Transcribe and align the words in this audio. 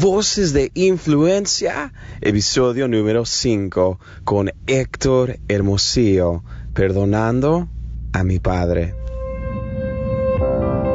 Voces 0.00 0.52
de 0.52 0.70
Influencia, 0.74 1.92
episodio 2.20 2.86
número 2.86 3.24
5, 3.24 3.98
con 4.22 4.50
Héctor 4.68 5.38
Hermosillo, 5.48 6.44
perdonando 6.72 7.68
a 8.12 8.22
mi 8.22 8.38
padre. 8.38 8.94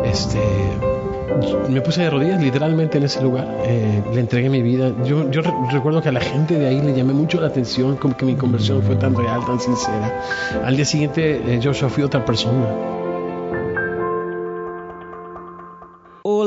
Este, 0.05 0.39
me 1.69 1.81
puse 1.81 2.03
de 2.03 2.09
rodillas 2.11 2.41
literalmente 2.41 2.97
en 2.97 3.03
ese 3.03 3.21
lugar, 3.21 3.45
eh, 3.65 4.01
le 4.13 4.19
entregué 4.21 4.49
mi 4.49 4.61
vida. 4.61 4.95
Yo, 5.03 5.29
yo 5.31 5.41
recuerdo 5.69 6.01
que 6.01 6.09
a 6.09 6.13
la 6.13 6.21
gente 6.21 6.57
de 6.57 6.67
ahí 6.67 6.81
le 6.81 6.93
llamé 6.93 7.13
mucho 7.13 7.41
la 7.41 7.47
atención, 7.47 7.97
como 7.97 8.15
que 8.15 8.25
mi 8.25 8.35
conversión 8.35 8.81
fue 8.83 8.95
tan 8.95 9.15
real, 9.15 9.45
tan 9.45 9.59
sincera. 9.59 10.23
Al 10.63 10.77
día 10.77 10.85
siguiente, 10.85 11.41
eh, 11.45 11.59
Joshua 11.61 11.89
fui 11.89 12.03
otra 12.03 12.23
persona. 12.23 13.02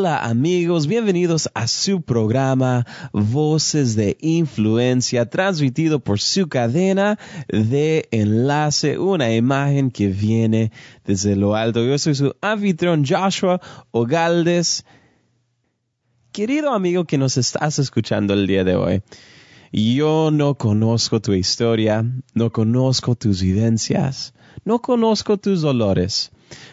Amigos, 0.07 0.87
bienvenidos 0.87 1.51
a 1.53 1.67
su 1.67 2.01
programa 2.01 2.87
Voces 3.13 3.97
de 3.97 4.17
Influencia, 4.21 5.29
transmitido 5.29 5.99
por 5.99 6.21
su 6.21 6.49
cadena 6.49 7.19
de 7.49 8.07
enlace, 8.13 9.01
una 9.01 9.35
imagen 9.35 9.91
que 9.91 10.07
viene 10.07 10.71
desde 11.05 11.35
lo 11.35 11.57
alto. 11.57 11.85
Yo 11.85 11.99
soy 11.99 12.15
su 12.15 12.37
anfitrión 12.41 13.05
Joshua 13.05 13.61
Ogaldes. 13.91 14.85
Querido 16.31 16.73
amigo 16.73 17.05
que 17.05 17.19
nos 17.19 17.37
estás 17.37 17.81
escuchando 17.81 18.33
el 18.33 18.47
día 18.47 18.63
de 18.63 18.77
hoy, 18.77 19.03
yo 19.73 20.31
no 20.33 20.55
conozco 20.55 21.21
tu 21.21 21.33
historia, 21.33 22.05
no 22.33 22.53
conozco 22.53 23.17
tus 23.17 23.43
vivencias, 23.43 24.35
no 24.65 24.81
conozco 24.81 25.37
tus 25.37 25.63
dolores 25.63 26.31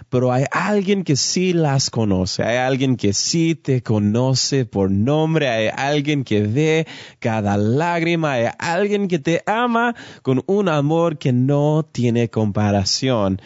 pero 0.09 0.31
hay 0.31 0.45
alguien 0.51 1.03
que 1.03 1.15
sí 1.15 1.53
las 1.53 1.89
conoce, 1.89 2.43
hay 2.43 2.57
alguien 2.57 2.97
que 2.97 3.13
sí 3.13 3.55
te 3.55 3.81
conoce 3.81 4.65
por 4.65 4.91
nombre, 4.91 5.49
hay 5.49 5.69
alguien 5.75 6.23
que 6.23 6.41
ve 6.41 6.87
cada 7.19 7.57
lágrima, 7.57 8.33
hay 8.33 8.45
alguien 8.59 9.07
que 9.07 9.19
te 9.19 9.41
ama 9.45 9.95
con 10.21 10.43
un 10.45 10.69
amor 10.69 11.17
que 11.17 11.33
no 11.33 11.83
tiene 11.91 12.29
comparación. 12.29 13.41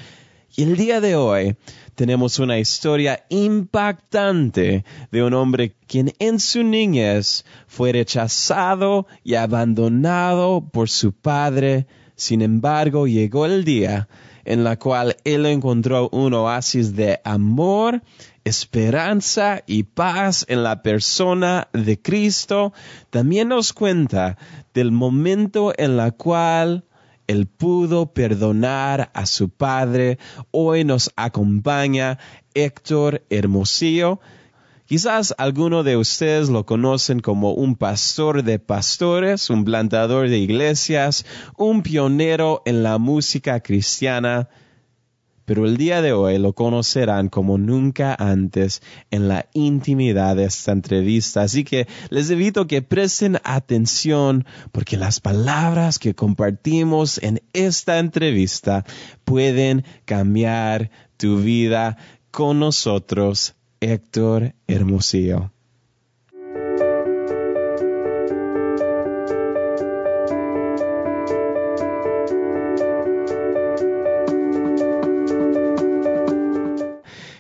Y 0.56 0.64
el 0.64 0.76
día 0.76 1.00
de 1.02 1.16
hoy 1.16 1.56
tenemos 1.94 2.40
una 2.40 2.60
historia 2.60 3.26
impactante 3.30 4.86
de 5.12 5.24
un 5.24 5.34
hombre 5.34 5.76
quien 5.88 6.14
en 6.20 6.40
su 6.40 6.64
niñez 6.64 7.46
fue 7.68 7.92
rechazado 7.92 9.08
y 9.24 9.36
abandonado 9.36 10.70
por 10.72 10.90
su 10.90 11.14
padre. 11.14 11.88
Sin 12.16 12.42
embargo, 12.42 13.08
llegó 13.08 13.46
el 13.46 13.64
día 13.64 14.08
en 14.48 14.64
la 14.64 14.80
cual 14.80 15.18
él 15.26 15.46
encontró 15.46 16.10
un 16.10 16.34
oasis 16.34 16.96
de 16.96 17.20
amor, 17.24 18.02
esperanza 18.44 19.62
y 19.68 19.84
paz 19.84 20.46
en 20.48 20.64
la 20.64 20.82
persona 20.82 21.68
de 21.74 22.02
Cristo, 22.02 22.74
también 23.10 23.50
nos 23.50 23.74
cuenta 23.74 24.38
del 24.74 24.92
momento 24.92 25.74
en 25.78 25.98
la 25.98 26.12
cual 26.12 26.86
él 27.28 27.46
pudo 27.46 28.14
perdonar 28.14 29.12
a 29.14 29.26
su 29.26 29.50
padre. 29.50 30.18
Hoy 30.52 30.86
nos 30.86 31.12
acompaña 31.18 32.18
Héctor 32.54 33.26
Hermosillo, 33.30 34.22
Quizás 34.88 35.36
alguno 35.38 35.84
de 35.84 35.98
ustedes 35.98 36.48
lo 36.48 36.66
conocen 36.66 37.20
como 37.20 37.52
un 37.52 37.76
pastor 37.76 38.44
de 38.44 38.58
pastores, 38.58 39.50
un 39.50 39.66
plantador 39.66 40.30
de 40.30 40.38
iglesias, 40.38 41.26
un 41.58 41.82
pionero 41.82 42.62
en 42.66 42.84
la 42.84 42.98
música 42.98 43.60
cristiana, 43.60 44.48
pero 45.44 45.66
el 45.66 45.76
día 45.76 46.02
de 46.02 46.14
hoy 46.14 46.38
lo 46.38 46.54
conocerán 46.54 47.28
como 47.28 47.58
nunca 47.58 48.16
antes 48.18 48.82
en 49.12 49.28
la 49.28 49.50
intimidad 49.52 50.38
de 50.38 50.46
esta 50.46 50.72
entrevista. 50.72 51.42
Así 51.42 51.66
que 51.66 51.86
les 52.10 52.32
invito 52.32 52.66
que 52.66 52.82
presten 52.82 53.40
atención 53.44 54.46
porque 54.72 54.96
las 54.96 55.20
palabras 55.20 56.00
que 56.00 56.16
compartimos 56.16 57.22
en 57.22 57.42
esta 57.52 58.00
entrevista 58.00 58.86
pueden 59.26 59.84
cambiar 60.06 60.92
tu 61.18 61.40
vida 61.40 61.98
con 62.32 62.60
nosotros 62.60 63.57
Héctor 63.80 64.54
Hermosillo. 64.68 65.52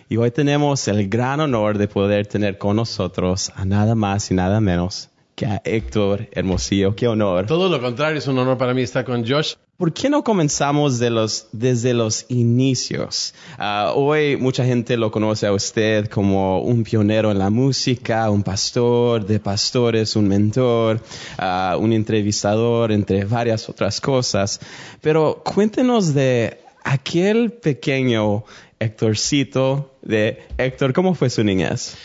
Y 0.09 0.15
hoy 0.15 0.31
tenemos 0.31 0.87
el 0.87 1.09
gran 1.09 1.41
honor 1.41 1.77
de 1.77 1.87
poder 1.87 2.27
tener 2.27 2.57
con 2.57 2.77
nosotros 2.77 3.51
a 3.55 3.65
nada 3.65 3.93
más 3.93 4.31
y 4.31 4.35
nada 4.35 4.61
menos 4.61 5.09
que 5.35 5.45
a 5.45 5.61
Héctor 5.65 6.29
Hermosillo. 6.31 6.95
Qué 6.95 7.07
honor. 7.07 7.45
Todo 7.45 7.69
lo 7.69 7.81
contrario, 7.81 8.17
es 8.17 8.27
un 8.27 8.39
honor 8.39 8.57
para 8.57 8.73
mí 8.73 8.83
estar 8.83 9.03
con 9.03 9.27
Josh. 9.27 9.55
¿Por 9.77 9.93
qué 9.93 10.09
no 10.09 10.23
comenzamos 10.23 10.97
de 10.97 11.11
los, 11.11 11.49
desde 11.51 11.93
los 11.93 12.25
inicios? 12.29 13.35
Ah, 13.59 13.91
hoy 13.93 14.35
mucha 14.35 14.65
gente 14.65 14.97
lo 14.97 15.11
conoce 15.11 15.45
a 15.45 15.53
usted 15.53 16.07
como 16.07 16.61
un 16.61 16.83
pionero 16.83 17.29
en 17.29 17.37
la 17.37 17.51
música, 17.51 18.27
un 18.31 18.41
pastor 18.41 19.23
de 19.27 19.39
pastores, 19.39 20.15
un 20.15 20.27
mentor, 20.27 20.99
ah, 21.37 21.77
un 21.79 21.93
entrevistador, 21.93 22.91
entre 22.91 23.23
varias 23.25 23.69
otras 23.69 24.01
cosas. 24.01 24.59
Pero 24.99 25.43
cuéntenos 25.45 26.15
de 26.15 26.59
aquel 26.83 27.51
pequeño 27.51 28.45
Héctorcito 28.79 29.95
de 30.01 30.39
Héctor, 30.57 30.91
¿cómo 30.91 31.13
fue 31.13 31.29
su 31.29 31.43
niñez? 31.43 31.95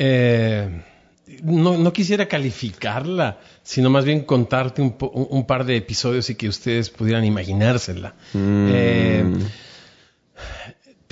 Eh 0.00 0.82
no, 1.42 1.92
quisiera 1.92 2.26
calificarla, 2.26 3.38
sino 3.62 3.90
más 3.90 4.04
bien 4.04 4.22
contarte 4.22 4.82
un, 4.82 5.46
par 5.46 5.64
de 5.64 5.76
episodios 5.76 6.28
y 6.30 6.34
que 6.34 6.48
ustedes 6.48 6.90
pudieran 6.90 7.24
imaginársela. 7.24 8.14
Mm. 8.32 8.66
Eh, 8.70 9.24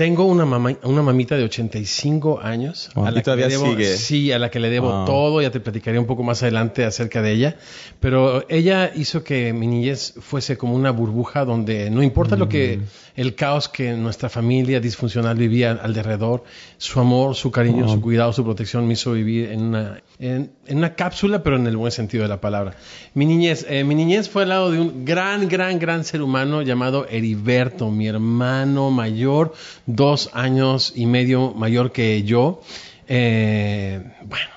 tengo 0.01 0.25
una, 0.25 0.47
mamá, 0.47 0.79
una 0.85 1.03
mamita 1.03 1.37
de 1.37 1.45
85 1.45 2.41
años. 2.43 2.89
Oh, 2.95 3.05
a 3.05 3.11
la 3.11 3.21
que 3.21 3.37
le 3.37 3.49
debo, 3.49 3.77
Sí, 3.99 4.33
a 4.33 4.39
la 4.39 4.51
que 4.51 4.59
le 4.59 4.71
debo 4.71 5.05
todo. 5.05 5.43
Ya 5.43 5.51
te 5.51 5.61
platicaré 5.61 5.99
un 5.99 6.07
poco 6.07 6.23
más 6.23 6.43
adelante 6.43 6.87
acerca 6.87 7.21
de 7.21 7.33
ella. 7.33 7.57
Pero 8.01 8.47
ella 8.49 8.93
hizo 8.95 9.23
que 9.23 9.53
mi 9.53 9.67
niñez 9.67 10.15
fuese 10.19 10.57
como 10.57 10.75
una 10.75 10.91
burbuja 10.91 11.45
donde 11.45 11.91
no 11.91 12.03
importa 12.03 12.37
lo 12.37 12.49
que 12.49 12.79
mm. 12.79 13.21
el 13.21 13.35
caos 13.35 13.69
que 13.69 13.93
nuestra 13.93 14.31
familia 14.31 14.81
disfuncional 14.81 15.37
vivía 15.37 15.73
alrededor, 15.73 16.45
su 16.79 16.99
amor, 16.99 17.35
su 17.35 17.51
cariño, 17.51 17.87
su 17.87 18.01
cuidado, 18.01 18.33
su 18.33 18.43
protección 18.43 18.87
me 18.87 18.95
hizo 18.95 19.13
vivir 19.13 19.51
en 19.51 19.65
una, 19.65 20.03
en, 20.19 20.51
una 20.71 20.95
cápsula, 20.95 21.43
pero 21.43 21.57
en 21.57 21.67
el 21.67 21.77
buen 21.77 21.93
sentido 21.93 22.23
de 22.23 22.29
la 22.31 22.41
palabra. 22.41 22.75
Mi 23.13 23.27
niñez, 23.27 23.67
eh, 23.69 23.85
mi 23.85 23.95
niñez 23.95 24.31
fue 24.31 24.45
al 24.45 24.49
lado 24.49 24.71
de 24.71 24.81
un 24.81 25.05
gran, 25.05 25.47
gran, 25.47 25.79
gran 25.79 26.05
ser 26.05 26.23
humano 26.23 26.63
llamado 26.63 27.07
Heriberto, 27.07 27.91
mi 27.91 28.07
hermano 28.07 28.91
mayor 28.91 29.53
dos 29.97 30.31
años 30.33 30.93
y 30.95 31.07
medio 31.07 31.53
mayor 31.55 31.93
que 31.93 32.23
yo. 32.23 32.61
Eh, 33.09 34.01
bueno, 34.25 34.51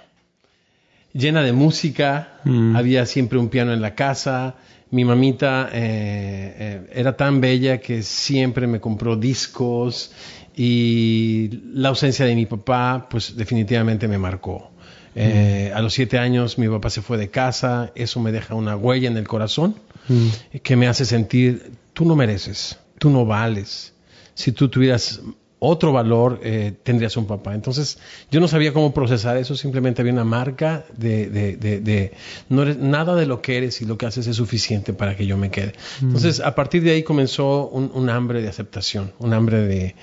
llena 1.14 1.42
de 1.42 1.54
música, 1.54 2.40
mm. 2.44 2.76
había 2.76 3.06
siempre 3.06 3.40
un 3.40 3.50
piano 3.50 3.74
en 3.74 3.82
la 3.82 3.96
casa. 3.96 4.56
Mi 4.92 5.06
mamita 5.06 5.70
eh, 5.72 6.56
eh, 6.60 6.92
era 6.94 7.18
tan 7.18 7.42
bella 7.42 7.80
que 7.80 8.04
siempre 8.04 8.68
me 8.68 8.80
compró 8.80 9.16
discos 9.16 10.12
y 10.56 11.62
la 11.74 11.90
ausencia 11.90 12.26
de 12.26 12.36
mi 12.36 12.46
papá, 12.46 13.08
pues 13.10 13.36
definitivamente 13.36 14.08
me 14.08 14.20
marcó. 14.20 14.72
Mm. 15.16 15.76
A 15.76 15.82
los 15.82 15.94
siete 15.94 16.18
años 16.18 16.58
mi 16.58 16.68
papá 16.68 16.90
se 16.90 17.02
fue 17.02 17.18
de 17.18 17.30
casa, 17.30 17.92
eso 17.96 18.20
me 18.20 18.32
deja 18.32 18.56
una 18.56 18.76
huella 18.76 19.08
en 19.08 19.18
el 19.18 19.28
corazón 19.28 19.76
mm. 20.08 20.58
que 20.62 20.76
me 20.76 20.88
hace 20.88 21.06
sentir, 21.06 21.72
tú 21.94 22.06
no 22.06 22.16
mereces, 22.16 22.78
tú 23.00 23.10
no 23.10 23.26
vales, 23.26 23.93
si 24.34 24.52
tú 24.52 24.70
tuvieras 24.70 25.22
otro 25.66 25.94
valor, 25.94 26.42
eh, 26.44 26.74
tendrías 26.84 27.16
un 27.16 27.26
papá. 27.26 27.56
Entonces, 27.56 27.98
yo 28.30 28.42
no 28.42 28.50
sabía 28.50 28.74
cómo 28.74 28.94
procesar 28.94 29.38
eso, 29.38 29.56
simplemente 29.56 30.02
había 30.02 30.12
una 30.12 30.26
marca 30.26 30.84
de, 30.98 31.30
de, 31.30 31.56
de, 31.56 32.12
no 32.50 32.64
eres, 32.64 32.78
nada 32.78 33.16
de 33.16 33.26
lo 33.26 33.42
que 33.42 33.58
eres 33.58 33.82
y 33.82 33.86
lo 33.86 33.98
que 33.98 34.06
haces 34.06 34.28
es 34.28 34.36
suficiente 34.36 34.92
para 34.92 35.16
que 35.16 35.26
yo 35.26 35.38
me 35.38 35.52
quede. 35.52 35.74
Mm. 36.02 36.08
Entonces, 36.08 36.42
a 36.42 36.54
partir 36.54 36.84
de 36.84 36.92
ahí 36.92 37.04
comenzó 37.04 37.70
un, 37.70 38.10
hambre 38.10 38.42
de 38.42 38.50
aceptación, 38.50 39.14
un 39.20 39.34
hambre 39.34 39.62
de, 39.62 39.96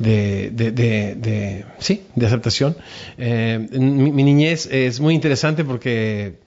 de, 0.00 1.64
sí, 1.78 2.02
de 2.16 2.26
aceptación. 2.26 2.76
Eh, 3.16 3.68
mi 3.70 4.24
niñez 4.24 4.66
es 4.66 4.98
muy 4.98 5.14
interesante 5.14 5.64
porque 5.64 6.40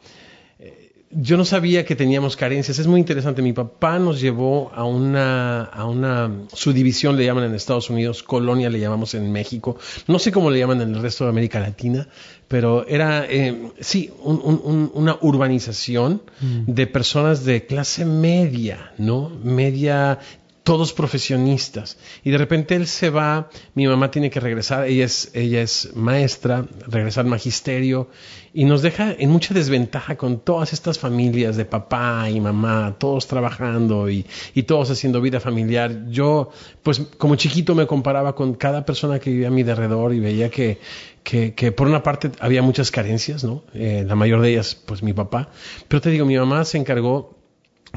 yo 1.09 1.37
no 1.37 1.45
sabía 1.45 1.85
que 1.85 1.95
teníamos 1.95 2.35
carencias. 2.35 2.79
Es 2.79 2.87
muy 2.87 2.99
interesante. 2.99 3.41
Mi 3.41 3.53
papá 3.53 3.97
nos 3.99 4.19
llevó 4.19 4.71
a 4.73 4.83
una, 4.83 5.63
a 5.63 5.85
una 5.85 6.31
subdivisión, 6.53 7.15
le 7.15 7.25
llaman 7.25 7.45
en 7.45 7.55
Estados 7.55 7.89
Unidos, 7.89 8.23
colonia 8.23 8.69
le 8.69 8.79
llamamos 8.79 9.13
en 9.13 9.31
México. 9.31 9.77
No 10.07 10.19
sé 10.19 10.31
cómo 10.31 10.51
le 10.51 10.59
llaman 10.59 10.81
en 10.81 10.95
el 10.95 11.01
resto 11.01 11.23
de 11.23 11.29
América 11.29 11.59
Latina, 11.59 12.07
pero 12.47 12.85
era, 12.87 13.25
eh, 13.29 13.71
sí, 13.79 14.11
una 14.23 15.17
urbanización 15.21 16.21
mm. 16.41 16.71
de 16.73 16.87
personas 16.87 17.45
de 17.45 17.65
clase 17.65 18.05
media, 18.05 18.91
¿no? 18.97 19.29
Media 19.43 20.19
todos 20.67 20.91
profesionistas. 20.91 21.97
Y 22.25 22.31
de 22.31 22.37
repente 22.37 22.75
él 22.75 22.87
se 22.87 23.09
va, 23.09 23.49
mi 23.73 23.87
mamá 23.87 24.11
tiene 24.11 24.29
que 24.29 24.41
regresar, 24.41 24.85
ella 24.85 25.05
es, 25.05 25.31
ella 25.33 25.61
es 25.61 25.95
maestra, 25.95 26.65
regresar 26.87 27.23
magisterio, 27.23 28.09
y 28.53 28.65
nos 28.65 28.81
deja 28.81 29.15
en 29.17 29.29
mucha 29.29 29.53
desventaja 29.53 30.17
con 30.17 30.41
todas 30.41 30.73
estas 30.73 30.99
familias 30.99 31.55
de 31.55 31.63
papá 31.63 32.29
y 32.29 32.41
mamá, 32.41 32.97
todos 32.99 33.27
trabajando 33.27 34.09
y, 34.09 34.25
y 34.55 34.63
todos 34.63 34.91
haciendo 34.91 35.21
vida 35.21 35.39
familiar. 35.39 36.09
Yo, 36.09 36.49
pues 36.83 36.99
como 37.17 37.37
chiquito 37.37 37.73
me 37.73 37.87
comparaba 37.87 38.35
con 38.35 38.53
cada 38.53 38.83
persona 38.83 39.19
que 39.19 39.29
vivía 39.29 39.47
a 39.47 39.51
mi 39.51 39.61
alrededor 39.61 40.13
y 40.13 40.19
veía 40.19 40.49
que, 40.49 40.79
que, 41.23 41.53
que, 41.53 41.71
por 41.71 41.87
una 41.87 42.03
parte 42.03 42.29
había 42.41 42.61
muchas 42.61 42.91
carencias, 42.91 43.45
¿no? 43.45 43.63
Eh, 43.73 44.03
la 44.05 44.15
mayor 44.15 44.41
de 44.41 44.49
ellas, 44.49 44.75
pues 44.75 45.01
mi 45.01 45.13
papá. 45.13 45.47
Pero 45.87 46.01
te 46.01 46.09
digo, 46.09 46.25
mi 46.25 46.35
mamá 46.37 46.65
se 46.65 46.77
encargó 46.77 47.36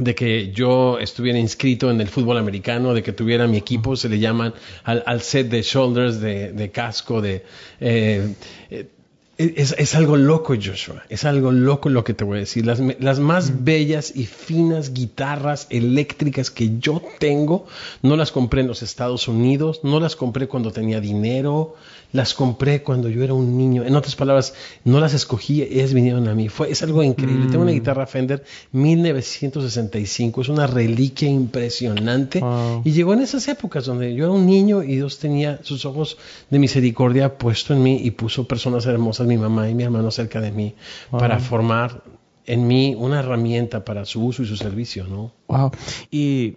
de 0.00 0.14
que 0.14 0.50
yo 0.50 0.98
estuviera 0.98 1.38
inscrito 1.38 1.90
en 1.90 2.00
el 2.00 2.08
fútbol 2.08 2.38
americano, 2.38 2.94
de 2.94 3.02
que 3.02 3.12
tuviera 3.12 3.46
mi 3.46 3.58
equipo, 3.58 3.96
se 3.96 4.08
le 4.08 4.18
llaman 4.18 4.54
al, 4.84 5.20
set 5.20 5.48
de 5.48 5.62
shoulders, 5.62 6.20
de, 6.20 6.70
casco, 6.72 7.20
de... 7.20 7.44
Eh, 7.80 8.34
eh, 8.70 8.88
es, 9.40 9.94
algo 9.94 10.18
loco, 10.18 10.54
Joshua. 10.54 11.02
Es 11.08 11.24
algo 11.24 11.50
loco 11.50 11.88
lo 11.88 12.04
que 12.04 12.12
te 12.12 12.24
voy 12.24 12.38
a 12.38 12.40
decir. 12.40 12.66
Las, 12.66 12.78
las, 12.98 13.20
más 13.20 13.50
mm. 13.50 13.64
bellas 13.64 14.12
y 14.14 14.26
finas 14.26 14.92
guitarras 14.92 15.66
eléctricas 15.70 16.50
que 16.50 16.78
yo 16.78 17.02
tengo, 17.18 17.66
no 18.02 18.16
las 18.16 18.32
compré 18.32 18.60
en 18.60 18.68
los 18.68 18.82
Estados 18.82 19.28
Unidos, 19.28 19.80
no 19.82 19.98
las 19.98 20.14
compré 20.14 20.46
cuando 20.46 20.72
tenía 20.72 21.00
dinero, 21.00 21.74
las 22.12 22.34
compré 22.34 22.82
cuando 22.82 23.08
yo 23.08 23.22
era 23.22 23.34
un 23.34 23.56
niño. 23.56 23.84
En 23.84 23.96
otras 23.96 24.16
palabras, 24.16 24.54
no 24.84 25.00
las 25.00 25.14
escogí, 25.14 25.62
ellas 25.62 25.94
vinieron 25.94 26.28
a 26.28 26.34
mí. 26.34 26.48
Fue, 26.48 26.70
es 26.70 26.82
algo 26.82 27.02
increíble. 27.02 27.46
Tengo 27.46 27.62
una 27.62 27.72
mm. 27.72 27.74
guitarra 27.74 28.06
Fender 28.06 28.44
1965, 28.72 30.40
es 30.40 30.48
una 30.48 30.66
reliquia 30.66 31.28
impresionante. 31.28 32.42
Y 32.84 32.92
llegó 32.92 33.14
en 33.14 33.20
esas 33.20 33.46
épocas 33.48 33.86
donde 33.86 34.14
yo 34.14 34.24
era 34.24 34.32
un 34.32 34.46
niño 34.46 34.82
y 34.82 34.96
Dios 34.96 35.18
tenía 35.18 35.60
sus 35.62 35.84
ojos 35.84 36.18
de 36.50 36.58
misericordia 36.58 37.38
puesto 37.38 37.74
en 37.74 37.82
mí 37.82 38.00
y 38.02 38.10
puso 38.10 38.46
personas 38.46 38.86
hermosas, 38.86 39.26
mi 39.26 39.38
mamá 39.38 39.68
y 39.68 39.74
mi 39.74 39.84
hermano 39.84 40.10
cerca 40.10 40.40
de 40.40 40.50
mí, 40.50 40.74
para 41.10 41.38
formar 41.38 42.02
en 42.46 42.66
mí 42.66 42.94
una 42.98 43.20
herramienta 43.20 43.84
para 43.84 44.04
su 44.04 44.24
uso 44.24 44.42
y 44.42 44.46
su 44.46 44.56
servicio, 44.56 45.06
¿no? 45.06 45.32
Wow. 45.46 45.70
Y 46.10 46.56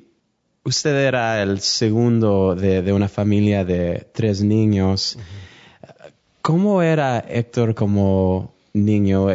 usted 0.63 0.95
era 0.95 1.41
el 1.41 1.59
segundo 1.59 2.55
de, 2.55 2.91
una 2.93 3.07
familia 3.07 3.65
de 3.65 4.07
tres 4.13 4.41
niños. 4.41 5.17
¿Cómo 6.41 6.81
era 6.81 7.19
Héctor 7.19 7.75
como 7.75 8.53
niño? 8.73 9.27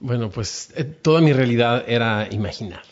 Bueno, 0.00 0.30
pues 0.30 0.70
eh, 0.76 0.84
toda 0.84 1.20
mi 1.20 1.32
realidad 1.32 1.84
era 1.86 2.28
imaginar. 2.30 2.82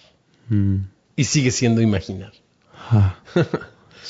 Mm. 0.48 0.76
Y 1.16 1.24
sigue 1.24 1.50
siendo 1.50 1.82
imaginar. 1.82 2.32
Ah, 2.90 3.18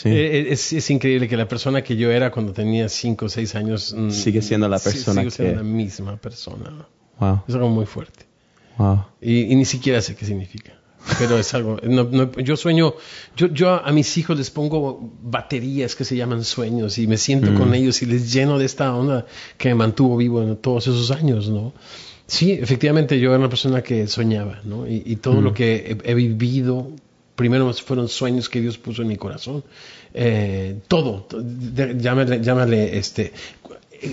eh, 0.04 0.46
eh, 0.46 0.46
es, 0.50 0.90
increíble 0.90 1.28
que 1.28 1.36
la 1.36 1.48
persona 1.48 1.82
que 1.82 1.96
yo 1.96 2.10
era 2.10 2.30
cuando 2.30 2.52
tenía 2.52 2.88
cinco 2.88 3.26
o 3.26 3.28
seis 3.28 3.54
años... 3.54 3.94
Mm, 3.96 4.10
sigue 4.10 4.42
siendo 4.42 4.68
la 4.68 4.78
persona 4.78 5.22
sigue 5.22 5.30
siendo 5.30 5.56
la 5.56 5.62
misma 5.62 6.16
persona. 6.16 6.86
Wow. 7.18 7.42
Es 7.48 7.54
algo 7.54 7.68
muy 7.68 7.86
fuerte. 7.86 8.26
Wow. 8.78 9.04
y 9.20 9.54
ni 9.54 9.66
siquiera 9.66 10.00
sé 10.00 10.16
qué 10.16 10.24
significa 10.24 10.81
pero 11.18 11.38
es 11.38 11.52
algo. 11.54 11.78
yo 12.42 12.56
sueño, 12.56 12.94
yo, 13.36 13.48
yo 13.48 13.84
a 13.84 13.92
mis 13.92 14.16
hijos 14.18 14.36
les 14.36 14.50
pongo 14.50 15.12
baterías 15.22 15.94
que 15.94 16.04
se 16.04 16.16
llaman 16.16 16.44
sueños 16.44 16.98
y 16.98 17.06
me 17.06 17.16
siento 17.16 17.54
con 17.54 17.70
mm. 17.70 17.74
ellos 17.74 18.02
y 18.02 18.06
les 18.06 18.32
lleno 18.32 18.58
de 18.58 18.66
esta 18.66 18.94
onda 18.94 19.26
que 19.58 19.68
me 19.70 19.74
mantuvo 19.74 20.16
vivo 20.16 20.42
en 20.42 20.56
todos 20.56 20.86
esos 20.86 21.10
años, 21.10 21.48
¿no? 21.48 21.72
Sí, 22.26 22.52
efectivamente 22.52 23.18
yo 23.18 23.30
era 23.30 23.38
una 23.38 23.48
persona 23.48 23.82
que 23.82 24.06
soñaba, 24.06 24.60
¿no? 24.64 24.86
Y, 24.88 25.16
todo 25.16 25.40
lo 25.40 25.50
mm. 25.50 25.54
que 25.54 25.98
he, 26.04 26.14
vivido, 26.14 26.90
primero 27.36 27.72
fueron 27.74 28.08
sueños 28.08 28.48
que 28.48 28.60
Dios 28.60 28.78
puso 28.78 29.02
en 29.02 29.08
mi 29.08 29.16
corazón. 29.16 29.64
Eh, 30.14 30.80
todo, 30.88 31.26
llámale, 31.98 32.40
llámale, 32.40 32.96
este, 32.96 33.32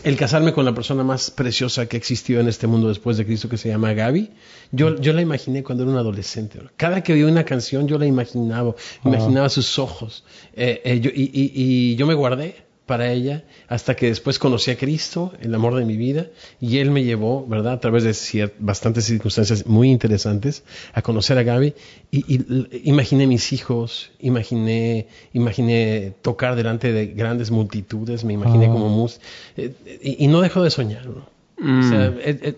el 0.03 0.15
casarme 0.17 0.53
con 0.53 0.65
la 0.65 0.73
persona 0.73 1.03
más 1.03 1.31
preciosa 1.31 1.87
que 1.87 1.97
existió 1.97 2.39
en 2.39 2.47
este 2.47 2.67
mundo 2.67 2.89
después 2.89 3.17
de 3.17 3.25
Cristo, 3.25 3.49
que 3.49 3.57
se 3.57 3.69
llama 3.69 3.93
Gaby, 3.93 4.31
yo, 4.71 4.95
yo 4.97 5.13
la 5.13 5.21
imaginé 5.21 5.63
cuando 5.63 5.83
era 5.83 5.91
un 5.91 5.97
adolescente. 5.97 6.59
Cada 6.77 7.01
que 7.01 7.13
oía 7.13 7.25
una 7.25 7.43
canción, 7.43 7.87
yo 7.87 7.97
la 7.97 8.05
imaginaba, 8.05 8.75
imaginaba 9.03 9.49
sus 9.49 9.79
ojos. 9.79 10.23
Eh, 10.53 10.81
eh, 10.83 11.01
y, 11.03 11.21
y, 11.23 11.51
y 11.53 11.95
yo 11.95 12.05
me 12.05 12.13
guardé 12.13 12.68
para 12.89 13.11
ella 13.11 13.43
hasta 13.67 13.95
que 13.95 14.07
después 14.07 14.39
conocí 14.39 14.71
a 14.71 14.75
Cristo, 14.75 15.31
el 15.41 15.53
amor 15.53 15.75
de 15.75 15.85
mi 15.85 15.95
vida, 15.95 16.25
y 16.59 16.79
Él 16.79 16.89
me 16.89 17.03
llevó, 17.03 17.45
¿verdad? 17.45 17.73
A 17.73 17.79
través 17.79 18.03
de 18.03 18.51
bastantes 18.57 19.05
circunstancias 19.05 19.67
muy 19.67 19.91
interesantes 19.91 20.63
a 20.93 21.03
conocer 21.03 21.37
a 21.37 21.43
Gaby 21.43 21.75
y, 22.09 22.89
imaginé 22.89 23.27
mis 23.27 23.53
hijos, 23.53 24.09
imaginé, 24.19 25.05
imaginé 25.33 26.15
tocar 26.23 26.55
delante 26.55 26.91
de 26.91 27.05
grandes 27.05 27.51
multitudes, 27.51 28.23
me 28.23 28.33
imaginé 28.33 28.65
ah. 28.65 28.71
como 28.71 28.89
música, 28.89 29.23
eh, 29.55 29.71
y, 30.01 30.25
no 30.25 30.41
dejó 30.41 30.63
de 30.63 30.71
soñar, 30.71 31.05
¿no? 31.05 31.29
O 31.59 31.83
sea, 31.83 32.09
mm. 32.09 32.17
eh, 32.21 32.39
eh, 32.41 32.55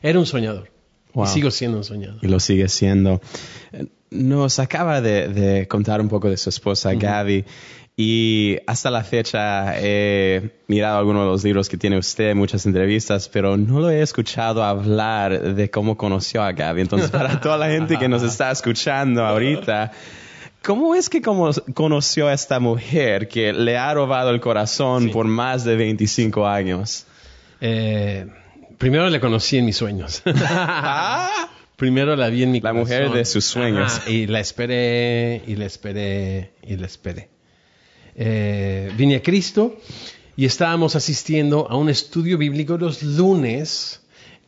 era 0.00 0.18
un 0.18 0.24
soñador. 0.24 0.70
Y 1.14 1.26
sigo 1.26 1.50
siendo 1.50 1.76
un 1.76 1.84
soñador. 1.84 2.18
Y 2.22 2.28
lo 2.28 2.40
sigue 2.40 2.68
siendo. 2.68 3.20
Nos 4.10 4.58
acaba 4.58 5.02
de, 5.02 5.66
contar 5.68 6.00
un 6.00 6.08
poco 6.08 6.30
de 6.30 6.38
su 6.38 6.48
esposa, 6.48 6.94
Gaby. 6.94 7.44
Y 7.96 8.58
hasta 8.66 8.90
la 8.90 9.04
fecha 9.04 9.78
he 9.78 10.50
mirado 10.66 10.98
algunos 10.98 11.22
de 11.22 11.30
los 11.30 11.44
libros 11.44 11.68
que 11.68 11.76
tiene 11.76 11.96
usted, 11.96 12.34
muchas 12.34 12.66
entrevistas, 12.66 13.28
pero 13.28 13.56
no 13.56 13.78
lo 13.78 13.88
he 13.88 14.02
escuchado 14.02 14.64
hablar 14.64 15.54
de 15.54 15.70
cómo 15.70 15.96
conoció 15.96 16.42
a 16.42 16.50
Gaby. 16.50 16.80
Entonces, 16.80 17.12
para 17.12 17.40
toda 17.40 17.56
la 17.56 17.68
gente 17.68 17.96
que 17.96 18.08
nos 18.08 18.22
está 18.24 18.50
escuchando 18.50 19.24
ahorita, 19.24 19.92
¿cómo 20.64 20.96
es 20.96 21.08
que 21.08 21.22
conoció 21.22 22.26
a 22.26 22.32
esta 22.32 22.58
mujer 22.58 23.28
que 23.28 23.52
le 23.52 23.78
ha 23.78 23.94
robado 23.94 24.30
el 24.30 24.40
corazón 24.40 25.10
por 25.10 25.26
más 25.26 25.64
de 25.64 25.76
25 25.76 26.48
años? 26.48 27.06
Eh, 27.60 28.26
primero 28.76 29.08
le 29.08 29.20
conocí 29.20 29.58
en 29.58 29.66
mis 29.66 29.76
sueños. 29.76 30.22
Ah. 30.36 31.48
Primero 31.76 32.14
la 32.14 32.28
vi 32.28 32.44
en 32.44 32.52
mi 32.52 32.60
La 32.60 32.72
mujer 32.72 33.10
de 33.10 33.24
sus 33.24 33.44
sueños. 33.44 34.02
y 34.06 34.28
la 34.28 34.38
esperé, 34.38 35.42
y 35.44 35.56
la 35.56 35.66
esperé, 35.66 36.52
y 36.62 36.76
la 36.76 36.86
esperé 36.86 37.33
eh, 38.16 38.90
vine 38.96 39.16
a 39.16 39.22
Cristo 39.22 39.76
y 40.36 40.44
estábamos 40.44 40.96
asistiendo 40.96 41.68
a 41.70 41.76
un 41.76 41.88
estudio 41.88 42.38
bíblico 42.38 42.76
los 42.76 43.02
lunes 43.02 44.00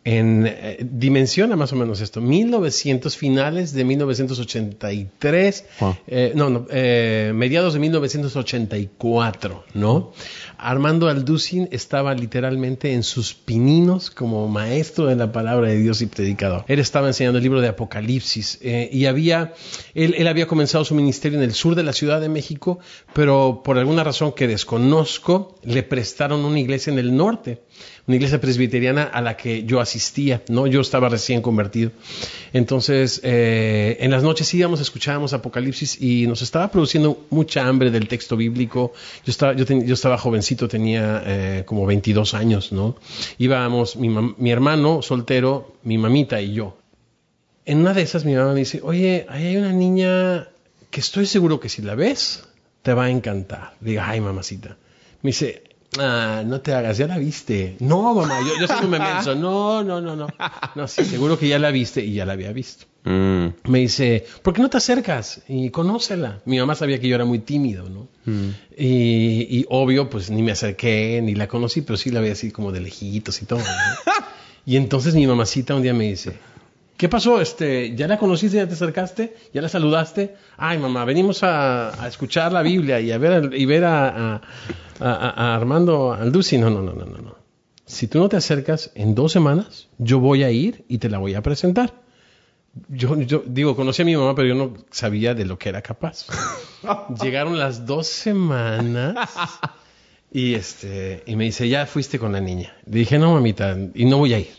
en 0.07 0.47
eh, 0.47 0.79
dimensiona 0.89 1.57
más 1.57 1.73
o 1.73 1.77
menos 1.77 2.01
esto, 2.01 2.21
1900 2.21 3.17
finales 3.17 3.73
de 3.73 3.85
1983, 3.85 5.65
eh, 6.07 6.33
no, 6.37 6.49
no 6.49 6.67
eh, 6.71 7.33
mediados 7.35 7.75
de 7.75 7.81
1984, 7.81 9.65
¿no? 9.75 10.13
Armando 10.59 11.09
Alducin 11.09 11.69
estaba 11.73 12.15
literalmente 12.15 12.93
en 12.93 13.03
sus 13.03 13.35
pininos 13.35 14.13
como 14.13 14.47
maestro 14.47 15.07
de 15.07 15.17
la 15.17 15.33
palabra 15.33 15.71
de 15.71 15.79
Dios 15.79 16.01
y 16.03 16.07
predicador. 16.07 16.65
Él 16.69 16.79
estaba 16.79 17.09
enseñando 17.09 17.39
el 17.39 17.43
libro 17.43 17.61
de 17.61 17.67
Apocalipsis 17.67 18.61
y 18.63 19.07
había, 19.07 19.55
él, 19.95 20.15
él 20.17 20.29
había 20.29 20.47
comenzado 20.47 20.85
su 20.85 20.95
ministerio 20.95 21.37
en 21.37 21.45
el 21.45 21.53
sur 21.53 21.75
de 21.75 21.83
la 21.83 21.93
Ciudad 21.93 22.21
de 22.21 22.29
México, 22.29 22.79
pero 23.13 23.63
por 23.65 23.77
alguna 23.77 24.05
razón 24.05 24.33
que 24.33 24.47
desconozco, 24.47 25.59
le 25.65 25.83
prestaron 25.83 26.45
una 26.45 26.61
iglesia 26.61 26.93
en 26.93 27.01
el 27.01 27.17
norte 27.17 27.61
una 28.07 28.17
iglesia 28.17 28.41
presbiteriana 28.41 29.05
a 29.05 29.21
la 29.21 29.37
que 29.37 29.65
yo 29.65 29.81
asistía, 29.81 30.43
¿no? 30.49 30.67
Yo 30.67 30.81
estaba 30.81 31.09
recién 31.09 31.43
convertido. 31.43 31.91
Entonces, 32.53 33.21
eh, 33.25 33.97
en 34.01 34.13
las 34.13 34.23
noches 34.23 34.53
íbamos, 34.55 34.81
escuchábamos 34.81 35.33
Apocalipsis 35.33 36.01
y 36.01 36.27
nos 36.27 36.41
estaba 36.43 36.71
produciendo 36.71 37.27
mucha 37.31 37.67
hambre 37.67 37.91
del 37.91 38.07
texto 38.07 38.37
bíblico. 38.37 38.93
Yo 39.25 39.31
estaba, 39.31 39.55
yo, 39.55 39.65
yo 39.65 39.95
estaba 39.95 40.19
jovencito, 40.19 40.69
tenía 40.69 41.23
eh, 41.27 41.63
como 41.67 41.85
22 41.85 42.35
años, 42.35 42.71
¿no? 42.71 42.97
Íbamos, 43.39 43.97
mi, 43.97 44.09
mi 44.09 44.51
hermano 44.51 45.03
soltero, 45.03 45.77
mi 45.83 45.99
mamita 45.99 46.41
y 46.41 46.55
yo. 46.55 46.79
En 47.65 47.79
una 47.79 47.93
de 47.93 48.03
esas 48.03 48.25
mi 48.25 48.37
mamá 48.37 48.53
me 48.53 48.61
dice, 48.61 48.81
oye, 48.85 49.27
ahí 49.29 49.47
hay 49.47 49.57
una 49.57 49.73
niña 49.73 50.49
que 50.91 51.01
estoy 51.01 51.27
seguro 51.27 51.59
que 51.59 51.69
si 51.69 51.83
la 51.83 51.97
ves, 51.97 52.45
te 52.83 52.95
va 52.95 53.07
a 53.07 53.11
encantar. 53.11 53.75
Digo, 53.81 54.03
ay, 54.05 54.21
mamacita. 54.21 54.77
Me 55.23 55.31
dice, 55.31 55.65
Ah, 55.99 56.43
no 56.45 56.61
te 56.61 56.75
hagas, 56.75 56.99
ya 56.99 57.07
la 57.07 57.19
viste. 57.19 57.77
No, 57.81 58.15
mamá, 58.15 58.41
yo, 58.41 58.61
yo 58.61 58.67
siempre 58.67 58.89
me 58.89 58.99
pienso, 58.99 59.35
no, 59.35 59.83
no, 59.83 60.01
no, 60.01 60.17
no. 60.17 60.27
No, 60.75 60.89
sí, 60.89 61.05
seguro 61.05 61.39
que 61.39 61.49
ya 61.49 61.59
la 61.59 61.71
viste 61.71 62.05
y 62.05 62.15
ya 62.15 62.27
la 62.27 62.35
había 62.35 62.53
visto. 62.53 62.87
Mm. 63.05 63.71
Me 63.71 63.79
dice, 63.79 64.27
¿por 64.43 64.53
qué 64.53 64.63
no 64.63 64.69
te 64.69 64.79
acercas 64.79 65.43
y 65.49 65.71
conócela? 65.71 66.41
Mi 66.45 66.59
mamá 66.59 66.75
sabía 66.75 66.99
que 67.01 67.09
yo 67.09 67.15
era 67.15 67.25
muy 67.25 67.39
tímido, 67.39 67.89
¿no? 67.89 68.09
Mm. 68.25 68.49
Y, 68.77 69.59
y, 69.59 69.67
obvio, 69.69 70.11
pues 70.11 70.31
ni 70.31 70.43
me 70.43 70.53
acerqué, 70.53 71.21
ni 71.23 71.35
la 71.35 71.47
conocí, 71.47 71.83
pero 71.83 71.97
sí 71.97 72.11
la 72.11 72.21
veía 72.21 72.33
así 72.33 72.51
como 72.51 72.73
de 72.73 72.81
lejitos 72.81 73.41
y 73.43 73.47
todo. 73.47 73.61
y 74.67 74.77
entonces 74.77 75.15
mi 75.15 75.27
mamacita 75.27 75.75
un 75.75 75.83
día 75.83 75.95
me 75.95 76.05
dice, 76.05 76.37
¿Qué 76.97 77.11
pasó? 77.11 77.41
Este, 77.41 77.95
¿Ya 77.95 78.09
la 78.09 78.19
conociste, 78.19 78.57
ya 78.57 78.67
te 78.67 78.73
acercaste? 78.73 79.37
¿Ya 79.53 79.61
la 79.61 79.69
saludaste? 79.69 80.37
Ay, 80.57 80.79
mamá, 80.79 81.05
venimos 81.05 81.43
a, 81.43 82.07
escuchar 82.09 82.53
la 82.53 82.63
Biblia 82.63 83.01
y 83.01 83.13
a 83.13 83.19
ver, 83.19 83.51
y 83.55 83.67
ver 83.67 83.85
a, 83.85 84.41
a, 85.01 85.55
Armando 85.55 86.15
Alduci. 86.15 86.57
No, 86.57 86.71
no, 86.71 86.81
no, 86.81 86.93
no, 86.95 87.05
no. 87.05 87.37
Si 87.85 88.09
tú 88.09 88.19
no 88.19 88.29
te 88.29 88.37
acercas 88.37 88.91
en 88.95 89.15
dos 89.15 89.33
semanas, 89.33 89.89
yo 89.99 90.21
voy 90.21 90.43
a 90.43 90.51
ir 90.51 90.85
y 90.89 90.99
te 90.99 91.11
la 91.11 91.19
voy 91.19 91.35
a 91.35 91.43
presentar. 91.43 91.93
yo, 92.89 93.21
yo 93.21 93.43
digo, 93.47 93.77
conocí 93.77 94.01
a 94.01 94.05
mi 94.07 94.17
mamá, 94.17 94.35
pero 94.35 94.49
yo 94.49 94.55
no 94.55 94.73
sabía 94.91 95.35
de 95.35 95.45
lo 95.45 95.59
que 95.59 95.69
era 95.69 95.83
capaz. 95.83 96.27
Llegaron 97.23 97.59
las 97.59 97.85
dos 97.85 98.07
semanas 98.07 99.29
y 100.33 100.55
este 100.55 101.23
y 101.27 101.37
me 101.37 101.45
dice, 101.45 101.69
ya 101.69 101.85
fuiste 101.85 102.19
con 102.19 102.33
la 102.33 102.41
niña. 102.41 102.75
Le 102.87 103.01
dije, 103.01 103.19
no, 103.19 103.35
mamita, 103.35 103.77
y 103.95 104.07
no 104.07 104.17
voy 104.17 104.33
a 104.33 104.39
ir. 104.39 104.56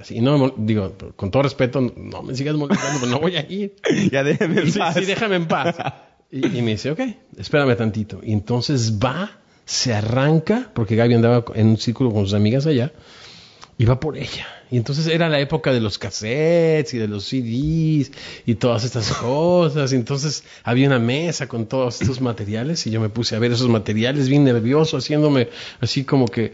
Así, 0.00 0.16
y 0.16 0.20
no 0.22 0.54
digo, 0.56 0.94
con 1.14 1.30
todo 1.30 1.42
respeto, 1.42 1.80
no 1.80 2.22
me 2.22 2.34
sigas 2.34 2.56
molestando, 2.56 3.00
pero 3.00 3.12
no 3.12 3.20
voy 3.20 3.36
a 3.36 3.46
ir. 3.50 3.76
ya 4.10 4.24
déjame 4.24 4.62
en 4.62 4.72
paz. 4.72 4.94
Sí, 4.94 5.04
déjame 5.04 5.36
en 5.36 5.46
paz. 5.46 5.76
Y, 6.32 6.46
y, 6.58 6.62
me 6.62 6.70
dice, 6.70 6.92
ok, 6.92 7.00
espérame 7.38 7.76
tantito. 7.76 8.20
Y 8.22 8.32
entonces 8.32 9.00
va, 9.00 9.40
se 9.64 9.92
arranca, 9.92 10.70
porque 10.72 10.94
Gaby 10.94 11.14
andaba 11.14 11.44
en 11.56 11.70
un 11.70 11.76
círculo 11.76 12.12
con 12.12 12.22
sus 12.24 12.34
amigas 12.34 12.66
allá, 12.66 12.92
y 13.80 13.84
va 13.84 13.98
por 13.98 14.16
ella. 14.16 14.46
Y 14.70 14.76
entonces 14.76 15.08
era 15.08 15.28
la 15.28 15.40
época 15.40 15.72
de 15.72 15.80
los 15.80 15.98
cassettes 15.98 16.94
y 16.94 16.98
de 16.98 17.08
los 17.08 17.24
CDs 17.24 18.12
y 18.46 18.54
todas 18.54 18.84
estas 18.84 19.10
cosas. 19.10 19.92
Y 19.92 19.96
entonces 19.96 20.44
había 20.62 20.86
una 20.86 20.98
mesa 20.98 21.48
con 21.48 21.66
todos 21.66 22.00
estos 22.00 22.20
materiales 22.20 22.86
y 22.86 22.90
yo 22.90 23.00
me 23.00 23.08
puse 23.08 23.34
a 23.34 23.38
ver 23.38 23.50
esos 23.50 23.68
materiales 23.68 24.28
bien 24.28 24.44
nervioso, 24.44 24.98
haciéndome 24.98 25.48
así 25.80 26.04
como 26.04 26.26
que... 26.26 26.52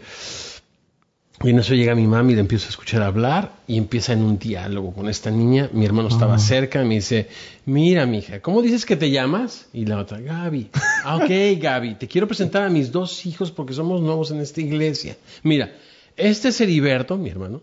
Y 1.46 1.50
en 1.50 1.60
eso 1.60 1.74
llega 1.76 1.94
mi 1.94 2.08
mami 2.08 2.32
y 2.32 2.34
le 2.34 2.40
empiezo 2.40 2.66
a 2.66 2.70
escuchar 2.70 3.02
hablar 3.02 3.52
y 3.68 3.76
empieza 3.76 4.12
en 4.12 4.22
un 4.22 4.36
diálogo 4.36 4.92
con 4.92 5.08
esta 5.08 5.30
niña. 5.30 5.70
Mi 5.72 5.84
hermano 5.84 6.08
estaba 6.08 6.40
cerca 6.40 6.82
y 6.82 6.86
me 6.86 6.96
dice, 6.96 7.28
mira, 7.66 8.04
mija, 8.04 8.40
¿cómo 8.40 8.62
dices 8.62 8.84
que 8.84 8.96
te 8.96 9.12
llamas? 9.12 9.68
Y 9.72 9.86
la 9.86 9.98
otra, 9.98 10.18
Gaby. 10.18 10.70
Ah, 11.04 11.18
ok, 11.18 11.30
Gaby, 11.60 11.94
te 11.94 12.08
quiero 12.08 12.26
presentar 12.26 12.64
a 12.64 12.68
mis 12.68 12.90
dos 12.90 13.24
hijos 13.26 13.52
porque 13.52 13.74
somos 13.74 14.00
nuevos 14.00 14.32
en 14.32 14.40
esta 14.40 14.60
iglesia. 14.60 15.16
Mira, 15.44 15.72
este 16.16 16.48
es 16.48 16.60
Heriberto, 16.60 17.16
mi 17.16 17.30
hermano, 17.30 17.62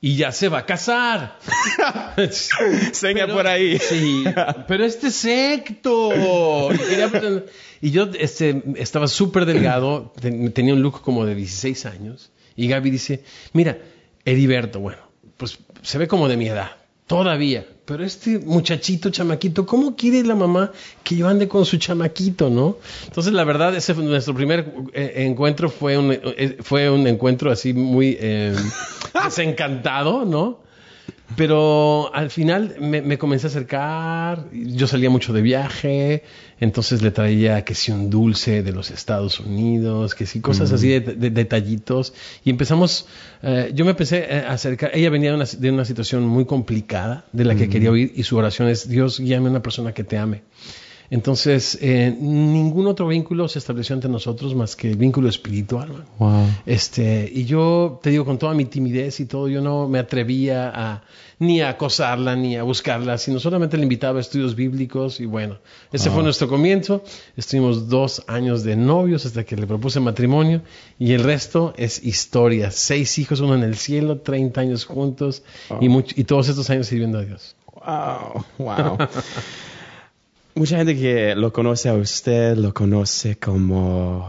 y 0.00 0.16
ya 0.16 0.32
se 0.32 0.48
va 0.48 0.58
a 0.58 0.66
casar. 0.66 1.38
Seña 2.92 3.28
por 3.28 3.46
ahí. 3.46 3.78
Sí, 3.78 4.24
pero 4.66 4.84
este 4.84 5.06
es 5.06 5.24
Héctor. 5.24 6.74
Y, 7.80 7.86
y 7.86 7.90
yo 7.92 8.10
este, 8.18 8.60
estaba 8.74 9.06
súper 9.06 9.46
delgado, 9.46 10.12
tenía 10.52 10.74
un 10.74 10.82
look 10.82 11.00
como 11.00 11.24
de 11.24 11.36
16 11.36 11.86
años. 11.86 12.32
Y 12.60 12.68
Gaby 12.68 12.90
dice, 12.90 13.22
mira, 13.54 13.78
Heriberto, 14.22 14.80
bueno, 14.80 14.98
pues 15.38 15.58
se 15.80 15.96
ve 15.96 16.06
como 16.06 16.28
de 16.28 16.36
mi 16.36 16.46
edad, 16.46 16.72
todavía. 17.06 17.64
Pero 17.86 18.04
este 18.04 18.38
muchachito, 18.38 19.08
chamaquito, 19.08 19.64
¿cómo 19.64 19.96
quiere 19.96 20.22
la 20.24 20.34
mamá 20.34 20.70
que 21.02 21.16
yo 21.16 21.26
ande 21.26 21.48
con 21.48 21.64
su 21.64 21.78
chamaquito, 21.78 22.50
no? 22.50 22.76
Entonces, 23.06 23.32
la 23.32 23.44
verdad, 23.44 23.74
ese 23.74 23.94
fue 23.94 24.04
nuestro 24.04 24.34
primer 24.34 24.74
eh, 24.92 25.24
encuentro 25.26 25.70
fue 25.70 25.96
un, 25.96 26.12
eh, 26.12 26.58
fue 26.60 26.90
un 26.90 27.06
encuentro 27.06 27.50
así 27.50 27.72
muy 27.72 28.18
eh, 28.20 28.54
desencantado, 29.24 30.26
¿no? 30.26 30.60
Pero 31.36 32.12
al 32.14 32.30
final 32.30 32.76
me, 32.80 33.02
me, 33.02 33.16
comencé 33.16 33.46
a 33.46 33.50
acercar, 33.50 34.46
yo 34.52 34.86
salía 34.86 35.10
mucho 35.10 35.32
de 35.32 35.42
viaje, 35.42 36.24
entonces 36.58 37.02
le 37.02 37.12
traía 37.12 37.64
que 37.64 37.74
si 37.74 37.92
un 37.92 38.10
dulce 38.10 38.62
de 38.62 38.72
los 38.72 38.90
Estados 38.90 39.38
Unidos, 39.38 40.14
que 40.14 40.26
si 40.26 40.40
cosas 40.40 40.72
así 40.72 40.88
de, 40.88 41.00
de, 41.00 41.30
detallitos. 41.30 42.14
Y 42.44 42.50
empezamos, 42.50 43.06
eh, 43.42 43.70
yo 43.74 43.84
me 43.84 43.92
empecé 43.92 44.42
a 44.46 44.52
acercar, 44.52 44.90
ella 44.92 45.08
venía 45.10 45.30
de 45.30 45.36
una, 45.36 45.44
de 45.44 45.70
una 45.70 45.84
situación 45.84 46.26
muy 46.26 46.46
complicada, 46.46 47.24
de 47.32 47.44
la 47.44 47.54
que 47.54 47.68
quería 47.68 47.90
oír, 47.90 48.12
y 48.14 48.24
su 48.24 48.36
oración 48.36 48.68
es, 48.68 48.88
Dios, 48.88 49.20
guíame 49.20 49.46
a 49.46 49.50
una 49.50 49.62
persona 49.62 49.92
que 49.92 50.04
te 50.04 50.18
ame. 50.18 50.42
Entonces, 51.10 51.76
eh, 51.80 52.16
ningún 52.20 52.86
otro 52.86 53.08
vínculo 53.08 53.48
se 53.48 53.58
estableció 53.58 53.94
entre 53.94 54.08
nosotros 54.08 54.54
más 54.54 54.76
que 54.76 54.88
el 54.90 54.96
vínculo 54.96 55.28
espiritual. 55.28 56.04
Wow. 56.20 56.46
Este, 56.64 57.28
y 57.32 57.44
yo 57.46 57.98
te 58.00 58.10
digo, 58.10 58.24
con 58.24 58.38
toda 58.38 58.54
mi 58.54 58.66
timidez 58.66 59.18
y 59.18 59.26
todo, 59.26 59.48
yo 59.48 59.60
no 59.60 59.88
me 59.88 59.98
atrevía 59.98 60.70
a 60.72 61.02
ni 61.40 61.62
a 61.62 61.70
acosarla 61.70 62.36
ni 62.36 62.56
a 62.56 62.62
buscarla, 62.62 63.18
sino 63.18 63.40
solamente 63.40 63.76
le 63.76 63.84
invitaba 63.84 64.18
a 64.18 64.20
estudios 64.20 64.54
bíblicos 64.54 65.20
y 65.20 65.26
bueno, 65.26 65.58
ese 65.90 66.10
wow. 66.10 66.16
fue 66.16 66.24
nuestro 66.24 66.48
comienzo. 66.48 67.02
Estuvimos 67.36 67.88
dos 67.88 68.22
años 68.28 68.62
de 68.62 68.76
novios 68.76 69.26
hasta 69.26 69.42
que 69.42 69.56
le 69.56 69.66
propuse 69.66 69.98
matrimonio 69.98 70.62
y 70.98 71.12
el 71.12 71.24
resto 71.24 71.74
es 71.76 72.04
historia. 72.04 72.70
Seis 72.70 73.18
hijos, 73.18 73.40
uno 73.40 73.56
en 73.56 73.64
el 73.64 73.76
cielo, 73.76 74.18
30 74.20 74.60
años 74.60 74.84
juntos 74.84 75.42
wow. 75.70 75.78
y, 75.82 76.20
y 76.20 76.24
todos 76.24 76.48
estos 76.48 76.70
años 76.70 76.86
sirviendo 76.86 77.18
a 77.18 77.22
Dios. 77.22 77.56
Wow, 77.74 78.44
wow. 78.58 78.98
Mucha 80.54 80.76
gente 80.76 80.96
que 80.96 81.34
lo 81.36 81.52
conoce 81.52 81.88
a 81.88 81.94
usted 81.94 82.56
lo 82.56 82.74
conoce 82.74 83.36
como 83.36 84.28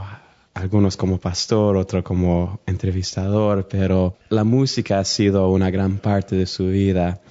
algunos 0.53 0.95
como 0.95 1.17
pastor, 1.17 1.75
otro 1.75 2.03
como 2.03 2.59
entrevistador, 2.67 3.67
pero 3.67 4.17
la 4.29 4.43
música 4.43 4.99
ha 4.99 5.03
sido 5.03 5.49
una 5.49 5.71
gran 5.71 5.97
parte 5.97 6.35
de 6.35 6.45
su 6.45 6.67
vida. 6.67 7.21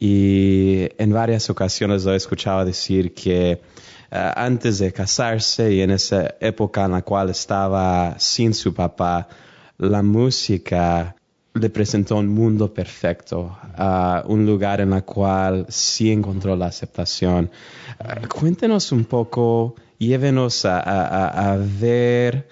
Y 0.00 0.88
en 0.96 1.12
varias 1.12 1.50
ocasiones 1.50 2.04
lo 2.04 2.14
he 2.14 2.16
escuchado 2.16 2.64
decir 2.64 3.12
que 3.12 3.60
uh, 4.12 4.16
antes 4.34 4.78
de 4.78 4.92
casarse 4.92 5.74
y 5.74 5.82
en 5.82 5.90
esa 5.90 6.36
época 6.40 6.86
en 6.86 6.92
la 6.92 7.02
cual 7.02 7.28
estaba 7.30 8.18
sin 8.18 8.54
su 8.54 8.72
papá, 8.72 9.28
la 9.76 10.02
música 10.02 11.16
le 11.58 11.70
presentó 11.70 12.16
un 12.16 12.28
mundo 12.28 12.72
perfecto, 12.72 13.58
uh, 13.78 14.30
un 14.30 14.46
lugar 14.46 14.80
en 14.80 14.92
el 14.92 15.04
cual 15.04 15.66
sí 15.68 16.10
encontró 16.10 16.56
la 16.56 16.66
aceptación. 16.66 17.50
Uh, 18.00 18.26
cuéntenos 18.28 18.92
un 18.92 19.04
poco, 19.04 19.74
llévenos 19.98 20.64
a, 20.64 21.56
ver 21.80 22.48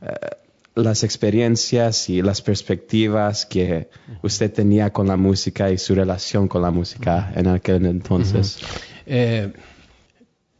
uh, 0.00 0.80
las 0.80 1.04
experiencias 1.04 2.08
y 2.08 2.22
las 2.22 2.40
perspectivas 2.40 3.46
que 3.46 3.88
usted 4.22 4.52
tenía 4.52 4.90
con 4.90 5.06
la 5.06 5.16
música 5.16 5.70
y 5.70 5.78
su 5.78 5.94
relación 5.94 6.48
con 6.48 6.62
la 6.62 6.70
música 6.70 7.32
en 7.34 7.48
aquel 7.48 7.86
entonces. 7.86 8.58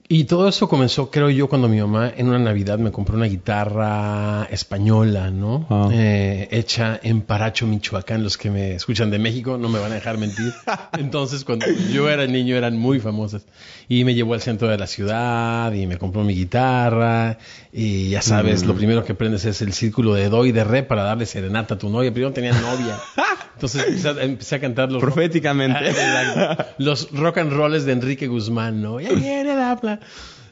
Y 0.09 0.25
todo 0.25 0.49
eso 0.49 0.69
comenzó, 0.69 1.11
creo 1.11 1.31
yo, 1.31 1.49
cuando 1.49 1.69
mi 1.69 1.81
mamá 1.81 2.13
en 2.17 2.29
una 2.29 2.39
Navidad 2.39 2.79
me 2.79 2.91
compró 2.91 3.17
una 3.17 3.27
guitarra 3.27 4.45
española, 4.51 5.31
¿no? 5.31 5.61
Wow. 5.71 5.91
Eh, 5.93 6.49
hecha 6.51 7.01
en 7.03 7.23
Paracho, 7.23 7.67
Michoacán. 7.67 8.23
Los 8.23 8.37
que 8.37 8.51
me 8.51 8.75
escuchan 8.75 9.11
de 9.11 9.19
México 9.19 9.57
no 9.57 9.69
me 9.69 9.79
van 9.79 9.93
a 9.93 9.95
dejar 9.95 10.19
mentir. 10.19 10.53
Entonces, 10.99 11.45
cuando 11.45 11.67
yo 11.93 12.11
era 12.11 12.27
niño, 12.27 12.57
eran 12.57 12.77
muy 12.77 13.01
famosas. 13.01 13.47
Y 13.89 14.05
me 14.05 14.15
llevó 14.15 14.35
al 14.35 14.43
centro 14.43 14.69
de 14.69 14.77
la 14.77 14.87
ciudad 14.87 15.73
y 15.73 15.87
me 15.87 15.97
compró 15.97 16.25
mi 16.25 16.35
guitarra. 16.35 17.39
Y 17.73 18.11
ya 18.11 18.23
sabes, 18.23 18.65
mm. 18.65 18.67
lo 18.67 18.75
primero 18.75 19.05
que 19.05 19.13
aprendes 19.13 19.45
es 19.47 19.63
el 19.63 19.73
círculo 19.73 20.15
de 20.15 20.29
do 20.29 20.45
y 20.45 20.53
de 20.53 20.65
re 20.65 20.83
para 20.83 21.05
darle 21.05 21.25
serenata 21.25 21.75
a 21.75 21.79
tu 21.79 21.89
novia. 21.89 22.13
Primero 22.13 22.33
tenía 22.33 22.53
novia. 22.53 22.99
Entonces 23.55 23.87
empecé 23.87 24.09
a, 24.09 24.23
empecé 24.25 24.55
a 24.57 24.61
cantar 24.61 24.91
los 24.91 25.01
proféticamente 25.01 25.93
rock, 25.93 26.67
los 26.79 27.11
rock 27.13 27.39
and 27.39 27.53
rolls 27.53 27.85
de 27.85 27.93
Enrique 27.93 28.27
Guzmán, 28.27 28.83
¿no? 28.83 29.01
Ya 29.01 29.13
viene 29.13 29.55
la. 29.55 30.01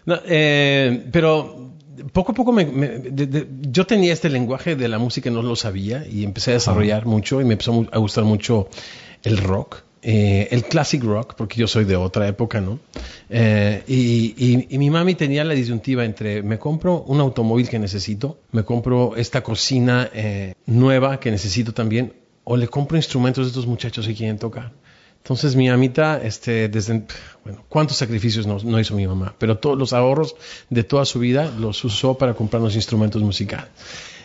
No, 0.07 0.19
eh, 0.27 1.07
pero 1.13 1.71
poco 2.13 2.33
a 2.33 2.35
poco 2.35 2.53
me, 2.53 2.65
me, 2.65 2.89
de, 2.89 3.27
de, 3.27 3.49
yo 3.61 3.87
tenía 3.87 4.13
este 4.13 4.29
lenguaje 4.31 4.77
de 4.77 4.89
la 4.89 4.99
música 4.99 5.31
no 5.31 5.43
lo 5.43 5.57
sabía 5.57 6.07
y 6.07 6.25
empecé 6.25 6.53
a 6.53 6.55
desarrollar 6.55 7.07
mucho 7.07 7.41
y 7.41 7.45
me 7.45 7.53
empezó 7.53 7.87
a 7.93 7.99
gustar 7.99 8.25
mucho 8.25 8.69
el 9.23 9.39
rock. 9.39 9.83
Eh, 10.03 10.49
el 10.51 10.65
classic 10.65 11.05
rock, 11.05 11.35
porque 11.35 11.61
yo 11.61 11.67
soy 11.67 11.85
de 11.85 11.95
otra 11.95 12.27
época, 12.27 12.59
¿no? 12.63 12.79
Eh, 13.29 13.83
y, 13.87 14.35
y, 14.35 14.67
y, 14.71 14.79
mi 14.79 14.89
mami 14.89 15.15
tenía 15.15 15.45
la 15.45 15.53
disyuntiva 15.53 16.07
entre 16.07 16.43
me 16.43 16.59
compro 16.59 17.03
un 17.03 17.21
automóvil 17.21 17.69
que 17.69 17.79
necesito, 17.79 18.39
me 18.53 18.65
compro 18.65 19.15
esta 19.17 19.43
cocina 19.43 20.09
eh, 20.15 20.55
nueva 20.65 21.21
que 21.21 21.31
necesito 21.31 21.75
también, 21.75 22.15
o 22.45 22.57
le 22.57 22.67
compro 22.67 22.97
instrumentos 22.97 23.45
a 23.45 23.49
estos 23.49 23.67
muchachos 23.67 24.07
que 24.07 24.15
quieren 24.15 24.39
tocar. 24.39 24.73
Entonces 25.23 25.55
mi 25.55 25.69
mamita, 25.69 26.21
este, 26.23 26.69
desde, 26.69 27.05
bueno, 27.45 27.65
cuántos 27.69 27.99
sacrificios 27.99 28.47
no, 28.47 28.81
hizo 28.81 28.95
mi 28.95 29.07
mamá, 29.07 29.35
pero 29.39 29.59
todos 29.59 29.79
los 29.79 29.93
ahorros 29.93 30.35
de 30.71 30.83
toda 30.83 31.05
su 31.05 31.19
vida 31.19 31.53
los 31.59 31.85
usó 31.85 32.15
para 32.17 32.35
comprar 32.35 32.63
los 32.63 32.75
instrumentos 32.75 33.23
musicales. 33.23 33.69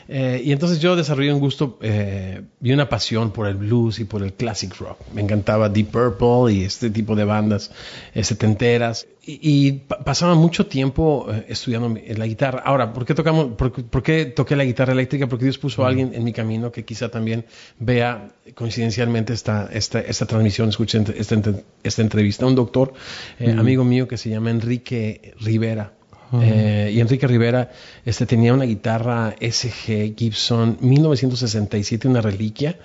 Eh, 0.07 0.41
y 0.45 0.51
entonces 0.51 0.79
yo 0.79 0.95
desarrollé 0.95 1.33
un 1.33 1.39
gusto 1.39 1.79
eh, 1.81 2.41
y 2.61 2.71
una 2.71 2.87
pasión 2.87 3.31
por 3.31 3.47
el 3.47 3.55
blues 3.55 3.99
y 3.99 4.05
por 4.05 4.23
el 4.23 4.33
classic 4.33 4.75
rock. 4.77 4.99
Me 5.13 5.21
encantaba 5.21 5.69
Deep 5.69 5.87
Purple 5.87 6.53
y 6.53 6.63
este 6.63 6.89
tipo 6.89 7.15
de 7.15 7.25
bandas 7.25 7.71
eh, 8.13 8.23
setenteras. 8.23 9.07
Y, 9.25 9.39
y 9.41 9.71
pasaba 10.03 10.35
mucho 10.35 10.67
tiempo 10.67 11.25
eh, 11.31 11.45
estudiando 11.49 11.99
la 12.15 12.27
guitarra. 12.27 12.61
Ahora, 12.63 12.93
¿por 12.93 13.05
qué, 13.05 13.15
tocamos, 13.15 13.53
por, 13.57 13.71
por, 13.71 14.03
qué 14.03 14.25
toqué 14.25 14.55
la 14.55 14.65
guitarra 14.65 14.93
eléctrica? 14.93 15.27
Porque 15.27 15.45
Dios 15.45 15.57
puso 15.57 15.83
a 15.83 15.87
alguien 15.87 16.11
en 16.13 16.23
mi 16.23 16.33
camino 16.33 16.71
que 16.71 16.85
quizá 16.85 17.09
también 17.09 17.45
vea 17.79 18.29
coincidencialmente 18.53 19.33
esta, 19.33 19.67
esta, 19.73 19.99
esta 19.99 20.27
transmisión, 20.27 20.69
escuche 20.69 21.03
esta, 21.17 21.41
esta 21.83 22.01
entrevista. 22.03 22.45
Un 22.45 22.55
doctor, 22.55 22.93
mm. 23.39 23.59
amigo 23.59 23.83
mío 23.83 24.07
que 24.07 24.17
se 24.17 24.29
llama 24.29 24.51
Enrique 24.51 25.33
Rivera. 25.39 25.93
Uh 26.35 26.41
-huh. 26.41 26.43
eh, 26.43 26.91
y 26.93 26.99
Enrique 26.99 27.27
Rivera 27.27 27.71
este, 28.05 28.25
tenía 28.25 28.53
una 28.53 28.65
guitarra 28.65 29.35
SG 29.39 30.15
Gibson 30.15 30.77
1967, 30.81 32.07
una 32.07 32.21
reliquia 32.21 32.77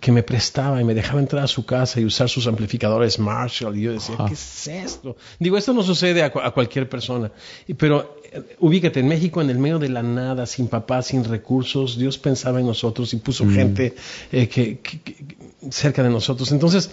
que 0.00 0.12
me 0.12 0.22
prestaba 0.22 0.80
y 0.80 0.84
me 0.84 0.94
dejaba 0.94 1.20
entrar 1.20 1.44
a 1.44 1.46
su 1.46 1.64
casa 1.64 2.00
y 2.00 2.04
usar 2.04 2.28
sus 2.28 2.46
amplificadores 2.46 3.18
Marshall. 3.18 3.76
Y 3.76 3.82
yo 3.82 3.92
decía, 3.92 4.16
¿qué 4.28 4.34
es 4.34 4.68
esto? 4.68 5.16
Digo, 5.38 5.56
esto 5.56 5.72
no 5.72 5.82
sucede 5.82 6.22
a, 6.22 6.26
a 6.26 6.50
cualquier 6.50 6.88
persona. 6.88 7.32
Y, 7.66 7.74
pero 7.74 8.20
eh, 8.32 8.56
ubícate, 8.60 9.00
en 9.00 9.08
México, 9.08 9.40
en 9.40 9.50
el 9.50 9.58
medio 9.58 9.78
de 9.78 9.88
la 9.88 10.02
nada, 10.02 10.46
sin 10.46 10.68
papá, 10.68 11.02
sin 11.02 11.24
recursos, 11.24 11.98
Dios 11.98 12.18
pensaba 12.18 12.60
en 12.60 12.66
nosotros 12.66 13.12
y 13.14 13.16
puso 13.16 13.44
mm. 13.44 13.54
gente 13.54 13.94
eh, 14.32 14.48
que, 14.48 14.78
que, 14.78 15.00
que 15.00 15.36
cerca 15.70 16.02
de 16.02 16.10
nosotros. 16.10 16.52
Entonces, 16.52 16.90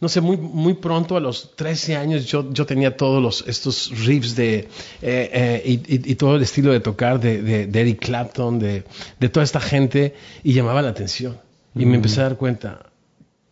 no 0.00 0.08
sé, 0.08 0.20
muy, 0.20 0.36
muy 0.36 0.74
pronto, 0.74 1.16
a 1.16 1.20
los 1.20 1.54
13 1.56 1.96
años, 1.96 2.26
yo, 2.26 2.52
yo 2.52 2.66
tenía 2.66 2.96
todos 2.96 3.22
los, 3.22 3.44
estos 3.46 3.90
riffs 4.04 4.34
de, 4.36 4.58
eh, 4.58 4.68
eh, 5.02 5.62
y, 5.64 6.14
todo 6.16 6.36
el 6.36 6.42
estilo 6.42 6.72
de 6.72 6.80
tocar 6.80 7.20
de, 7.20 7.66
de, 7.66 7.80
Eric 7.80 8.00
Clapton, 8.00 8.58
de, 8.58 8.84
de, 9.18 9.28
toda 9.28 9.44
esta 9.44 9.60
gente, 9.60 10.14
y 10.42 10.52
llamaba 10.52 10.82
la 10.82 10.90
atención. 10.90 11.38
Y 11.74 11.86
me 11.86 11.96
empecé 11.96 12.20
a 12.20 12.24
dar 12.24 12.36
cuenta 12.36 12.90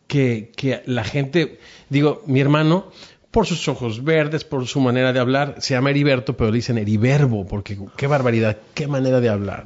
que, 0.09 0.51
que 0.57 0.83
la 0.87 1.05
gente, 1.05 1.61
digo, 1.89 2.23
mi 2.27 2.41
hermano, 2.41 2.91
por 3.31 3.47
sus 3.47 3.69
ojos 3.69 4.03
verdes, 4.03 4.43
por 4.45 4.67
su 4.67 4.81
manera 4.81 5.13
de 5.13 5.21
hablar. 5.21 5.57
Se 5.59 5.75
llama 5.75 5.91
Heriberto, 5.91 6.37
pero 6.37 6.51
le 6.51 6.57
dicen 6.57 6.79
Heriberbo, 6.79 7.47
porque 7.47 7.79
qué 7.97 8.07
barbaridad, 8.07 8.57
qué 8.75 8.89
manera 8.89 9.21
de 9.21 9.29
hablar, 9.29 9.65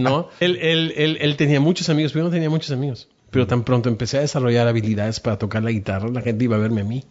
¿no? 0.00 0.28
él, 0.40 0.58
él, 0.60 1.18
él, 1.20 1.36
tenía 1.36 1.60
muchos 1.60 1.88
amigos, 1.88 2.12
pero 2.12 2.24
yo 2.24 2.28
no 2.28 2.34
tenía 2.34 2.50
muchos 2.50 2.72
amigos. 2.72 3.08
Pero 3.34 3.48
tan 3.48 3.64
pronto 3.64 3.88
empecé 3.88 4.18
a 4.18 4.20
desarrollar 4.20 4.68
habilidades 4.68 5.18
para 5.18 5.38
tocar 5.38 5.64
la 5.64 5.72
guitarra, 5.72 6.08
la 6.08 6.20
gente 6.20 6.44
iba 6.44 6.54
a 6.54 6.60
verme 6.60 6.82
a 6.82 6.84
mí. 6.84 7.02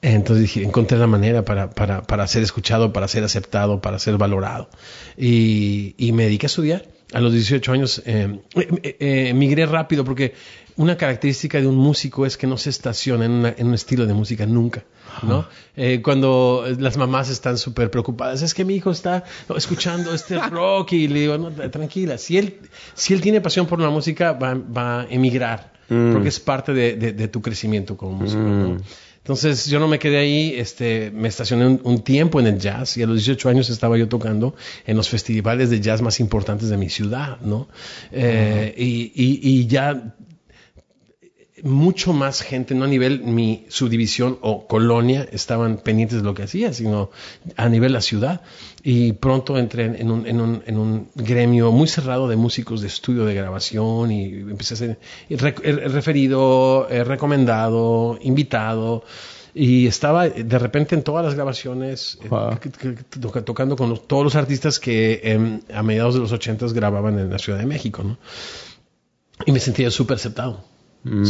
Entonces 0.00 0.42
dije, 0.42 0.64
encontré 0.64 0.98
la 0.98 1.06
manera 1.06 1.44
para, 1.44 1.70
para, 1.70 2.02
para 2.02 2.26
ser 2.26 2.42
escuchado, 2.42 2.92
para 2.92 3.06
ser 3.06 3.22
aceptado, 3.22 3.80
para 3.80 4.00
ser 4.00 4.18
valorado. 4.18 4.68
Y, 5.16 5.94
y 5.96 6.10
me 6.10 6.24
dediqué 6.24 6.46
a 6.46 6.48
estudiar. 6.48 6.88
A 7.12 7.20
los 7.20 7.32
18 7.32 7.72
años 7.72 8.02
eh, 8.04 8.40
eh, 8.56 8.96
eh, 8.98 9.28
emigré 9.28 9.64
rápido 9.66 10.04
porque 10.04 10.34
una 10.76 10.96
característica 10.96 11.60
de 11.60 11.66
un 11.66 11.76
músico 11.76 12.26
es 12.26 12.36
que 12.36 12.46
no 12.46 12.56
se 12.56 12.70
estaciona 12.70 13.24
en, 13.24 13.66
un 13.66 13.74
estilo 13.74 14.06
de 14.06 14.14
música 14.14 14.46
nunca. 14.46 14.84
¿no? 15.22 15.46
Eh, 15.76 16.00
cuando 16.02 16.64
las 16.78 16.96
mamás 16.96 17.28
están 17.28 17.58
súper 17.58 17.90
preocupadas, 17.90 18.42
es 18.42 18.54
que 18.54 18.64
mi 18.64 18.74
hijo 18.74 18.90
está 18.90 19.24
escuchando 19.54 20.14
este 20.14 20.38
rock 20.50 20.92
y 20.92 21.08
le 21.08 21.20
digo, 21.20 21.38
no, 21.38 21.50
tranquila, 21.70 22.16
si 22.16 22.38
él, 22.38 22.60
si 22.94 23.12
él 23.12 23.20
tiene 23.20 23.40
pasión 23.40 23.66
por 23.66 23.80
la 23.80 23.90
música, 23.90 24.32
va, 24.32 24.54
va 24.54 25.02
a 25.02 25.06
emigrar, 25.10 25.72
mm. 25.88 26.12
porque 26.12 26.28
es 26.28 26.40
parte 26.40 26.72
de, 26.72 26.96
de, 26.96 27.28
tu 27.28 27.42
crecimiento 27.42 27.96
como 27.96 28.12
músico. 28.12 28.42
¿no? 28.42 28.68
Mm. 28.70 28.78
Entonces 29.18 29.66
yo 29.66 29.78
no 29.78 29.86
me 29.86 30.00
quedé 30.00 30.16
ahí, 30.16 30.54
este, 30.56 31.12
me 31.14 31.28
estacioné 31.28 31.78
un, 31.84 32.00
tiempo 32.00 32.40
en 32.40 32.48
el 32.48 32.58
jazz 32.58 32.96
y 32.96 33.04
a 33.04 33.06
los 33.06 33.18
18 33.18 33.50
años 33.50 33.70
estaba 33.70 33.96
yo 33.96 34.08
tocando 34.08 34.56
en 34.84 34.96
los 34.96 35.08
festivales 35.08 35.70
de 35.70 35.80
jazz 35.80 36.02
más 36.02 36.18
importantes 36.18 36.70
de 36.70 36.76
mi 36.76 36.88
ciudad, 36.88 37.40
¿no? 37.40 37.68
Eh, 38.10 38.74
y, 38.76 39.12
y, 39.14 39.40
y, 39.48 39.66
ya 39.68 40.16
mucho 41.62 42.12
más 42.12 42.42
gente, 42.42 42.74
no 42.74 42.84
a 42.84 42.88
nivel 42.88 43.22
mi 43.22 43.66
subdivisión 43.68 44.38
o 44.40 44.66
colonia, 44.66 45.26
estaban 45.30 45.78
pendientes 45.78 46.18
de 46.18 46.24
lo 46.24 46.34
que 46.34 46.42
hacía, 46.42 46.72
sino 46.72 47.10
a 47.56 47.68
nivel 47.68 47.92
la 47.92 48.00
ciudad. 48.00 48.42
Y 48.82 49.12
pronto 49.12 49.56
entré 49.56 49.84
en 49.84 50.10
un, 50.10 50.26
en 50.26 50.40
un, 50.40 50.62
en 50.66 50.76
un 50.76 51.08
gremio 51.14 51.70
muy 51.70 51.86
cerrado 51.86 52.26
de 52.26 52.36
músicos 52.36 52.80
de 52.80 52.88
estudio 52.88 53.24
de 53.24 53.34
grabación 53.34 54.10
y 54.10 54.24
empecé 54.24 54.74
a 54.74 54.76
ser 54.76 54.98
referido, 55.30 56.88
recomendado, 56.88 58.18
invitado. 58.22 59.04
Y 59.54 59.86
estaba 59.86 60.28
de 60.28 60.58
repente 60.58 60.94
en 60.96 61.02
todas 61.02 61.24
las 61.24 61.34
grabaciones, 61.34 62.18
eh, 62.24 62.96
tocando 63.44 63.76
con 63.76 63.98
todos 63.98 64.24
los 64.24 64.34
artistas 64.34 64.80
que 64.80 65.60
a 65.72 65.82
mediados 65.82 66.14
de 66.14 66.20
los 66.20 66.32
ochentas 66.32 66.72
grababan 66.72 67.18
en 67.18 67.30
la 67.30 67.38
Ciudad 67.38 67.58
de 67.58 67.66
México, 67.66 68.02
¿no? 68.02 68.18
Y 69.44 69.52
me 69.52 69.60
sentía 69.60 69.90
súper 69.90 70.16
aceptado 70.16 70.71
Mm. 71.04 71.24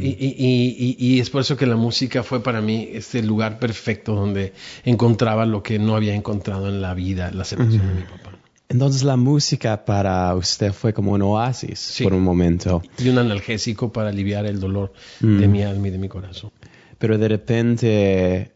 Y, 0.00 1.20
es 1.20 1.28
por 1.30 1.42
eso 1.42 1.56
que 1.56 1.66
la 1.66 1.76
música 1.76 2.22
fue 2.22 2.42
para 2.42 2.60
mí 2.60 2.88
este 2.92 3.22
lugar 3.22 3.58
perfecto 3.58 4.14
donde 4.14 4.54
encontraba 4.84 5.44
lo 5.44 5.62
que 5.62 5.78
no 5.78 5.96
había 5.96 6.14
encontrado 6.14 6.68
en 6.68 6.80
la 6.80 6.94
vida, 6.94 7.30
la 7.30 7.44
separación 7.44 7.86
de 7.88 7.94
mi 7.94 8.02
papá. 8.02 8.38
Entonces 8.70 9.02
la 9.02 9.16
música 9.16 9.84
para 9.84 10.34
usted 10.34 10.72
fue 10.72 10.92
como 10.92 11.12
un 11.12 11.22
oasis 11.22 12.00
por 12.02 12.12
un 12.12 12.22
momento. 12.22 12.82
Y 12.98 13.08
un 13.08 13.18
analgésico 13.18 13.92
para 13.92 14.10
aliviar 14.10 14.44
el 14.46 14.60
dolor 14.60 14.92
de 15.20 15.46
mm. 15.46 15.50
mi 15.50 15.62
alma 15.62 15.88
y 15.88 15.90
de 15.90 15.98
mi 15.98 16.08
corazón. 16.08 16.50
Pero 16.98 17.16
de 17.16 17.28
repente 17.28 18.52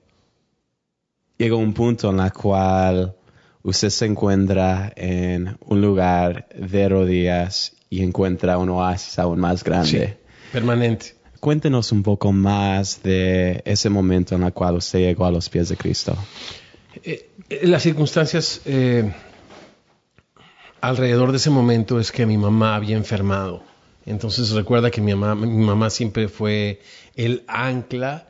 llegó 1.38 1.56
un 1.56 1.72
punto 1.72 2.10
en 2.10 2.20
el 2.20 2.32
cual 2.32 3.14
usted 3.62 3.90
se 3.90 4.06
encuentra 4.06 4.92
en 4.96 5.56
un 5.66 5.80
lugar 5.80 6.48
de 6.54 6.88
rodillas 6.88 7.74
y 7.88 8.02
encuentra 8.02 8.58
un 8.58 8.68
oasis 8.70 9.18
aún 9.18 9.40
más 9.40 9.64
grande. 9.64 10.21
Permanente. 10.52 11.14
Cuéntenos 11.40 11.90
un 11.90 12.02
poco 12.02 12.30
más 12.30 13.02
de 13.02 13.62
ese 13.64 13.88
momento 13.90 14.34
en 14.36 14.44
el 14.44 14.52
cual 14.52 14.76
usted 14.76 15.00
llegó 15.00 15.24
a 15.24 15.30
los 15.30 15.48
pies 15.48 15.70
de 15.70 15.76
Cristo. 15.76 16.16
Eh, 17.02 17.30
eh, 17.48 17.66
las 17.66 17.82
circunstancias 17.82 18.60
eh, 18.64 19.12
alrededor 20.80 21.32
de 21.32 21.38
ese 21.38 21.50
momento 21.50 21.98
es 21.98 22.12
que 22.12 22.26
mi 22.26 22.36
mamá 22.36 22.76
había 22.76 22.96
enfermado. 22.96 23.64
Entonces 24.04 24.50
recuerda 24.50 24.90
que 24.90 25.00
mi 25.00 25.14
mamá, 25.14 25.34
mi 25.34 25.64
mamá 25.64 25.90
siempre 25.90 26.28
fue 26.28 26.80
el 27.16 27.44
ancla 27.48 28.28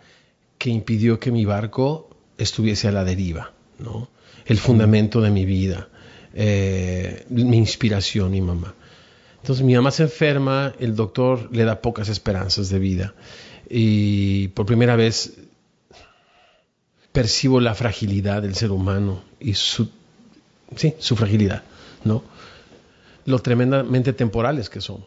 que 0.58 0.70
impidió 0.70 1.18
que 1.18 1.32
mi 1.32 1.44
barco 1.44 2.08
estuviese 2.38 2.88
a 2.88 2.92
la 2.92 3.04
deriva, 3.04 3.52
¿no? 3.78 4.08
El 4.46 4.58
fundamento 4.58 5.20
de 5.20 5.30
mi 5.30 5.44
vida, 5.44 5.88
mi 6.34 7.56
inspiración, 7.56 8.30
mi 8.30 8.40
mamá. 8.40 8.74
Entonces 9.42 9.64
mi 9.64 9.74
mamá 9.74 9.90
se 9.90 10.04
enferma, 10.04 10.72
el 10.78 10.94
doctor 10.94 11.48
le 11.50 11.64
da 11.64 11.80
pocas 11.80 12.08
esperanzas 12.08 12.68
de 12.68 12.78
vida 12.78 13.12
y 13.68 14.48
por 14.48 14.66
primera 14.66 14.94
vez 14.94 15.34
percibo 17.10 17.60
la 17.60 17.74
fragilidad 17.74 18.42
del 18.42 18.54
ser 18.54 18.70
humano 18.70 19.24
y 19.40 19.54
su, 19.54 19.88
sí, 20.76 20.94
su 21.00 21.16
fragilidad, 21.16 21.64
¿no? 22.04 22.22
Lo 23.26 23.40
tremendamente 23.40 24.12
temporales 24.12 24.70
que 24.70 24.80
son. 24.80 25.04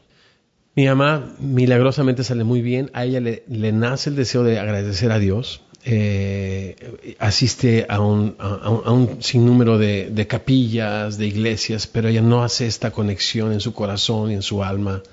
Mi 0.75 0.85
mamá 0.85 1.33
milagrosamente 1.39 2.25
sale 2.25 2.43
muy 2.43 2.61
bien, 2.61 2.91
a 2.93 3.05
ella 3.05 3.21
le, 3.21 3.45
le 3.47 3.71
nace 3.71 4.09
el 4.09 4.17
deseo 4.17 4.43
de 4.43 4.59
agradecer 4.59 5.13
a 5.13 5.19
Dios 5.19 5.61
eh, 5.85 7.15
asiste 7.19 7.85
a 7.87 8.01
un, 8.01 8.35
a, 8.39 8.91
un, 8.91 9.21
sinnúmero 9.21 9.77
de, 9.77 10.09
de, 10.09 10.27
capillas, 10.27 11.17
de 11.17 11.27
iglesias, 11.27 11.85
pero 11.85 12.09
ella 12.09 12.21
no 12.21 12.43
hace 12.43 12.65
esta 12.65 12.91
conexión 12.91 13.53
en 13.53 13.59
su 13.59 13.73
corazón 13.73 14.31
y 14.31 14.33
en 14.33 14.41
su 14.41 14.63
alma 14.63 15.03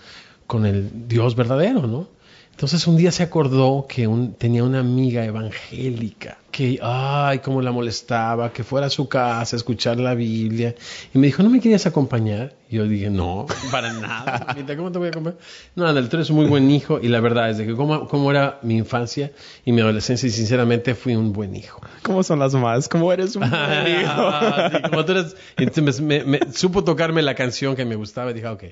con 0.47 0.65
el 0.65 1.09
Dios 1.09 1.37
verdadero, 1.37 1.87
¿no? 1.87 2.09
Entonces 2.51 2.87
un 2.87 2.97
día 2.97 3.13
se 3.13 3.23
acordó 3.23 3.87
que 3.89 4.09
tenía 4.39 4.65
una 4.65 4.81
amiga 4.81 5.25
evangélica 5.25 6.39
que, 6.53 6.79
ay, 6.81 7.41
cómo 7.41 7.61
la 7.63 7.73
molestaba, 7.73 8.53
que 8.53 8.63
fuera 8.63 8.87
a 8.87 8.91
su 8.91 9.09
casa 9.09 9.57
a 9.57 9.59
escuchar 9.59 9.99
la 9.99 10.15
Biblia. 10.15 10.77
Y 11.13 11.19
me 11.19 11.27
dijo, 11.27 11.43
¿no 11.43 11.51
me 11.51 11.59
querías 11.61 11.87
acompañar? 11.87 12.55
Y 12.71 12.77
yo 12.77 12.87
dije, 12.87 13.11
no, 13.11 13.47
para 13.73 13.93
nada. 13.93 14.55
¿Cómo 14.77 14.93
te 14.93 14.99
voy 14.99 15.09
a 15.09 15.11
acompañar? 15.11 15.41
No, 15.75 15.87
Andel, 15.87 16.09
tú 16.09 16.17
eres 16.17 16.31
un 16.31 16.37
muy 16.37 16.47
buen 16.47 16.71
hijo 16.71 17.01
y 17.03 17.09
la 17.09 17.19
verdad 17.19 17.51
es 17.51 17.59
de 17.59 17.67
que 17.67 17.75
cómo, 17.75 18.07
cómo 18.07 18.31
era 18.31 18.61
mi 18.63 18.77
infancia 18.77 19.33
y 19.65 19.73
mi 19.73 19.81
adolescencia 19.81 20.29
y 20.29 20.31
sinceramente 20.31 20.95
fui 20.95 21.17
un 21.17 21.33
buen 21.33 21.57
hijo. 21.57 21.81
¿Cómo 22.03 22.23
son 22.23 22.39
las 22.39 22.55
más? 22.55 22.89
¿Cómo 22.89 23.13
eres 23.13 23.35
un 23.35 23.41
buen 23.51 24.03
hijo? 24.03 24.91
como 24.91 25.05
tú 25.05 25.13
eres... 25.13 25.37
Entonces 25.57 26.01
me, 26.01 26.39
supo 26.53 26.85
tocarme 26.85 27.23
la 27.23 27.35
canción 27.35 27.75
que 27.75 27.85
me 27.85 27.97
gustaba 27.97 28.31
y 28.31 28.35
dije, 28.35 28.47
ok. 28.47 28.65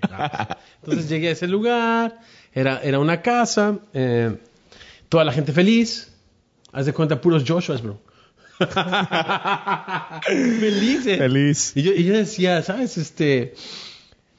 Entonces 0.82 1.08
llegué 1.08 1.28
a 1.28 1.32
ese 1.32 1.48
lugar 1.48 2.20
era, 2.52 2.80
era 2.82 2.98
una 2.98 3.22
casa, 3.22 3.78
eh, 3.92 4.36
toda 5.08 5.24
la 5.24 5.32
gente 5.32 5.52
feliz. 5.52 6.09
Haz 6.72 6.86
de 6.86 6.92
cuenta, 6.92 7.20
puros 7.20 7.44
Joshuas, 7.46 7.82
bro. 7.82 8.00
Felices. 10.26 11.18
Feliz. 11.18 11.72
Y 11.74 11.82
yo, 11.82 11.92
y 11.92 12.04
yo 12.04 12.14
decía, 12.14 12.62
¿sabes? 12.62 12.98
Este, 12.98 13.54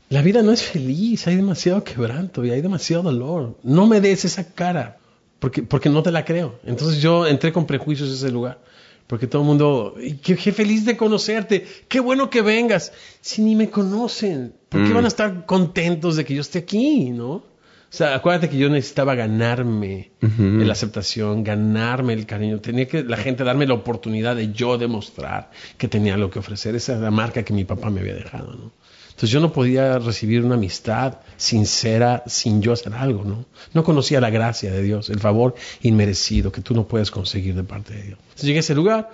la 0.10 0.22
vida 0.22 0.42
no 0.42 0.52
es 0.52 0.62
feliz, 0.62 1.26
hay 1.28 1.38
demasiado 1.38 1.84
quebranto 1.84 2.46
y 2.46 2.52
hay 2.52 2.62
demasiado 2.62 3.04
dolor. 3.04 3.58
No 3.64 3.88
me 3.88 4.02
des 4.02 4.26
esa 4.26 4.54
cara, 4.54 4.98
porque, 5.40 5.64
porque 5.64 5.90
no 5.90 6.04
te 6.04 6.12
la 6.12 6.26
creo. 6.26 6.60
Entonces 6.66 7.02
yo 7.02 7.26
entré 7.26 7.52
con 7.52 7.66
prejuicios 7.66 8.10
a 8.10 8.14
ese 8.14 8.32
lugar. 8.32 8.60
Porque 9.08 9.28
todo 9.28 9.42
el 9.42 9.48
mundo, 9.48 9.96
qué, 10.22 10.38
qué, 10.38 10.52
feliz 10.54 10.86
de 10.86 10.96
conocerte, 10.96 11.66
qué 11.90 12.00
bueno 12.00 12.30
que 12.30 12.42
vengas. 12.42 12.94
Si 13.20 13.42
ni 13.42 13.56
me 13.56 13.70
conocen, 13.70 14.54
¿por 14.70 14.84
qué 14.84 14.90
mm. 14.90 14.94
van 14.94 15.06
a 15.06 15.10
estar 15.10 15.46
contentos 15.46 16.16
de 16.16 16.24
que 16.24 16.36
yo 16.36 16.42
esté 16.42 16.60
aquí, 16.60 17.10
no? 17.10 17.44
O 17.92 17.94
sea, 17.94 18.16
acuérdate 18.16 18.50
que 18.50 18.58
yo 18.58 18.70
necesitaba 18.70 19.16
ganarme 19.16 20.12
la 20.22 20.72
aceptación, 20.72 21.44
ganarme 21.44 22.14
el 22.14 22.26
cariño. 22.26 22.62
Tenía 22.62 22.88
que 22.88 23.04
la 23.04 23.18
gente 23.18 23.44
darme 23.44 23.68
la 23.68 23.74
oportunidad 23.74 24.38
de 24.38 24.54
yo 24.54 24.78
demostrar 24.78 25.52
que 25.78 25.90
tenía 25.90 26.16
lo 26.16 26.30
que 26.30 26.40
ofrecer. 26.40 26.74
Esa 26.74 26.94
es 26.94 27.02
la 27.02 27.12
marca 27.12 27.44
que 27.44 27.52
mi 27.52 27.66
papá 27.66 27.90
me 27.90 28.00
había 28.00 28.16
dejado, 28.16 28.54
¿no? 28.54 28.72
Entonces 29.10 29.30
yo 29.30 29.42
no 29.42 29.52
podía 29.52 30.00
recibir 30.00 30.44
una 30.46 30.56
amistad 30.56 31.18
sincera 31.36 32.24
sin 32.28 32.62
yo 32.62 32.72
hacer 32.72 32.94
algo, 32.94 33.26
¿no? 33.26 33.46
No 33.74 33.84
conocía 33.84 34.22
la 34.22 34.30
gracia 34.30 34.72
de 34.72 34.82
Dios, 34.82 35.10
el 35.10 35.20
favor 35.20 35.54
inmerecido 35.82 36.50
que 36.50 36.62
tú 36.62 36.74
no 36.74 36.88
puedes 36.88 37.12
conseguir 37.12 37.56
de 37.56 37.64
parte 37.64 37.94
de 37.94 38.04
Dios. 38.04 38.20
Entonces 38.22 38.46
llegué 38.46 38.60
a 38.60 38.62
ese 38.62 38.74
lugar, 38.74 39.10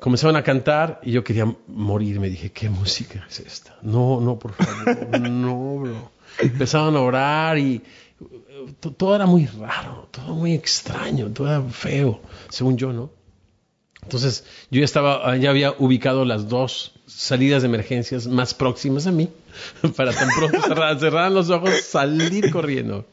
comenzaban 0.00 0.36
a 0.36 0.42
cantar 0.42 0.98
y 1.04 1.12
yo 1.12 1.22
quería 1.22 1.54
morir. 1.68 2.20
Me 2.20 2.30
dije, 2.30 2.50
¿qué 2.52 2.70
música 2.70 3.26
es 3.28 3.40
esta? 3.40 3.76
No, 3.82 4.18
no, 4.20 4.38
por 4.38 4.54
favor, 4.54 5.20
no, 5.20 5.76
bro. 5.76 6.10
Empezaban 6.40 6.96
a 6.96 7.00
orar 7.00 7.58
y 7.58 7.80
todo 8.96 9.14
era 9.14 9.26
muy 9.26 9.46
raro, 9.46 10.08
todo 10.10 10.34
muy 10.34 10.54
extraño, 10.54 11.30
todo 11.30 11.48
era 11.48 11.62
feo, 11.62 12.20
según 12.48 12.76
yo, 12.76 12.92
¿no? 12.92 13.10
Entonces, 14.02 14.44
yo 14.70 14.80
ya 14.80 14.84
estaba, 14.84 15.36
ya 15.36 15.50
había 15.50 15.72
ubicado 15.78 16.24
las 16.24 16.48
dos 16.48 16.92
salidas 17.06 17.62
de 17.62 17.68
emergencias 17.68 18.26
más 18.26 18.54
próximas 18.54 19.06
a 19.06 19.12
mí, 19.12 19.30
para 19.96 20.12
tan 20.12 20.28
pronto 20.28 20.60
cerrar, 20.66 20.98
cerrar 21.00 21.32
los 21.32 21.50
ojos, 21.50 21.70
salir 21.82 22.50
corriendo. 22.50 23.06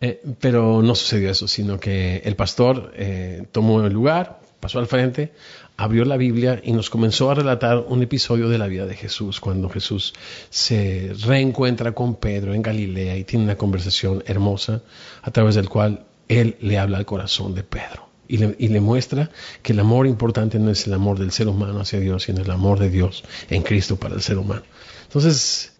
Eh, 0.00 0.20
pero 0.40 0.82
no 0.82 0.94
sucedió 0.94 1.30
eso, 1.30 1.48
sino 1.48 1.78
que 1.78 2.18
el 2.24 2.36
pastor 2.36 2.92
eh, 2.96 3.46
tomó 3.52 3.84
el 3.84 3.92
lugar, 3.92 4.40
pasó 4.60 4.80
al 4.80 4.86
frente, 4.86 5.32
abrió 5.76 6.04
la 6.04 6.16
Biblia 6.16 6.60
y 6.62 6.72
nos 6.72 6.90
comenzó 6.90 7.30
a 7.30 7.34
relatar 7.34 7.78
un 7.78 8.02
episodio 8.02 8.48
de 8.48 8.58
la 8.58 8.66
vida 8.66 8.86
de 8.86 8.94
Jesús, 8.94 9.40
cuando 9.40 9.68
Jesús 9.68 10.14
se 10.50 11.12
reencuentra 11.24 11.92
con 11.92 12.14
Pedro 12.14 12.54
en 12.54 12.62
Galilea 12.62 13.16
y 13.16 13.24
tiene 13.24 13.44
una 13.44 13.56
conversación 13.56 14.22
hermosa 14.26 14.82
a 15.22 15.30
través 15.30 15.54
del 15.54 15.68
cual 15.68 16.04
él 16.28 16.56
le 16.60 16.78
habla 16.78 16.98
al 16.98 17.06
corazón 17.06 17.54
de 17.54 17.64
Pedro 17.64 18.08
y 18.26 18.38
le, 18.38 18.80
muestra 18.80 19.30
que 19.62 19.72
el 19.72 19.80
amor 19.80 20.06
importante 20.06 20.58
no 20.58 20.70
es 20.70 20.86
el 20.86 20.94
amor 20.94 21.18
del 21.18 21.30
ser 21.30 21.48
humano 21.48 21.80
hacia 21.80 22.00
Dios, 22.00 22.24
sino 22.24 22.42
el 22.42 22.50
amor 22.50 22.78
de 22.78 22.88
Dios 22.88 23.22
en 23.50 23.62
Cristo 23.62 23.96
para 23.96 24.14
el 24.14 24.22
ser 24.22 24.38
humano. 24.38 24.62
Entonces, 25.04 25.73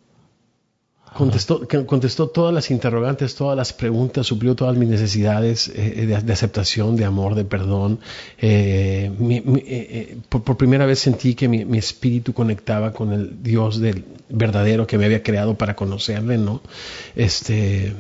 Contestó, 1.17 1.67
contestó 1.87 2.27
todas 2.27 2.53
las 2.53 2.73
interrogantes, 2.73 3.37
todas 3.37 3.57
las 3.57 3.73
preguntas, 3.73 4.27
suplió 4.27 4.57
todas 4.57 4.77
mis 4.77 4.89
necesidades 4.89 5.69
eh, 5.69 6.07
de, 6.07 6.33
aceptación, 6.33 6.97
de 6.97 7.05
amor, 7.05 7.37
de 7.37 7.45
perdón. 7.45 8.01
Eh, 8.41 9.13
eh, 9.21 10.17
por, 10.29 10.57
primera 10.57 10.87
vez 10.87 10.99
sentí 10.99 11.37
que 11.37 11.47
mi, 11.47 11.79
espíritu 11.79 12.33
conectaba 12.33 12.93
con 12.93 13.13
el 13.13 13.45
Dios 13.45 13.81
del 13.81 14.05
verdadero 14.29 14.89
que 14.89 14.99
me 14.99 15.05
había 15.05 15.23
creado 15.23 15.55
para 15.55 15.77
conocerle, 15.77 16.37
¿no? 16.37 16.63
Este, 17.15 17.93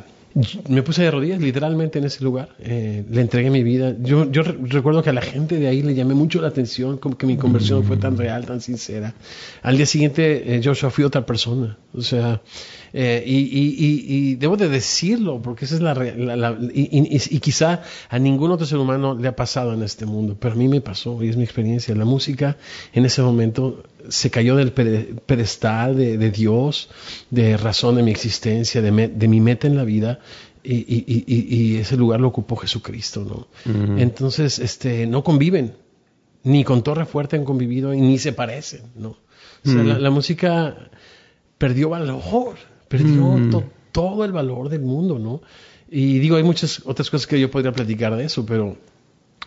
me 0.68 0.82
puse 0.82 1.02
de 1.04 1.12
rodillas 1.12 1.40
literalmente 1.40 2.00
en 2.00 2.06
ese 2.06 2.24
lugar, 2.24 2.48
le 2.58 3.20
entregué 3.20 3.48
mi 3.48 3.62
vida. 3.62 3.94
Yo, 4.00 4.28
yo 4.28 4.42
recuerdo 4.42 5.04
que 5.04 5.10
a 5.10 5.12
la 5.12 5.22
gente 5.22 5.60
de 5.60 5.68
ahí 5.68 5.82
le 5.82 5.94
llamé 5.94 6.14
mucho 6.14 6.42
la 6.42 6.48
atención, 6.48 6.98
como 6.98 7.16
que 7.16 7.26
mi 7.26 7.36
conversión 7.36 7.84
fue 7.84 7.96
tan 7.96 8.16
real, 8.16 8.44
tan 8.44 8.60
sincera. 8.60 9.14
Al 9.62 9.76
día 9.76 9.86
siguiente, 9.86 10.60
Joshua 10.64 10.90
fui 10.90 11.04
otra 11.04 11.24
persona. 11.24 11.78
O 11.96 12.02
sea, 12.02 12.40
eh, 12.96 13.24
y, 13.26 14.36
debo 14.36 14.56
de 14.56 14.68
decirlo, 14.68 15.42
porque 15.42 15.64
esa 15.64 15.74
es 15.74 15.80
la, 15.80 15.94
la, 15.94 16.56
y, 16.72 17.40
quizá 17.40 17.82
a 18.08 18.20
ningún 18.20 18.52
otro 18.52 18.66
ser 18.66 18.78
humano 18.78 19.16
le 19.16 19.26
ha 19.26 19.34
pasado 19.34 19.74
en 19.74 19.82
este 19.82 20.06
mundo, 20.06 20.36
pero 20.38 20.54
a 20.54 20.56
mí 20.56 20.68
me 20.68 20.80
pasó 20.80 21.20
y 21.20 21.28
es 21.28 21.36
mi 21.36 21.42
experiencia. 21.42 21.92
La 21.96 22.04
música 22.04 22.56
en 22.92 23.04
ese 23.04 23.20
momento 23.20 23.82
se 24.08 24.30
cayó 24.30 24.54
del 24.54 24.72
pedestal 24.72 25.96
de, 25.96 26.30
Dios, 26.30 26.88
de 27.30 27.56
razón 27.56 27.96
de 27.96 28.04
mi 28.04 28.12
existencia, 28.12 28.80
de, 28.80 28.92
mi 28.92 29.40
meta 29.40 29.66
en 29.66 29.76
la 29.76 29.82
vida. 29.82 30.20
Y, 30.62 31.76
ese 31.78 31.96
lugar 31.96 32.20
lo 32.20 32.28
ocupó 32.28 32.54
Jesucristo, 32.54 33.24
¿no? 33.24 33.98
Entonces, 33.98 34.60
este, 34.60 35.08
no 35.08 35.24
conviven, 35.24 35.74
ni 36.44 36.62
con 36.62 36.84
Torre 36.84 37.06
Fuerte 37.06 37.34
han 37.34 37.44
convivido 37.44 37.92
y 37.92 38.00
ni 38.00 38.18
se 38.18 38.32
parecen, 38.32 38.82
¿no? 38.94 39.16
O 39.66 39.68
sea, 39.68 39.82
la, 39.82 39.98
la 39.98 40.10
música 40.10 40.90
perdió 41.58 41.88
valor 41.88 42.54
perdió 42.88 43.24
mm. 43.24 43.64
todo 43.92 44.24
el 44.24 44.32
valor 44.32 44.68
del 44.68 44.80
mundo, 44.80 45.18
¿no? 45.18 45.40
Y 45.90 46.18
digo, 46.18 46.36
hay 46.36 46.42
muchas 46.42 46.82
otras 46.84 47.10
cosas 47.10 47.26
que 47.26 47.38
yo 47.38 47.50
podría 47.50 47.72
platicar 47.72 48.16
de 48.16 48.24
eso, 48.24 48.44
pero, 48.44 48.76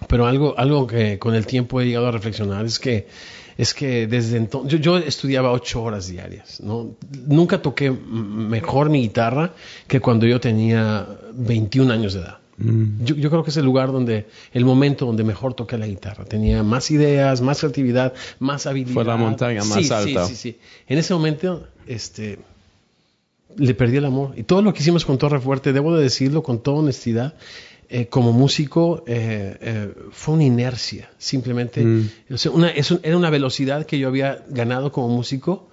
pero 0.07 0.27
algo, 0.27 0.57
algo 0.57 0.87
que 0.87 1.19
con 1.19 1.35
el 1.35 1.45
tiempo 1.45 1.81
he 1.81 1.85
llegado 1.85 2.07
a 2.07 2.11
reflexionar 2.11 2.65
es 2.65 2.79
que, 2.79 3.07
es 3.57 3.73
que 3.73 4.07
desde 4.07 4.37
entonces, 4.37 4.79
yo, 4.79 4.97
estudiaba 4.97 5.51
ocho 5.51 5.83
horas 5.83 6.07
diarias, 6.07 6.61
¿no? 6.61 6.95
Nunca 7.25 7.61
toqué 7.61 7.91
mejor 7.91 8.89
mi 8.89 9.01
guitarra 9.01 9.53
que 9.87 9.99
cuando 9.99 10.25
yo 10.25 10.39
tenía 10.39 11.07
21 11.33 11.91
años 11.91 12.13
de 12.13 12.21
edad. 12.21 12.37
Mm. 12.57 13.03
Yo, 13.03 13.15
yo, 13.15 13.29
creo 13.29 13.43
que 13.43 13.49
es 13.49 13.57
el 13.57 13.65
lugar 13.65 13.91
donde, 13.91 14.27
el 14.53 14.65
momento 14.65 15.05
donde 15.05 15.23
mejor 15.23 15.53
toqué 15.53 15.77
la 15.77 15.87
guitarra. 15.87 16.25
Tenía 16.25 16.63
más 16.63 16.89
ideas, 16.91 17.41
más 17.41 17.59
creatividad, 17.59 18.13
más 18.39 18.65
habilidad. 18.65 18.93
Fue 18.93 19.05
la 19.05 19.17
montaña 19.17 19.63
más 19.63 19.91
alta. 19.91 20.25
Sí, 20.25 20.35
sí, 20.35 20.35
sí. 20.35 20.59
En 20.87 20.97
ese 20.97 21.13
momento, 21.13 21.67
este, 21.87 22.39
le 23.57 23.73
perdí 23.73 23.97
el 23.97 24.05
amor. 24.05 24.33
Y 24.37 24.43
todo 24.43 24.61
lo 24.61 24.73
que 24.73 24.81
hicimos 24.81 25.05
con 25.05 25.17
Torre 25.17 25.39
Fuerte, 25.39 25.73
debo 25.73 25.95
de 25.95 26.03
decirlo 26.03 26.43
con 26.43 26.61
toda 26.61 26.77
honestidad, 26.77 27.35
eh, 27.89 28.07
como 28.07 28.33
músico 28.33 29.03
eh, 29.07 29.57
eh, 29.61 29.93
fue 30.11 30.35
una 30.35 30.43
inercia, 30.43 31.09
simplemente. 31.17 31.83
Mm. 31.83 32.09
una, 32.53 32.71
era 32.71 33.17
una 33.17 33.29
velocidad 33.29 33.85
que 33.85 33.97
yo 33.97 34.07
había 34.07 34.43
ganado 34.49 34.91
como 34.91 35.09
músico. 35.09 35.69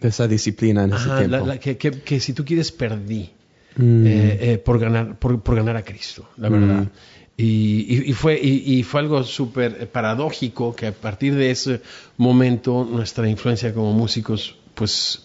De 0.00 0.08
esa 0.08 0.26
disciplina 0.28 0.84
en 0.84 0.94
ese 0.94 1.10
tiempo. 1.18 2.00
que, 2.04 2.20
si 2.20 2.32
tú 2.32 2.44
quieres 2.44 2.72
perdí 2.72 3.30
mm. 3.76 4.58
por, 4.64 4.78
ganar, 4.78 5.18
por, 5.18 5.56
ganar 5.56 5.76
a 5.76 5.82
Cristo, 5.82 6.28
la 6.36 6.48
verdad. 6.48 6.82
Mm. 6.84 6.90
Y, 7.36 8.12
fue, 8.12 8.38
y, 8.40 8.82
fue 8.82 9.00
algo 9.00 9.24
súper 9.24 9.90
paradójico 9.90 10.76
que 10.76 10.88
a 10.88 10.92
partir 10.92 11.34
de 11.34 11.50
ese 11.50 11.80
momento 12.18 12.86
nuestra 12.90 13.28
influencia 13.28 13.72
como 13.72 13.94
músicos 13.94 14.56
pues 14.74 15.22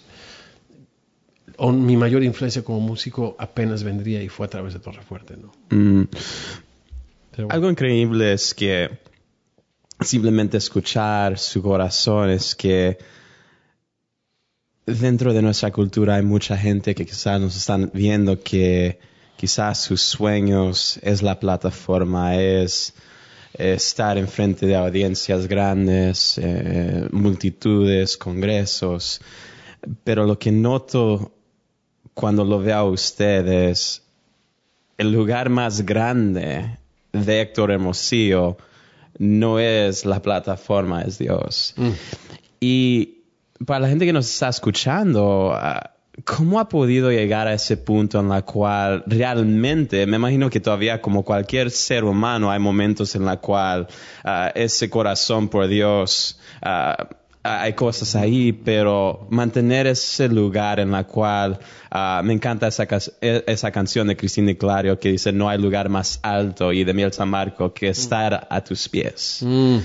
o 1.57 1.71
mi 1.71 1.97
mayor 1.97 2.23
influencia 2.23 2.63
como 2.63 2.79
músico 2.79 3.35
apenas 3.39 3.83
vendría 3.83 4.21
y 4.21 4.29
fue 4.29 4.45
a 4.45 4.49
través 4.49 4.73
de 4.73 4.79
Torre 4.79 5.01
Fuerte, 5.01 5.35
¿no? 5.37 5.51
Mm. 5.75 6.07
Algo 7.49 7.69
increíble 7.69 8.33
es 8.33 8.53
que 8.53 8.89
simplemente 9.99 10.57
escuchar 10.57 11.37
su 11.37 11.61
corazón 11.61 12.29
es 12.29 12.55
que 12.55 12.97
dentro 14.85 15.33
de 15.33 15.41
nuestra 15.41 15.71
cultura 15.71 16.15
hay 16.15 16.23
mucha 16.23 16.57
gente 16.57 16.95
que 16.95 17.05
quizás 17.05 17.39
nos 17.41 17.55
están 17.55 17.91
viendo 17.93 18.41
que 18.41 18.99
quizás 19.35 19.79
sus 19.79 20.01
sueños 20.01 20.99
es 21.01 21.21
la 21.21 21.39
plataforma, 21.39 22.35
es 22.37 22.93
estar 23.53 24.17
enfrente 24.17 24.65
de 24.65 24.75
audiencias 24.75 25.47
grandes, 25.47 26.37
eh, 26.37 27.07
multitudes, 27.11 28.17
congresos. 28.17 29.21
Pero 30.03 30.25
lo 30.25 30.37
que 30.39 30.51
noto 30.51 31.34
cuando 32.15 32.45
lo 32.45 32.59
veo 32.59 32.77
a 32.77 32.83
ustedes, 32.85 34.01
el 34.97 35.11
lugar 35.11 35.49
más 35.49 35.85
grande 35.85 36.77
de 37.11 37.41
Héctor 37.41 37.71
Hermosillo 37.71 38.57
no 39.19 39.59
es 39.59 40.05
la 40.05 40.21
plataforma, 40.21 41.01
es 41.01 41.19
Dios. 41.19 41.73
Mm. 41.77 41.89
Y 42.61 43.23
para 43.65 43.81
la 43.81 43.89
gente 43.89 44.05
que 44.05 44.13
nos 44.13 44.29
está 44.29 44.47
escuchando, 44.47 45.51
ah, 45.53 45.91
¿cómo 46.23 46.59
ha 46.61 46.69
podido 46.69 47.11
llegar 47.11 47.47
a 47.47 47.53
ese 47.53 47.75
punto 47.75 48.21
en 48.21 48.29
la 48.29 48.43
cual 48.43 49.03
realmente, 49.07 50.05
me 50.07 50.15
imagino 50.15 50.49
que 50.49 50.61
todavía 50.61 51.01
como 51.01 51.23
cualquier 51.23 51.69
ser 51.69 52.05
humano 52.05 52.49
hay 52.49 52.59
momentos 52.59 53.15
en 53.15 53.25
la 53.25 53.37
cual 53.37 53.87
ah, 54.23 54.51
ese 54.55 54.89
corazón 54.89 55.49
por 55.49 55.67
Dios 55.67 56.39
uh, 56.63 57.03
hay 57.45 57.73
cosas 57.73 58.15
ahí, 58.15 58.51
pero 58.51 59.27
mantener 59.29 59.85
ese 59.85 60.27
lugar 60.27 60.79
en 60.79 60.91
la 60.91 61.03
cual 61.03 61.59
ah, 61.91 62.21
me 62.23 62.33
encanta 62.33 62.67
esa, 62.67 62.87
e, 63.21 63.43
esa 63.45 63.71
canción 63.71 64.07
de 64.07 64.17
Cristina 64.17 64.49
y 64.49 64.55
Clario 64.55 64.99
que 64.99 65.11
dice 65.11 65.31
no 65.31 65.47
hay 65.47 65.59
lugar 65.59 65.89
más 65.89 66.19
alto 66.23 66.73
y 66.73 66.83
de 66.83 66.93
Miel 66.93 67.13
San 67.13 67.29
Marco 67.29 67.71
que 67.71 67.89
estar 67.89 68.47
a 68.49 68.63
tus 68.63 68.89
pies. 68.89 69.41
Mm. 69.43 69.77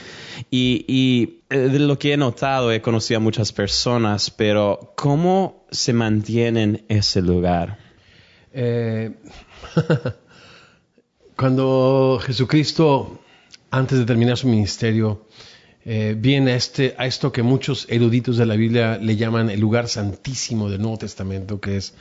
Y, 0.50 0.84
y 0.88 1.42
eh, 1.50 1.58
de 1.58 1.78
lo 1.80 1.98
que 1.98 2.14
he 2.14 2.16
notado, 2.16 2.72
he 2.72 2.80
conocido 2.80 3.18
a 3.18 3.20
muchas 3.20 3.52
personas, 3.52 4.30
pero 4.30 4.94
¿cómo 4.96 5.66
se 5.70 5.92
mantiene 5.92 6.62
en 6.62 6.84
ese 6.88 7.20
lugar? 7.20 7.78
Eh, 8.54 9.12
cuando 11.36 12.18
Jesucristo, 12.24 13.20
antes 13.70 13.98
de 13.98 14.06
terminar 14.06 14.38
su 14.38 14.48
ministerio, 14.48 15.26
eh, 15.86 16.14
viene 16.16 16.52
a, 16.52 16.56
este, 16.56 16.94
a 16.98 17.06
esto 17.06 17.32
que 17.32 17.42
muchos 17.42 17.86
eruditos 17.88 18.36
de 18.36 18.44
la 18.44 18.54
Biblia 18.54 18.98
le 18.98 19.16
llaman 19.16 19.48
el 19.48 19.60
lugar 19.60 19.88
santísimo 19.88 20.68
del 20.68 20.82
Nuevo 20.82 20.98
Testamento, 20.98 21.58
que 21.58 21.78
es 21.78 21.94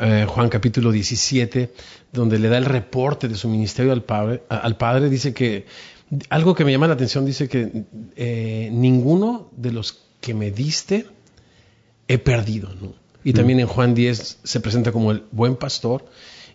eh, 0.00 0.26
Juan 0.28 0.48
capítulo 0.48 0.90
17, 0.90 1.72
donde 2.12 2.40
le 2.40 2.48
da 2.48 2.58
el 2.58 2.64
reporte 2.64 3.28
de 3.28 3.36
su 3.36 3.48
ministerio 3.48 3.92
al 3.92 4.02
Padre. 4.02 4.42
Al 4.48 4.76
padre 4.76 5.08
dice 5.10 5.32
que, 5.32 5.66
algo 6.28 6.56
que 6.56 6.64
me 6.64 6.72
llama 6.72 6.88
la 6.88 6.94
atención, 6.94 7.24
dice 7.24 7.48
que 7.48 7.84
eh, 8.16 8.68
ninguno 8.72 9.48
de 9.56 9.70
los 9.70 10.02
que 10.20 10.34
me 10.34 10.50
diste 10.50 11.06
he 12.08 12.18
perdido. 12.18 12.68
Y 13.22 13.30
mm. 13.30 13.34
también 13.34 13.60
en 13.60 13.68
Juan 13.68 13.94
10 13.94 14.40
se 14.42 14.60
presenta 14.60 14.90
como 14.90 15.12
el 15.12 15.22
buen 15.30 15.54
pastor, 15.54 16.04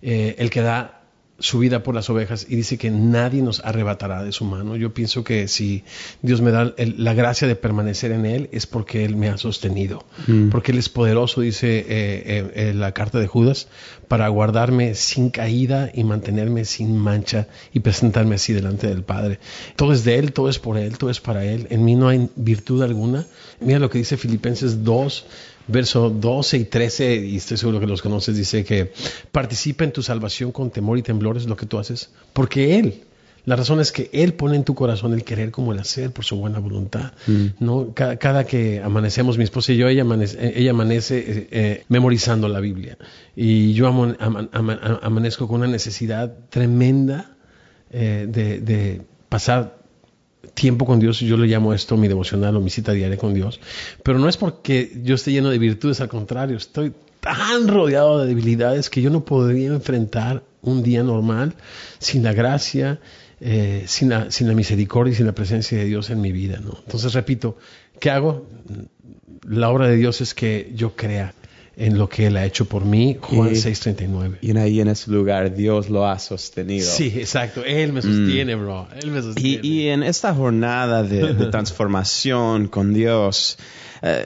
el 0.01 0.49
que 0.49 0.61
da 0.61 0.98
su 1.39 1.59
vida 1.59 1.83
por 1.83 1.95
las 1.95 2.09
ovejas 2.09 2.45
y 2.49 2.55
dice 2.55 2.77
que 2.77 2.91
nadie 2.91 3.41
nos 3.41 3.61
arrebatará 3.63 4.23
de 4.23 4.31
su 4.31 4.45
mano. 4.45 4.75
Yo 4.75 4.93
pienso 4.93 5.23
que 5.23 5.47
si 5.47 5.83
Dios 6.21 6.41
me 6.41 6.51
da 6.51 6.73
la 6.77 7.13
gracia 7.13 7.47
de 7.47 7.55
permanecer 7.55 8.11
en 8.11 8.25
Él 8.25 8.49
es 8.51 8.67
porque 8.67 9.05
Él 9.05 9.15
me 9.15 9.29
ha 9.29 9.37
sostenido, 9.37 10.05
mm. 10.27 10.49
porque 10.49 10.71
Él 10.71 10.77
es 10.77 10.89
poderoso, 10.89 11.41
dice 11.41 11.79
eh, 11.79 11.85
eh, 11.89 12.51
eh, 12.55 12.73
la 12.73 12.91
carta 12.93 13.19
de 13.19 13.27
Judas, 13.27 13.67
para 14.07 14.27
guardarme 14.27 14.95
sin 14.95 15.29
caída 15.29 15.91
y 15.93 16.03
mantenerme 16.03 16.65
sin 16.65 16.97
mancha 16.97 17.47
y 17.73 17.79
presentarme 17.79 18.35
así 18.35 18.53
delante 18.53 18.87
del 18.87 19.03
Padre. 19.03 19.39
Todo 19.75 19.93
es 19.93 20.03
de 20.03 20.19
Él, 20.19 20.33
todo 20.33 20.49
es 20.49 20.59
por 20.59 20.77
Él, 20.77 20.97
todo 20.97 21.09
es 21.09 21.21
para 21.21 21.45
Él. 21.45 21.67
En 21.69 21.85
mí 21.85 21.95
no 21.95 22.09
hay 22.09 22.29
virtud 22.35 22.83
alguna. 22.83 23.25
Mira 23.59 23.79
lo 23.79 23.89
que 23.89 23.99
dice 23.99 24.17
Filipenses 24.17 24.83
2, 24.83 25.25
verso 25.69 26.09
12 26.09 26.57
y 26.57 26.65
13, 26.65 27.15
y 27.15 27.37
estoy 27.37 27.57
seguro 27.57 27.79
que 27.79 27.87
los 27.87 28.01
conoces, 28.01 28.35
dice 28.35 28.63
que 28.63 28.91
participa 29.31 29.83
en 29.83 29.91
tu 29.91 30.01
salvación 30.01 30.51
con 30.51 30.71
temor 30.71 30.97
y 30.97 31.01
temblor, 31.01 31.37
es 31.37 31.45
lo 31.45 31.55
que 31.55 31.65
tú 31.65 31.79
haces, 31.79 32.09
porque 32.33 32.77
Él 32.79 33.03
La 33.45 33.55
razón 33.55 33.79
es 33.79 33.91
que 33.91 34.09
Él 34.13 34.33
pone 34.33 34.57
en 34.57 34.63
tu 34.63 34.75
corazón 34.75 35.13
el 35.13 35.23
querer 35.23 35.49
como 35.49 35.71
el 35.73 35.79
hacer 35.79 36.11
por 36.11 36.25
su 36.25 36.35
buena 36.35 36.59
voluntad. 36.59 37.13
Mm. 37.25 37.45
¿no? 37.59 37.93
Cada, 37.95 38.43
que 38.45 38.81
amanecemos, 38.83 39.37
mi 39.37 39.43
esposa 39.43 39.71
y 39.71 39.77
yo, 39.77 39.87
ella 39.87 40.01
amanece, 40.01 40.53
ella 40.55 40.71
amanece 40.71 41.17
eh, 41.17 41.47
eh, 41.51 41.83
memorizando 41.87 42.47
la 42.47 42.59
Biblia. 42.59 42.97
Y 43.35 43.73
yo 43.73 43.87
amanezco 43.87 45.47
con 45.47 45.61
una 45.61 45.67
necesidad 45.67 46.35
tremenda 46.49 47.37
eh, 47.91 48.27
de, 48.29 49.01
pasar 49.29 49.78
tiempo 50.53 50.85
con 50.85 50.99
Dios, 50.99 51.19
yo 51.19 51.37
le 51.37 51.47
llamo 51.47 51.73
esto 51.73 51.97
mi 51.97 52.07
devocional 52.07 52.55
o 52.55 52.61
mi 52.61 52.69
cita 52.69 52.91
diaria 52.91 53.17
con 53.17 53.33
Dios, 53.33 53.59
pero 54.03 54.19
no 54.19 54.29
es 54.29 54.37
porque 54.37 54.91
yo 55.03 55.15
esté 55.15 55.31
lleno 55.31 55.49
de 55.49 55.57
virtudes, 55.57 56.01
al 56.01 56.09
contrario, 56.09 56.57
estoy 56.57 56.93
tan 57.19 57.67
rodeado 57.67 58.19
de 58.19 58.27
debilidades 58.27 58.89
que 58.89 59.01
yo 59.01 59.09
no 59.09 59.25
podría 59.25 59.67
enfrentar 59.67 60.43
un 60.61 60.83
día 60.83 61.03
normal 61.03 61.53
sin 61.99 62.23
la 62.23 62.33
gracia, 62.33 62.99
eh, 63.41 63.83
sin, 63.87 64.09
la, 64.09 64.31
sin, 64.31 64.47
la, 64.47 64.53
misericordia 64.53 65.13
y 65.13 65.15
sin 65.15 65.25
la 65.25 65.33
presencia 65.33 65.77
de 65.77 65.85
Dios 65.85 66.09
en 66.09 66.21
mi 66.21 66.31
vida. 66.31 66.59
¿no? 66.59 66.77
Entonces, 66.85 67.13
repito, 67.13 67.57
¿qué 67.99 68.09
hago? 68.09 68.47
La 69.47 69.69
obra 69.69 69.87
de 69.87 69.95
Dios 69.95 70.21
es 70.21 70.33
que 70.33 70.71
yo 70.75 70.95
crea 70.95 71.33
en 71.79 71.97
lo 71.97 72.09
que 72.09 72.27
Él 72.27 72.35
ha 72.35 72.45
hecho 72.45 72.65
por 72.65 72.83
mí, 72.83 73.17
Juan 73.21 73.51
6:39. 73.51 74.39
Y 74.41 74.55
ahí 74.57 74.81
en 74.81 74.89
ese 74.89 75.09
lugar 75.09 75.55
Dios 75.55 75.89
lo 75.89 76.05
ha 76.05 76.19
sostenido. 76.19 76.85
Sí, 76.85 77.13
exacto, 77.15 77.63
Él 77.63 77.93
me 77.93 78.01
sostiene, 78.01 78.55
mm. 78.55 78.59
bro, 78.59 78.87
Él 79.01 79.11
me 79.11 79.21
sostiene. 79.21 79.65
Y, 79.65 79.87
en 79.87 80.03
esta 80.03 80.35
jornada 80.35 81.03
de, 81.03 81.33
transformación 81.51 82.67
con 82.67 82.93
Dios, 82.93 83.57
eh, 84.01 84.25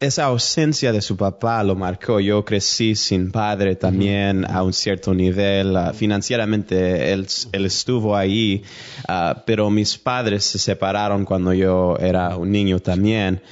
esa 0.00 0.24
ausencia 0.24 0.90
de 0.90 1.02
su 1.02 1.18
papá 1.18 1.62
lo 1.64 1.74
marcó. 1.74 2.18
Yo 2.18 2.42
crecí 2.46 2.94
sin 2.94 3.30
padre 3.30 3.76
también 3.76 4.46
a 4.48 4.62
un 4.62 4.72
cierto 4.72 5.12
nivel. 5.12 5.76
Ah, 5.76 5.92
financieramente 5.92 7.12
él, 7.12 7.26
estuvo 7.52 8.16
ahí, 8.16 8.62
ah, 9.06 9.42
pero 9.44 9.68
mis 9.68 9.98
padres 9.98 10.44
se 10.44 10.58
separaron 10.58 11.26
cuando 11.26 11.52
yo 11.52 11.98
era 12.00 12.36
un 12.38 12.50
niño 12.50 12.78
también. 12.80 13.42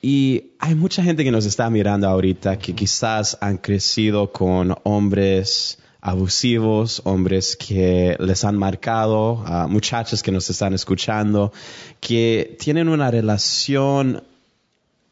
Y 0.00 0.52
hay 0.58 0.74
mucha 0.74 1.02
gente 1.02 1.24
que 1.24 1.30
nos 1.30 1.44
está 1.44 1.68
mirando 1.70 2.08
ahorita 2.08 2.58
que 2.58 2.74
quizás 2.74 3.36
han 3.40 3.58
crecido 3.58 4.30
con 4.30 4.76
hombres 4.84 5.78
abusivos, 6.00 7.02
hombres 7.04 7.56
que 7.56 8.16
les 8.20 8.44
han 8.44 8.56
marcado, 8.56 9.32
uh, 9.32 9.68
muchachos 9.68 10.22
que 10.22 10.30
nos 10.30 10.48
están 10.48 10.72
escuchando, 10.72 11.52
que 12.00 12.56
tienen 12.60 12.88
una 12.88 13.10
relación 13.10 14.22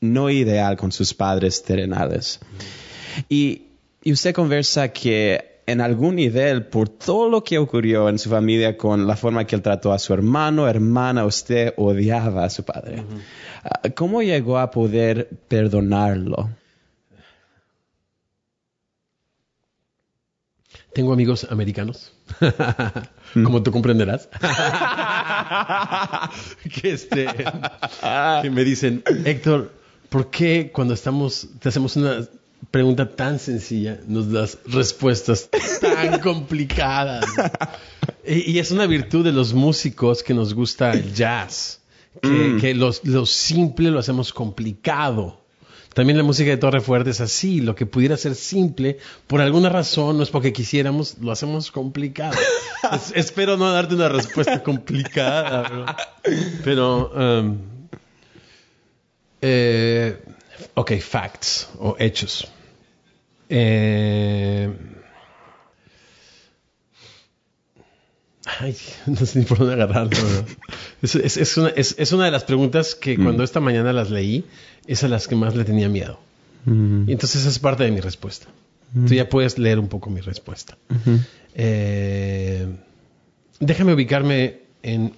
no 0.00 0.30
ideal 0.30 0.76
con 0.76 0.92
sus 0.92 1.14
padres 1.14 1.62
terrenales. 1.62 2.38
Y, 3.28 3.62
usted 4.04 4.32
conversa 4.32 4.92
que 4.92 5.55
en 5.66 5.80
algún 5.80 6.14
nivel, 6.14 6.66
por 6.66 6.88
todo 6.88 7.28
lo 7.28 7.42
que 7.42 7.58
ocurrió 7.58 8.08
en 8.08 8.20
su 8.20 8.30
familia 8.30 8.76
con 8.76 9.06
la 9.06 9.16
forma 9.16 9.46
que 9.46 9.56
él 9.56 9.62
trató 9.62 9.92
a 9.92 9.98
su 9.98 10.14
hermano, 10.14 10.68
hermana, 10.68 11.24
usted 11.24 11.74
odiaba 11.76 12.44
a 12.44 12.50
su 12.50 12.64
padre. 12.64 13.02
Ah, 13.64 13.80
¿Cómo 13.94 14.22
llegó 14.22 14.58
a 14.58 14.70
poder 14.70 15.28
perdonarlo? 15.48 16.50
Tengo 20.94 21.12
amigos 21.12 21.46
americanos, 21.50 22.14
como 23.34 23.62
tú 23.62 23.70
comprenderás, 23.70 24.30
que, 26.80 26.92
este, 26.92 27.26
que 28.40 28.50
me 28.50 28.64
dicen, 28.64 29.02
Héctor, 29.26 29.72
¿por 30.08 30.30
qué 30.30 30.70
cuando 30.72 30.94
estamos, 30.94 31.48
te 31.60 31.68
hacemos 31.68 31.96
una 31.96 32.26
pregunta 32.70 33.16
tan 33.16 33.38
sencilla, 33.38 34.00
nos 34.06 34.30
das 34.30 34.58
respuestas 34.66 35.48
tan 35.80 36.20
complicadas? 36.22 37.24
Y, 38.24 38.58
es 38.58 38.70
una 38.70 38.86
virtud 38.86 39.24
de 39.24 39.32
los 39.32 39.54
músicos 39.54 40.22
que 40.22 40.34
nos 40.34 40.54
gusta 40.54 40.92
el 40.92 41.14
jazz, 41.14 41.80
que, 42.22 42.74
mm. 42.74 42.78
lo 42.78 43.26
simple 43.26 43.90
lo 43.90 43.98
hacemos 43.98 44.32
complicado. 44.32 45.46
También 45.96 46.18
la 46.18 46.24
música 46.24 46.50
de 46.50 46.58
Torre 46.58 46.82
Fuerte 46.82 47.08
es 47.08 47.22
así, 47.22 47.62
lo 47.62 47.74
que 47.74 47.86
pudiera 47.86 48.18
ser 48.18 48.34
simple, 48.34 48.98
por 49.26 49.40
alguna 49.40 49.70
razón, 49.70 50.18
no 50.18 50.24
es 50.24 50.28
porque 50.28 50.52
quisiéramos, 50.52 51.16
lo 51.22 51.32
hacemos 51.32 51.70
complicado. 51.70 52.36
espero 53.14 53.56
no 53.56 53.72
darte 53.72 53.94
una 53.94 54.10
respuesta 54.10 54.62
complicada, 54.62 55.96
pero... 56.62 57.10
Um, 57.14 57.56
eh, 59.40 60.22
ok, 60.74 60.98
facts 61.00 61.70
o 61.78 61.96
hechos. 61.98 62.46
Eh, 63.48 64.72
ay, 68.60 68.76
no 69.06 69.16
sé 69.16 69.38
ni 69.38 69.44
por 69.44 69.58
dónde 69.58 69.74
agarrarlo. 69.74 70.16
Es, 71.02 71.56
una, 71.56 72.24
de 72.24 72.30
las 72.30 72.44
preguntas 72.44 72.94
que 72.94 73.16
mm. 73.16 73.22
cuando 73.22 73.44
esta 73.44 73.60
mañana 73.60 73.92
las 73.92 74.10
leí, 74.10 74.44
es 74.86 75.04
a 75.04 75.08
las 75.08 75.28
que 75.28 75.36
más 75.36 75.54
le 75.54 75.64
tenía 75.64 75.88
miedo. 75.88 76.18
Mm. 76.64 77.08
Y 77.08 77.12
entonces 77.12 77.46
es 77.46 77.58
parte 77.58 77.84
de 77.84 77.90
mi 77.90 78.00
respuesta. 78.00 78.46
Tú 79.06 79.12
ya 79.12 79.28
puedes 79.28 79.58
leer 79.58 79.78
un 79.78 79.88
poco 79.88 80.08
mi 80.08 80.20
respuesta. 80.20 80.78
Eh, 81.54 82.66
déjame 83.60 83.92
ubicarme 83.92 84.60
en, 84.82 85.12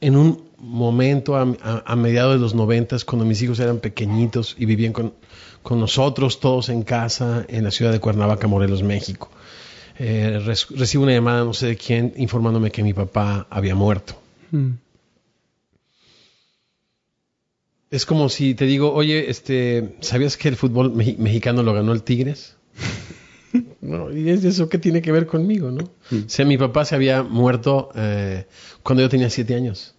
en 0.00 0.16
un 0.16 0.47
momento 0.58 1.36
a, 1.36 1.96
mediados 1.96 2.34
de 2.34 2.40
los 2.40 2.54
noventas, 2.54 3.04
cuando 3.04 3.24
mis 3.24 3.40
hijos 3.42 3.60
eran 3.60 3.78
pequeñitos 3.78 4.56
y 4.58 4.66
vivían 4.66 4.92
con, 4.92 5.14
nosotros 5.70 6.40
todos 6.40 6.70
en 6.70 6.82
casa 6.82 7.44
en 7.48 7.64
la 7.64 7.70
ciudad 7.70 7.92
de 7.92 8.00
Cuernavaca, 8.00 8.46
Morelos, 8.46 8.82
México. 8.82 9.30
Eh, 9.98 10.40
recibo 10.70 11.02
una 11.02 11.12
llamada, 11.12 11.44
no 11.44 11.52
sé 11.52 11.66
de 11.66 11.76
quién, 11.76 12.14
informándome 12.16 12.70
que 12.70 12.82
mi 12.82 12.94
papá 12.94 13.46
había 13.50 13.74
muerto. 13.74 14.18
Hmm. 14.50 14.72
Es 17.90 18.06
como 18.06 18.28
si 18.28 18.54
te 18.54 18.64
digo, 18.64 18.92
oye, 18.92 19.28
este, 19.30 19.96
¿sabías 20.00 20.36
que 20.36 20.48
el 20.48 20.56
fútbol 20.56 20.92
mexicano 20.94 21.62
lo 21.62 21.74
ganó 21.74 21.92
el 21.92 22.02
Tigres? 22.02 22.56
¿Y 24.14 24.28
eso 24.28 24.68
qué 24.68 24.78
tiene 24.78 25.02
que 25.02 25.12
ver 25.12 25.26
conmigo, 25.26 25.70
no? 25.70 25.90
Hmm. 26.10 26.24
O 26.26 26.28
sea, 26.28 26.44
mi 26.44 26.56
papá 26.56 26.84
se 26.84 26.94
había 26.94 27.22
muerto 27.22 27.90
eh, 27.94 28.46
cuando 28.82 29.02
yo 29.02 29.08
tenía 29.08 29.28
siete 29.28 29.54
años. 29.54 29.94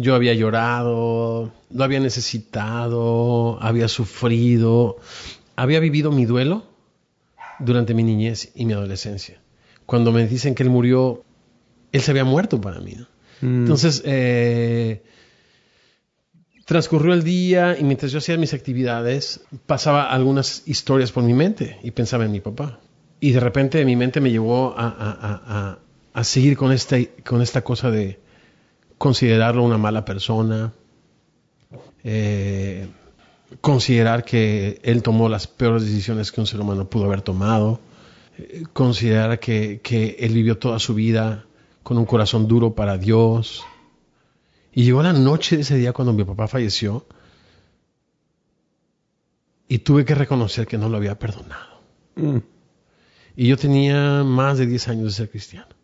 Yo 0.00 0.14
había 0.14 0.32
llorado, 0.32 1.52
lo 1.70 1.84
había 1.84 1.98
necesitado, 1.98 3.58
había 3.60 3.88
sufrido, 3.88 4.98
había 5.56 5.80
vivido 5.80 6.12
mi 6.12 6.24
duelo 6.24 6.62
durante 7.58 7.94
mi 7.94 8.04
niñez 8.04 8.52
y 8.54 8.64
mi 8.64 8.74
adolescencia. 8.74 9.40
Cuando 9.86 10.12
me 10.12 10.24
dicen 10.28 10.54
que 10.54 10.62
él 10.62 10.70
murió, 10.70 11.24
él 11.90 12.00
se 12.00 12.12
había 12.12 12.24
muerto 12.24 12.60
para 12.60 12.78
mí. 12.78 12.94
Mm. 13.40 13.62
Entonces, 13.62 14.00
eh, 14.04 15.02
transcurrió 16.64 17.12
el 17.12 17.24
día 17.24 17.76
y 17.76 17.82
mientras 17.82 18.12
yo 18.12 18.18
hacía 18.18 18.36
mis 18.36 18.54
actividades, 18.54 19.40
pasaba 19.66 20.12
algunas 20.12 20.62
historias 20.66 21.10
por 21.10 21.24
mi 21.24 21.34
mente 21.34 21.80
y 21.82 21.90
pensaba 21.90 22.24
en 22.24 22.30
mi 22.30 22.38
papá. 22.38 22.78
Y 23.18 23.32
de 23.32 23.40
repente 23.40 23.84
mi 23.84 23.96
mente 23.96 24.20
me 24.20 24.30
llevó 24.30 24.76
a, 24.78 25.80
a 26.12 26.24
seguir 26.24 26.56
con 26.56 26.70
esta, 26.70 26.98
con 27.24 27.42
esta 27.42 27.62
cosa 27.62 27.90
de 27.90 28.20
considerarlo 28.98 29.62
una 29.62 29.78
mala 29.78 30.04
persona, 30.04 30.72
eh, 32.04 32.88
considerar 33.60 34.24
que 34.24 34.80
él 34.82 35.02
tomó 35.02 35.28
las 35.28 35.46
peores 35.46 35.84
decisiones 35.84 36.32
que 36.32 36.40
un 36.40 36.46
ser 36.46 36.60
humano 36.60 36.90
pudo 36.90 37.04
haber 37.04 37.22
tomado, 37.22 37.80
eh, 38.36 38.64
considerar 38.72 39.38
que, 39.38 39.80
que, 39.82 40.16
él 40.18 40.34
vivió 40.34 40.58
toda 40.58 40.78
su 40.78 40.94
vida 40.94 41.46
con 41.82 41.96
un 41.96 42.04
corazón 42.04 42.48
duro 42.48 42.74
para 42.74 42.98
Dios. 42.98 43.64
Y 44.72 44.84
llegó 44.84 45.02
la 45.02 45.12
noche 45.12 45.56
de 45.56 45.62
ese 45.62 45.76
día 45.76 45.92
cuando 45.92 46.12
mi 46.12 46.24
papá 46.24 46.46
falleció 46.48 47.06
y 49.68 49.78
tuve 49.78 50.04
que 50.04 50.14
reconocer 50.14 50.66
que 50.66 50.78
no 50.78 50.88
lo 50.88 50.96
había 50.96 51.18
perdonado. 51.18 51.80
Mm. 52.16 52.38
Y 53.36 53.46
yo 53.46 53.56
tenía 53.56 54.24
más 54.24 54.58
de 54.58 54.66
10 54.66 54.88
años 54.88 55.04
de 55.04 55.10
ser 55.12 55.30
cristiano. 55.30 55.77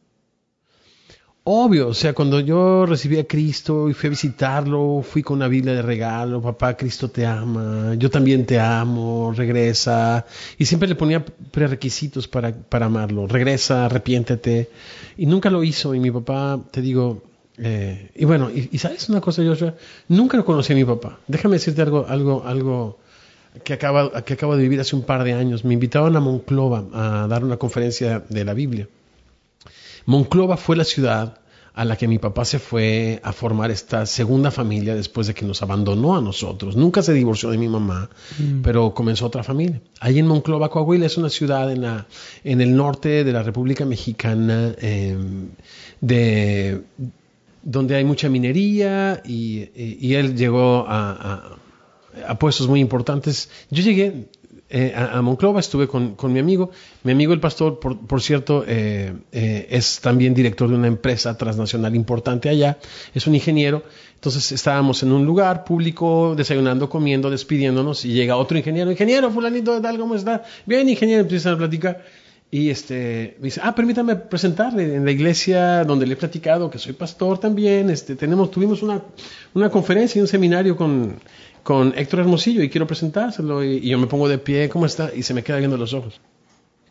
Obvio, 1.47 1.89
o 1.89 1.95
sea, 1.95 2.15
cuando 2.15 2.41
yo 2.41 2.87
recibí 2.87 3.19
a 3.19 3.27
Cristo 3.27 3.91
y 3.91 3.93
fui 3.93 4.07
a 4.07 4.11
visitarlo, 4.11 5.03
fui 5.03 5.23
con 5.23 5.37
una 5.37 5.47
Biblia 5.47 5.75
de 5.75 5.83
regalo, 5.83 6.41
papá, 6.41 6.75
Cristo 6.75 7.11
te 7.11 7.27
ama, 7.27 7.95
yo 7.99 8.09
también 8.09 8.47
te 8.47 8.59
amo, 8.59 9.31
regresa. 9.37 10.25
Y 10.57 10.65
siempre 10.65 10.89
le 10.89 10.95
ponía 10.95 11.23
prerequisitos 11.23 12.29
para, 12.29 12.51
para 12.55 12.87
amarlo, 12.87 13.27
regresa, 13.27 13.85
arrepiéntete. 13.85 14.71
Y 15.19 15.27
nunca 15.27 15.51
lo 15.51 15.63
hizo. 15.63 15.95
Y 15.95 16.01
mi 16.01 16.11
papá, 16.11 16.59
te 16.71 16.81
digo, 16.81 17.23
eh, 17.59 18.11
y 18.15 18.25
bueno, 18.25 18.51
y, 18.51 18.79
sabes 18.79 19.11
una 19.11 19.21
cosa, 19.21 19.45
Joshua, 19.45 19.75
nunca 20.09 20.39
lo 20.39 20.47
conocí 20.47 20.73
a 20.73 20.77
mi 20.77 20.85
papá. 20.87 21.19
Déjame 21.29 21.57
decirte 21.57 21.83
algo, 21.83 22.07
algo, 22.09 22.43
algo 22.47 22.99
que 23.65 23.75
acaba, 23.75 24.25
que 24.25 24.33
acabo 24.33 24.57
de 24.57 24.63
vivir 24.63 24.81
hace 24.81 24.97
un 24.97 25.03
par 25.03 25.25
de 25.25 25.35
años. 25.35 25.63
Me 25.63 25.75
invitaron 25.75 26.17
a 26.17 26.21
Monclova 26.21 26.85
a 26.95 27.27
dar 27.29 27.45
una 27.45 27.59
conferencia 27.59 28.25
de 28.31 28.45
la 28.47 28.55
Biblia. 28.55 28.89
Monclova 30.07 30.57
fue 30.57 30.77
la 30.77 30.85
ciudad 30.85 31.41
a 31.75 31.85
la 31.85 31.97
que 31.97 32.07
mi 32.07 32.19
papá 32.19 32.45
se 32.45 32.61
fue 32.61 33.21
a 33.25 33.33
formar 33.33 33.73
esta 33.73 34.07
segunda 34.07 34.53
familia 34.53 34.95
después 34.95 35.27
de 35.27 35.35
que 35.35 35.45
nos 35.45 35.61
abandonó 35.61 36.17
a 36.17 36.21
nosotros. 36.21 36.77
Nunca 36.77 37.03
se 37.03 37.13
divorció 37.13 37.51
de 37.51 37.59
mi 37.59 37.69
mamá, 37.69 38.09
mm. 38.39 38.63
pero 38.63 38.95
comenzó 38.95 39.27
otra 39.27 39.43
familia. 39.43 39.81
Ahí 39.99 40.21
en 40.21 40.29
Monclova, 40.29 40.71
Coahuila, 40.71 41.07
es 41.07 41.19
una 41.19 41.31
ciudad 41.31 41.73
en, 41.73 41.83
la, 41.83 42.07
en 42.45 42.61
el 42.61 42.77
norte 42.77 43.25
de 43.25 43.33
la 43.33 43.43
República 43.43 43.85
Mexicana, 43.85 44.73
em, 44.79 45.49
de, 46.01 46.83
donde 47.65 47.97
hay 47.97 48.05
mucha 48.05 48.29
minería 48.29 49.21
y, 49.25 49.69
él 50.15 50.37
llegó 50.37 50.85
a, 50.87 51.59
a 52.29 52.39
puestos 52.39 52.69
muy 52.69 52.79
importantes. 52.79 53.51
Yo 53.71 53.83
llegué 53.83 54.29
eh, 54.77 54.93
a, 54.93 55.23
Monclova, 55.23 55.61
estuve 55.61 55.87
con, 55.87 56.17
mi 56.33 56.41
amigo. 56.41 56.73
Mi 57.05 57.13
amigo 57.13 57.33
el 57.33 57.39
pastor, 57.39 57.79
por, 57.79 58.21
cierto, 58.21 58.65
eh, 58.67 59.15
eh, 59.31 59.69
es 59.71 60.01
también 60.01 60.35
director 60.35 60.69
de 60.69 60.75
una 60.75 60.89
empresa 60.89 61.39
transnacional 61.39 61.95
importante 61.95 62.49
allá, 62.49 62.79
es 63.15 63.25
un 63.29 63.37
ingeniero. 63.37 63.85
Entonces 64.17 64.51
estábamos 64.51 65.01
en 65.05 65.13
un 65.13 65.25
lugar 65.25 65.63
público, 65.63 66.35
desayunando, 66.37 66.89
comiendo, 66.89 67.31
despidiéndonos, 67.31 68.05
y 68.05 68.15
llega 68.15 68.35
otro 68.35 68.59
ingeniero, 68.59 68.91
ingeniero, 68.91 69.31
fulanito 69.31 69.77
de 69.77 69.81
tal, 69.81 69.97
¿cómo 69.97 70.17
está? 70.17 70.43
Bien, 70.67 70.89
ingeniero, 70.89 71.21
empiezan 71.21 71.55
a 71.55 71.59
platicar. 71.59 72.05
Y 72.51 72.71
este, 72.71 73.37
me 73.39 73.45
dice, 73.45 73.61
ah, 73.63 73.77
permítame 73.77 74.17
presentarle 74.17 74.97
en 74.97 75.05
la 75.05 75.13
iglesia 75.13 75.85
donde 75.85 76.05
le 76.05 76.15
he 76.15 76.17
platicado 76.17 76.69
que 76.69 76.79
soy 76.79 76.95
pastor 76.95 77.39
también. 77.39 77.91
Este, 77.91 78.17
tenemos, 78.17 78.51
tuvimos 78.51 78.83
una, 78.83 79.03
una 79.55 79.71
conferencia 79.71 80.19
y 80.19 80.23
un 80.23 80.29
seminario 80.29 80.77
con, 80.77 81.17
con 81.65 81.93
Héctor 81.97 82.21
Hermosillo 82.21 82.63
y 82.63 82.71
quiero 82.71 82.87
presentárselo. 82.87 83.65
Y, 83.65 83.81
yo 83.81 83.99
me 83.99 84.07
pongo 84.07 84.29
de 84.29 84.39
pie, 84.39 84.69
¿cómo 84.69 84.87
está? 84.87 85.11
Y 85.13 85.25
se 85.25 85.35
me 85.35 85.43
queda 85.43 85.59
viendo 85.59 85.77
los 85.77 85.93
ojos. 85.93 86.21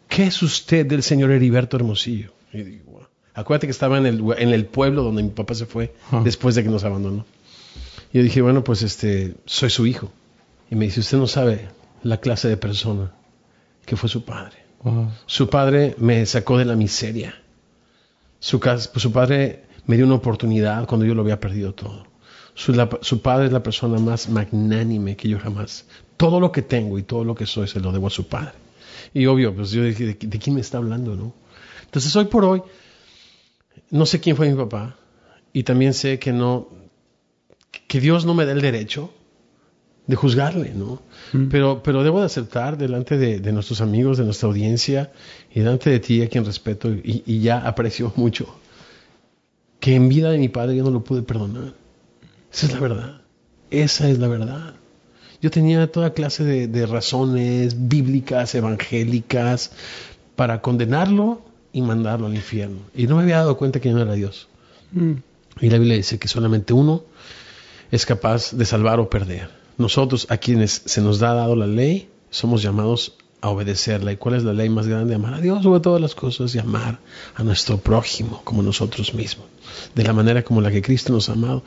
¿Qué 0.10 0.26
es 0.26 0.44
usted 0.44 0.86
del 0.86 1.02
señor 1.02 1.32
Heriberto 1.32 1.78
Hermosillo? 1.78 2.34
Y 2.52 2.64
digo, 2.64 2.94
Acuérdate 3.36 3.68
que 3.68 3.72
estaba 3.72 3.98
en 3.98 4.06
el, 4.06 4.24
en 4.38 4.50
el 4.50 4.66
pueblo 4.66 5.04
donde 5.04 5.24
mi 5.24 5.30
papá 5.30 5.56
se 5.56 5.66
fue 5.66 5.96
después 6.24 6.54
de 6.56 6.64
que 6.64 6.70
nos 6.70 6.84
abandonó. 6.84 7.26
Y 8.12 8.18
yo 8.18 8.24
dije, 8.24 8.42
bueno, 8.42 8.64
pues 8.64 8.84
este, 8.84 9.36
soy 9.46 9.72
su 9.72 9.88
hijo. 9.88 10.12
Y 10.70 10.76
me 10.76 10.86
dice, 10.86 11.00
usted 11.00 11.18
no 11.18 11.26
sabe 11.26 11.70
la 12.04 12.18
clase 12.18 12.48
de 12.48 12.58
persona 12.58 13.12
que 13.86 13.96
fue 13.96 14.08
su 14.10 14.24
padre. 14.24 14.58
Su 15.26 15.50
padre 15.50 15.96
me 15.98 16.26
sacó 16.26 16.58
de 16.58 16.66
la 16.66 16.76
miseria. 16.76 17.42
Su, 18.40 18.60
su 18.96 19.12
padre 19.12 19.64
me 19.88 19.96
dio 19.96 20.06
una 20.06 20.16
oportunidad 20.16 20.86
cuando 20.86 21.06
yo 21.06 21.16
lo 21.16 21.22
había 21.22 21.40
perdido 21.40 21.74
todo. 21.74 22.06
Su, 22.56 23.22
padre 23.22 23.48
es 23.48 23.52
la 23.52 23.64
persona 23.64 24.00
más 24.00 24.30
magnánime 24.30 25.16
que 25.16 25.28
yo 25.28 25.40
jamás. 25.40 25.86
Todo 26.18 26.40
lo 26.40 26.52
que 26.52 26.62
tengo 26.62 27.00
y 27.00 27.04
todo 27.04 27.24
lo 27.24 27.34
que 27.34 27.46
soy 27.46 27.68
se 27.68 27.80
lo 27.80 27.92
debo 27.92 28.08
a 28.08 28.12
su 28.12 28.28
padre. 28.28 28.54
Y 29.14 29.26
obvio, 29.26 29.56
pues 29.56 29.72
yo 29.72 29.84
dije, 29.84 30.06
¿de, 30.06 30.40
quién 30.40 30.56
me 30.56 30.62
está 30.62 30.78
hablando, 30.78 31.16
no? 31.16 31.34
Entonces 31.84 32.16
hoy 32.16 32.26
por 32.26 32.46
hoy, 32.46 32.62
no 33.90 34.06
sé 34.06 34.20
quién 34.20 34.36
fue 34.36 34.50
mi 34.50 34.56
papá 34.56 34.96
y 35.52 35.64
también 35.64 35.94
sé 35.94 36.20
que 36.20 36.32
no, 36.32 36.70
que 37.88 38.00
Dios 38.00 38.26
no 38.26 38.34
me 38.34 38.46
da 38.46 38.52
el 38.52 38.62
derecho 38.62 39.12
de 40.06 40.16
juzgarle, 40.16 40.74
¿no? 40.74 41.02
Mm. 41.32 41.48
Pero, 41.50 41.82
pero 41.82 42.04
debo 42.04 42.20
de 42.20 42.26
aceptar 42.26 42.78
delante 42.78 43.18
de, 43.18 43.52
nuestros 43.52 43.82
amigos, 43.82 44.18
de 44.18 44.26
nuestra 44.26 44.48
audiencia 44.48 45.12
y 45.54 45.60
delante 45.60 45.90
de 45.90 46.00
ti, 46.00 46.22
a 46.22 46.30
quien 46.30 46.46
respeto 46.46 46.92
y, 46.92 47.24
y 47.26 47.40
ya 47.40 47.60
aprecio 47.60 48.12
mucho, 48.16 48.48
que 49.80 49.96
en 49.96 50.10
vida 50.10 50.30
de 50.30 50.38
mi 50.38 50.50
padre 50.50 50.76
yo 50.76 50.84
no 50.84 50.92
lo 50.92 51.04
pude 51.04 51.22
perdonar. 51.24 51.83
Esa 52.54 52.68
es 52.68 52.74
la 52.74 52.80
verdad. 52.80 53.22
Esa 53.72 54.10
es 54.10 54.20
la 54.20 54.28
verdad. 54.28 54.76
Yo 55.42 55.52
tenía 55.52 55.92
toda 55.92 56.14
clase 56.14 56.44
de, 56.44 56.86
razones 56.86 57.90
bíblicas, 57.90 58.56
evangélicas, 58.56 59.72
para 60.36 60.62
condenarlo 60.62 61.42
y 61.74 61.82
mandarlo 61.82 62.28
al 62.28 62.36
infierno. 62.36 62.80
Y 62.96 63.08
no 63.08 63.18
me 63.18 63.24
había 63.24 63.38
dado 63.38 63.58
cuenta 63.58 63.82
que 63.82 63.92
no 63.92 64.02
era 64.02 64.14
Dios. 64.14 64.48
Mm. 64.92 65.14
Y 65.62 65.70
la 65.70 65.78
Biblia 65.80 65.98
dice 65.98 66.20
que 66.20 66.28
solamente 66.28 66.74
uno 66.74 67.04
es 67.92 68.06
capaz 68.06 68.54
de 68.54 68.66
salvar 68.66 69.00
o 69.00 69.10
perder. 69.10 69.50
Nosotros, 69.78 70.28
a 70.30 70.38
quienes 70.38 70.84
se 70.86 71.02
nos 71.02 71.22
ha 71.24 71.34
dado 71.34 71.56
la 71.56 71.68
ley, 71.68 72.08
somos 72.30 72.62
llamados 72.62 73.18
a 73.44 73.50
obedecerla. 73.50 74.14
¿Y 74.14 74.16
cuál 74.16 74.36
es 74.36 74.44
la 74.46 74.54
ley 74.54 74.70
más 74.70 74.88
grande? 74.88 75.16
Amar 75.16 75.34
a 75.34 75.42
Dios 75.42 75.64
sobre 75.64 75.82
todas 75.82 76.02
las 76.02 76.16
cosas 76.16 76.56
y 76.56 76.60
amar 76.60 77.00
a 77.36 77.44
nuestro 77.44 77.78
prójimo 77.78 78.42
como 78.46 78.64
nosotros 78.64 79.14
mismos 79.14 79.48
de 79.94 80.04
la 80.04 80.14
manera 80.14 80.44
como 80.44 80.62
la 80.62 80.72
que 80.72 80.82
Cristo 80.82 81.12
nos 81.12 81.28
ha 81.28 81.34
amado. 81.34 81.62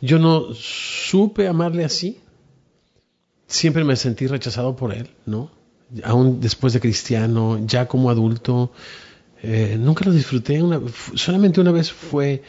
Yo 0.00 0.18
no 0.18 0.54
supe 0.54 1.46
amarle 1.46 1.84
así. 1.84 2.20
Siempre 3.46 3.84
me 3.84 3.96
sentí 3.96 4.28
rechazado 4.28 4.74
por 4.76 4.94
Él, 4.94 5.10
¿no? 5.26 5.50
Aún 6.04 6.40
después 6.40 6.72
de 6.72 6.80
cristiano, 6.80 7.60
ya 7.66 7.86
como 7.86 8.08
adulto, 8.08 8.72
eh, 9.42 9.76
nunca 9.78 10.06
lo 10.06 10.12
disfruté. 10.12 10.62
Solamente 11.16 11.60
una 11.60 11.72
vez 11.72 11.92
fue 11.92 12.42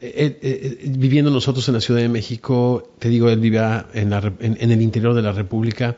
eh, 0.00 0.38
eh, 0.42 0.92
viviendo 0.96 1.32
nosotros 1.32 1.66
en 1.66 1.74
la 1.74 1.80
Ciudad 1.80 2.00
de 2.00 2.08
México. 2.08 2.94
Te 3.00 3.08
digo, 3.08 3.28
él 3.30 3.40
vivía 3.40 3.86
en, 3.94 4.12
en 4.12 4.70
el 4.70 4.80
interior 4.80 5.12
de 5.12 5.22
la 5.22 5.32
República 5.32 5.96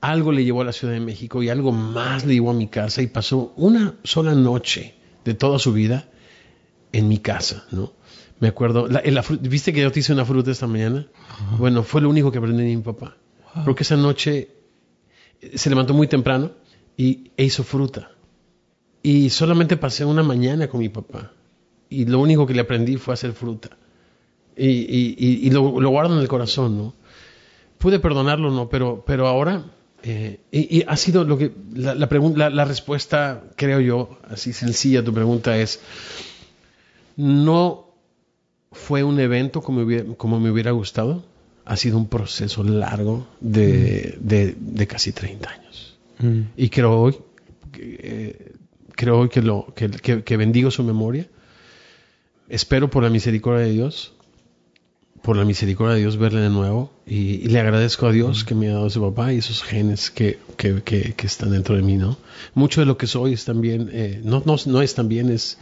algo 0.00 0.32
le 0.32 0.44
llevó 0.44 0.62
a 0.62 0.64
la 0.64 0.72
Ciudad 0.72 0.94
de 0.94 1.00
México 1.00 1.42
y 1.42 1.48
algo 1.48 1.72
más 1.72 2.24
le 2.24 2.34
llevó 2.34 2.50
a 2.50 2.54
mi 2.54 2.68
casa 2.68 3.02
y 3.02 3.06
pasó 3.06 3.52
una 3.56 3.94
sola 4.02 4.34
noche 4.34 4.94
de 5.24 5.34
toda 5.34 5.58
su 5.58 5.72
vida 5.72 6.08
en 6.92 7.08
mi 7.08 7.18
casa, 7.18 7.66
¿no? 7.70 7.92
Me 8.40 8.48
acuerdo, 8.48 8.88
¿viste 9.42 9.72
que 9.72 9.82
yo 9.82 9.92
te 9.92 10.00
hice 10.00 10.14
una 10.14 10.24
fruta 10.24 10.50
esta 10.50 10.66
mañana? 10.66 11.06
Bueno, 11.58 11.82
fue 11.82 12.00
lo 12.00 12.08
único 12.08 12.32
que 12.32 12.38
aprendí 12.38 12.62
de 12.62 12.74
mi 12.74 12.82
papá. 12.82 13.16
Porque 13.66 13.82
esa 13.82 13.96
noche 13.96 14.48
eh, 15.40 15.58
se 15.58 15.68
levantó 15.68 15.92
muy 15.92 16.06
temprano 16.06 16.52
y, 16.96 17.32
e 17.36 17.44
hizo 17.44 17.64
fruta. 17.64 18.12
Y 19.02 19.28
solamente 19.28 19.76
pasé 19.76 20.06
una 20.06 20.22
mañana 20.22 20.68
con 20.68 20.80
mi 20.80 20.88
papá. 20.88 21.32
Y 21.90 22.06
lo 22.06 22.18
único 22.20 22.46
que 22.46 22.54
le 22.54 22.60
aprendí 22.60 22.96
fue 22.96 23.12
hacer 23.12 23.32
fruta. 23.32 23.76
Y, 24.56 25.50
lo, 25.50 25.62
guardo 25.62 26.14
en 26.14 26.20
el 26.20 26.28
corazón, 26.28 26.76
¿no? 26.76 26.94
Pude 27.78 27.98
perdonarlo, 27.98 28.50
¿no? 28.50 28.68
Pero, 28.68 29.04
pero 29.06 29.26
ahora, 29.26 29.64
eh, 30.02 30.40
y, 30.50 30.84
ha 30.86 30.96
sido 30.96 31.24
lo 31.24 31.36
que, 31.36 31.52
la, 31.74 31.94
la, 31.94 32.50
la 32.50 32.64
respuesta, 32.64 33.42
creo 33.56 33.80
yo, 33.80 34.18
así 34.28 34.52
sencilla, 34.52 35.04
tu 35.04 35.12
pregunta 35.12 35.56
es, 35.58 35.80
no 37.16 37.90
fue 38.72 39.02
un 39.02 39.20
evento 39.20 39.60
como, 39.62 39.86
como 40.16 40.40
me 40.40 40.50
hubiera 40.50 40.70
gustado. 40.70 41.22
Ha 41.64 41.76
sido 41.76 41.98
un 41.98 42.08
proceso 42.08 42.64
largo 42.64 43.28
de, 43.40 44.18
mm. 44.20 44.74
de, 44.74 44.86
casi 44.86 45.12
30 45.12 45.50
años. 45.50 45.98
Mm. 46.18 46.40
Y 46.56 46.68
creo 46.70 46.98
hoy, 46.98 47.16
eh, 47.78 48.52
creo 48.96 49.18
hoy 49.20 49.28
que, 49.28 49.42
lo, 49.42 49.72
que, 49.74 50.22
que, 50.22 50.36
bendigo 50.36 50.70
su 50.70 50.82
memoria. 50.82 51.28
Espero 52.48 52.90
por 52.90 53.04
la 53.04 53.10
misericordia 53.10 53.66
de 53.66 53.72
Dios, 53.72 54.14
por 55.22 55.36
la 55.36 55.44
misericordia 55.44 55.94
de 55.94 56.00
Dios 56.00 56.16
verle 56.16 56.40
de 56.40 56.50
nuevo. 56.50 56.90
Y, 57.06 57.48
le 57.48 57.60
agradezco 57.60 58.06
a 58.06 58.12
Dios 58.12 58.44
que 58.44 58.54
me 58.54 58.68
ha 58.68 58.74
dado 58.74 58.90
su 58.90 59.00
papá 59.00 59.32
y 59.32 59.38
esos 59.38 59.62
genes 59.62 60.10
que, 60.10 60.38
que, 60.56 60.82
que, 60.82 61.26
están 61.26 61.50
dentro 61.50 61.76
de 61.76 61.82
mí, 61.82 61.96
¿no? 61.96 62.18
Mucho 62.54 62.80
de 62.80 62.86
lo 62.86 62.96
que 62.96 63.06
soy 63.06 63.34
es 63.34 63.44
también, 63.44 63.90
eh, 63.92 64.20
no, 64.24 64.42
no, 64.46 64.56
no 64.66 64.82
es 64.82 64.94
también, 64.94 65.30
es, 65.30 65.58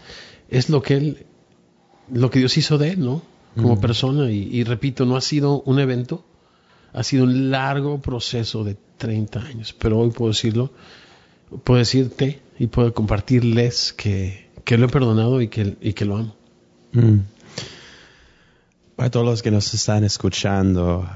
es 0.49 0.69
lo 0.69 0.83
que 0.83 0.95
Él 0.95 1.27
lo 2.13 2.31
que 2.31 2.39
Dios 2.39 2.57
hizo 2.57 2.79
de 2.79 2.91
él, 2.91 3.01
¿no? 3.01 3.23
Como 3.57 3.81
persona. 3.81 4.31
Y, 4.31 4.63
repito, 4.63 5.05
no 5.05 5.17
ha 5.17 5.21
sido 5.21 5.63
un 5.63 5.81
evento, 5.81 6.25
ha 6.93 7.03
sido 7.03 7.25
un 7.25 7.51
largo 7.51 8.01
proceso 8.01 8.63
de 8.63 8.77
30 8.99 9.41
años. 9.41 9.75
Pero 9.77 9.99
hoy 9.99 10.11
puedo 10.11 10.31
decirlo, 10.31 10.71
puedo 11.65 11.79
decirte 11.79 12.41
y 12.59 12.69
puedo 12.69 12.95
compartirles 12.95 13.93
que, 13.93 14.49
que 14.65 14.79
lo 14.79 14.87
he 14.87 14.89
perdonado 14.89 15.41
y 15.41 15.49
que, 15.49 15.77
y 15.81 15.93
que 15.93 16.05
lo 16.05 16.19
amo. 16.19 16.37
Mm. 16.93 17.19
Para 18.99 19.13
todos 19.13 19.27
los 19.27 19.43
que 19.43 19.53
nos 19.53 19.73
están 19.75 20.03
escuchando, 20.03 21.09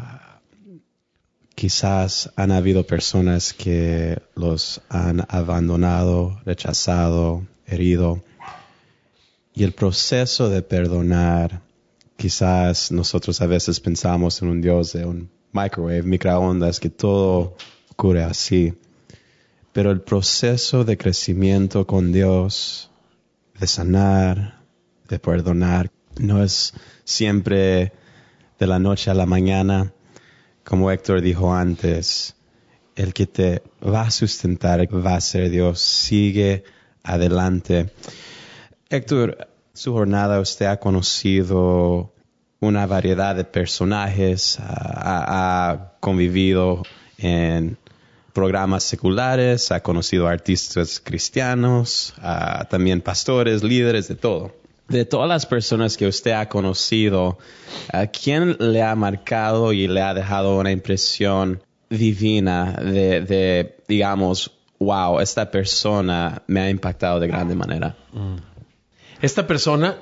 quizás 1.57 2.31
han 2.37 2.53
habido 2.53 2.87
personas 2.87 3.53
que 3.53 4.23
los 4.37 4.81
han 4.89 5.27
abandonado, 5.29 6.41
rechazado, 6.45 7.45
herido 7.67 8.23
y 9.53 9.65
el 9.65 9.73
proceso 9.73 10.49
de 10.49 10.63
perdonar, 10.63 11.61
quizás 12.17 12.93
nosotros 12.93 13.41
a 13.41 13.47
veces 13.47 13.81
pensamos 13.81 14.41
en 14.43 14.49
un 14.51 14.61
Dios 14.61 14.93
de 14.93 15.05
un 15.05 15.29
microwave, 15.51 16.05
microondas, 16.05 16.79
que 16.79 16.89
todo 16.89 17.57
ocurre 17.91 18.23
así. 18.23 18.75
Pero 19.73 19.91
el 19.91 20.03
proceso 20.03 20.85
de 20.85 20.97
crecimiento 20.97 21.85
con 21.85 22.13
Dios, 22.13 22.93
de 23.59 23.67
sanar, 23.67 24.63
de 25.09 25.19
perdonar, 25.19 25.91
no 26.19 26.43
es 26.43 26.75
siempre 27.05 27.93
de 28.59 28.67
la 28.67 28.79
noche 28.79 29.11
a 29.11 29.15
la 29.15 29.27
mañana. 29.27 29.93
Como 30.65 30.91
Héctor 30.91 31.21
dijo 31.21 31.55
antes, 31.55 32.37
el 32.97 33.15
que 33.15 33.27
te 33.27 33.63
va 33.83 34.03
a 34.03 34.11
sustentar 34.11 34.87
va 34.95 35.17
a 35.17 35.21
ser 35.21 35.51
Dios. 35.51 35.81
Sigue 35.81 36.65
adelante. 37.03 37.91
Héctor, 38.89 39.49
su 39.73 39.93
jornada 39.93 40.41
usted 40.41 40.67
ha 40.67 40.79
conocido 40.79 42.13
una 42.61 42.87
variedad 42.87 43.35
de 43.35 43.45
personajes, 43.45 44.59
ha, 44.61 45.95
convivido 46.01 46.83
en 47.19 47.77
programas 48.33 48.85
seculares, 48.85 49.73
ha 49.73 49.83
conocido 49.83 50.29
artistas 50.29 51.01
cristianos, 51.01 52.15
también 52.71 53.01
pastores, 53.01 53.63
líderes, 53.63 54.09
de 54.09 54.15
todo. 54.15 54.62
De 54.89 55.05
todas 55.05 55.29
las 55.29 55.47
personas 55.47 55.97
que 55.97 56.07
usted 56.07 56.33
ha 56.33 56.49
conocido, 56.49 57.39
¿a 57.93 58.07
quién 58.07 58.57
le 58.59 58.83
ha 58.83 58.95
marcado 58.95 59.73
y 59.73 59.89
le 59.89 60.03
ha 60.03 60.15
dejado 60.15 60.59
una 60.59 60.71
impresión 60.71 61.63
divina 61.89 62.73
de, 62.73 63.77
digamos, 63.89 64.53
wow, 64.79 65.21
esta 65.21 65.51
persona 65.51 66.43
me 66.47 66.61
ha 66.61 66.71
impactado 66.71 67.21
de 67.21 67.29
grande 67.29 67.55
manera? 67.55 67.97
Mm. 68.13 68.37
Esta 69.21 69.47
persona, 69.47 69.99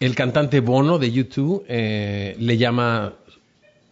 el 0.00 0.14
cantante 0.14 0.60
Bono 0.60 0.98
de 0.98 1.12
YouTube, 1.12 1.64
eh, 1.68 2.34
le 2.38 2.56
llama 2.56 3.14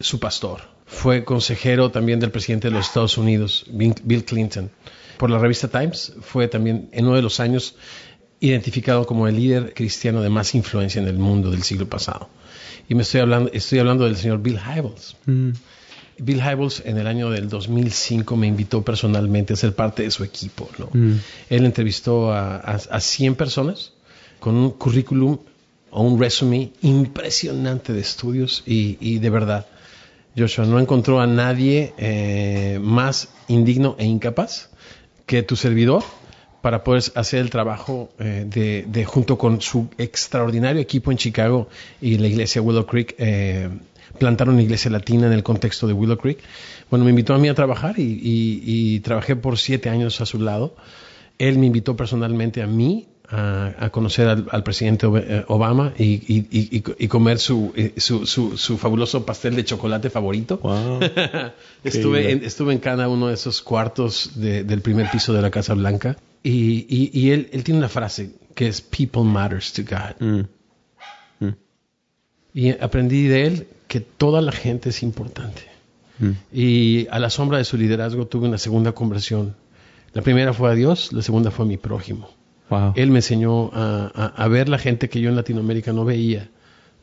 su 0.00 0.18
pastor. 0.18 0.62
Fue 0.86 1.24
consejero 1.24 1.90
también 1.90 2.18
del 2.18 2.30
presidente 2.30 2.68
de 2.68 2.74
los 2.74 2.86
Estados 2.86 3.16
Unidos, 3.16 3.64
Bill 3.68 4.24
Clinton. 4.24 4.70
Por 5.18 5.30
la 5.30 5.38
revista 5.38 5.68
Times 5.68 6.14
fue 6.22 6.48
también 6.48 6.88
en 6.92 7.06
uno 7.06 7.14
de 7.14 7.22
los 7.22 7.38
años 7.38 7.76
identificado 8.40 9.06
como 9.06 9.28
el 9.28 9.36
líder 9.36 9.74
cristiano 9.74 10.22
de 10.22 10.30
más 10.30 10.54
influencia 10.54 11.00
en 11.00 11.08
el 11.08 11.18
mundo 11.18 11.50
del 11.50 11.62
siglo 11.62 11.88
pasado. 11.88 12.28
Y 12.88 12.94
me 12.94 13.02
estoy 13.02 13.20
hablando, 13.20 13.50
estoy 13.52 13.78
hablando 13.78 14.04
del 14.04 14.16
señor 14.16 14.42
Bill 14.42 14.58
Hybels. 14.58 15.16
Mm. 15.26 15.50
Bill 16.18 16.40
Hybels 16.40 16.82
en 16.84 16.98
el 16.98 17.06
año 17.06 17.30
del 17.30 17.48
2005 17.48 18.36
me 18.36 18.46
invitó 18.46 18.82
personalmente 18.82 19.52
a 19.52 19.56
ser 19.56 19.74
parte 19.74 20.02
de 20.02 20.10
su 20.10 20.24
equipo. 20.24 20.68
Mm. 20.92 21.12
Él 21.50 21.64
entrevistó 21.64 22.32
a, 22.32 22.56
a, 22.56 23.00
100 23.00 23.36
personas 23.36 23.92
con 24.38 24.56
un 24.56 24.70
currículum 24.70 25.38
o 25.90 26.02
un 26.02 26.18
resumen 26.20 26.72
impresionante 26.82 27.92
de 27.92 28.00
estudios 28.00 28.62
y, 28.66 29.18
de 29.18 29.30
verdad, 29.30 29.66
Joshua, 30.36 30.64
no 30.64 30.78
encontró 30.78 31.20
a 31.20 31.26
nadie 31.26 31.92
eh, 31.98 32.78
más 32.80 33.28
indigno 33.48 33.96
e 33.98 34.04
incapaz 34.04 34.70
que 35.26 35.42
tu 35.42 35.56
servidor 35.56 36.04
para 36.62 36.84
poder 36.84 37.02
hacer 37.14 37.40
el 37.40 37.50
trabajo 37.50 38.10
eh, 38.18 38.84
de, 38.86 39.04
junto 39.04 39.38
con 39.38 39.60
su 39.60 39.88
extraordinario 39.98 40.80
equipo 40.80 41.10
en 41.10 41.16
Chicago 41.16 41.68
y 42.00 42.18
la 42.18 42.26
iglesia 42.26 42.60
Willow 42.60 42.86
Creek, 42.86 43.14
eh, 43.18 43.68
plantar 44.18 44.48
una 44.48 44.62
iglesia 44.62 44.90
latina 44.90 45.26
en 45.26 45.32
el 45.32 45.42
contexto 45.42 45.86
de 45.86 45.94
Willow 45.94 46.18
Creek. 46.18 46.38
Bueno, 46.90 47.04
me 47.04 47.10
invitó 47.10 47.34
a 47.34 47.38
mí 47.38 47.48
a 47.48 47.54
trabajar 47.54 47.94
y, 47.98 49.00
trabajé 49.00 49.36
por 49.36 49.58
siete 49.58 49.88
años 49.88 50.20
a 50.20 50.26
su 50.26 50.40
lado. 50.40 50.74
Él 51.38 51.58
me 51.58 51.66
invitó 51.66 51.96
personalmente 51.96 52.60
a 52.62 52.66
mí 52.66 53.06
a, 53.30 53.88
conocer 53.92 54.26
al, 54.26 54.62
presidente 54.64 55.06
eh, 55.06 55.44
Obama 55.46 55.94
y, 55.96 56.80
comer 57.08 57.38
su, 57.38 57.72
su, 57.96 58.76
fabuloso 58.76 59.24
pastel 59.24 59.56
de 59.56 59.64
chocolate 59.64 60.10
favorito. 60.10 60.60
estuve, 61.84 62.32
en, 62.32 62.44
estuve 62.44 62.74
en 62.74 62.80
cada 62.80 63.08
uno 63.08 63.28
de 63.28 63.34
esos 63.34 63.62
cuartos 63.62 64.32
del 64.34 64.82
primer 64.82 65.10
piso 65.10 65.32
de 65.32 65.40
la 65.40 65.50
Casa 65.50 65.72
Blanca 65.72 66.18
y, 66.42 67.30
él, 67.30 67.48
él, 67.52 67.64
tiene 67.64 67.78
una 67.78 67.88
frase 67.88 68.34
que 68.54 68.68
es 68.68 68.80
People 68.80 69.24
matters 69.24 69.72
to 69.72 69.82
God. 69.82 70.20
Mm. 70.20 71.44
Mm. 71.44 71.54
Y 72.54 72.70
aprendí 72.70 73.26
de 73.26 73.46
él 73.46 73.66
que 73.88 74.00
toda 74.00 74.40
la 74.40 74.52
gente 74.52 74.88
es 74.90 75.02
importante. 75.02 75.62
Mm. 76.18 76.30
Y 76.52 77.06
a 77.10 77.18
la 77.18 77.30
sombra 77.30 77.58
de 77.58 77.64
su 77.64 77.76
liderazgo 77.76 78.26
tuve 78.26 78.48
una 78.48 78.58
segunda 78.58 78.92
conversión. 78.92 79.54
La 80.12 80.22
primera 80.22 80.52
fue 80.52 80.70
a 80.70 80.74
Dios, 80.74 81.12
la 81.12 81.22
segunda 81.22 81.50
fue 81.50 81.64
a 81.64 81.68
mi 81.68 81.76
prójimo. 81.76 82.30
Él 82.94 83.10
me 83.10 83.18
enseñó 83.18 83.70
a, 83.72 84.32
a, 84.36 84.48
ver 84.48 84.68
la 84.68 84.78
gente 84.78 85.08
que 85.08 85.20
yo 85.20 85.28
en 85.28 85.34
Latinoamérica 85.34 85.92
no 85.92 86.04
veía. 86.04 86.50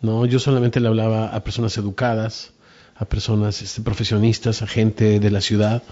¿no? 0.02 0.26
Yo 0.26 0.40
solamente 0.40 0.80
le 0.80 0.88
hablaba 0.88 1.28
a 1.28 1.44
personas 1.44 1.78
educadas, 1.78 2.54
a 3.00 3.06
personas 3.06 3.62
este, 3.62 3.82
profesionistas, 3.82 4.62
a 4.62 4.68
gente 4.68 5.20
de 5.20 5.32
la 5.32 5.42
ciudad, 5.42 5.84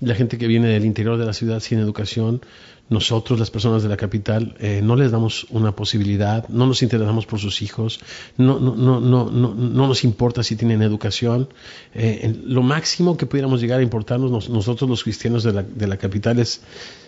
la 0.00 0.14
gente 0.14 0.38
que 0.38 0.46
viene 0.46 0.68
del 0.68 0.84
interior 0.84 1.18
de 1.18 1.26
la 1.26 1.32
ciudad 1.32 1.60
sin 1.60 1.78
educación. 1.78 2.42
Nosotros, 2.90 3.38
las 3.38 3.52
personas 3.52 3.84
de 3.84 3.88
la 3.88 3.96
capital, 3.96 4.56
eh, 4.58 4.80
no 4.82 4.96
les 4.96 5.12
damos 5.12 5.46
una 5.50 5.76
posibilidad, 5.76 6.48
no 6.48 6.66
nos 6.66 6.82
interesamos 6.82 7.24
por 7.24 7.38
sus 7.38 7.62
hijos, 7.62 8.00
no, 8.36 8.58
no, 8.58 8.74
no, 8.74 9.00
no, 9.00 9.30
no, 9.30 9.54
no 9.54 9.86
nos 9.86 10.02
importa 10.02 10.42
si 10.42 10.56
tienen 10.56 10.82
educación. 10.82 11.48
Eh, 11.94 12.36
lo 12.44 12.62
máximo 12.62 13.16
que 13.16 13.26
pudiéramos 13.26 13.60
llegar 13.60 13.78
a 13.78 13.84
importarnos 13.84 14.48
nosotros 14.48 14.90
los 14.90 15.04
cristianos 15.04 15.44
de 15.44 15.52
la, 15.52 15.62
de 15.62 15.86
la 15.86 15.98
capital 15.98 16.40
es 16.40 16.62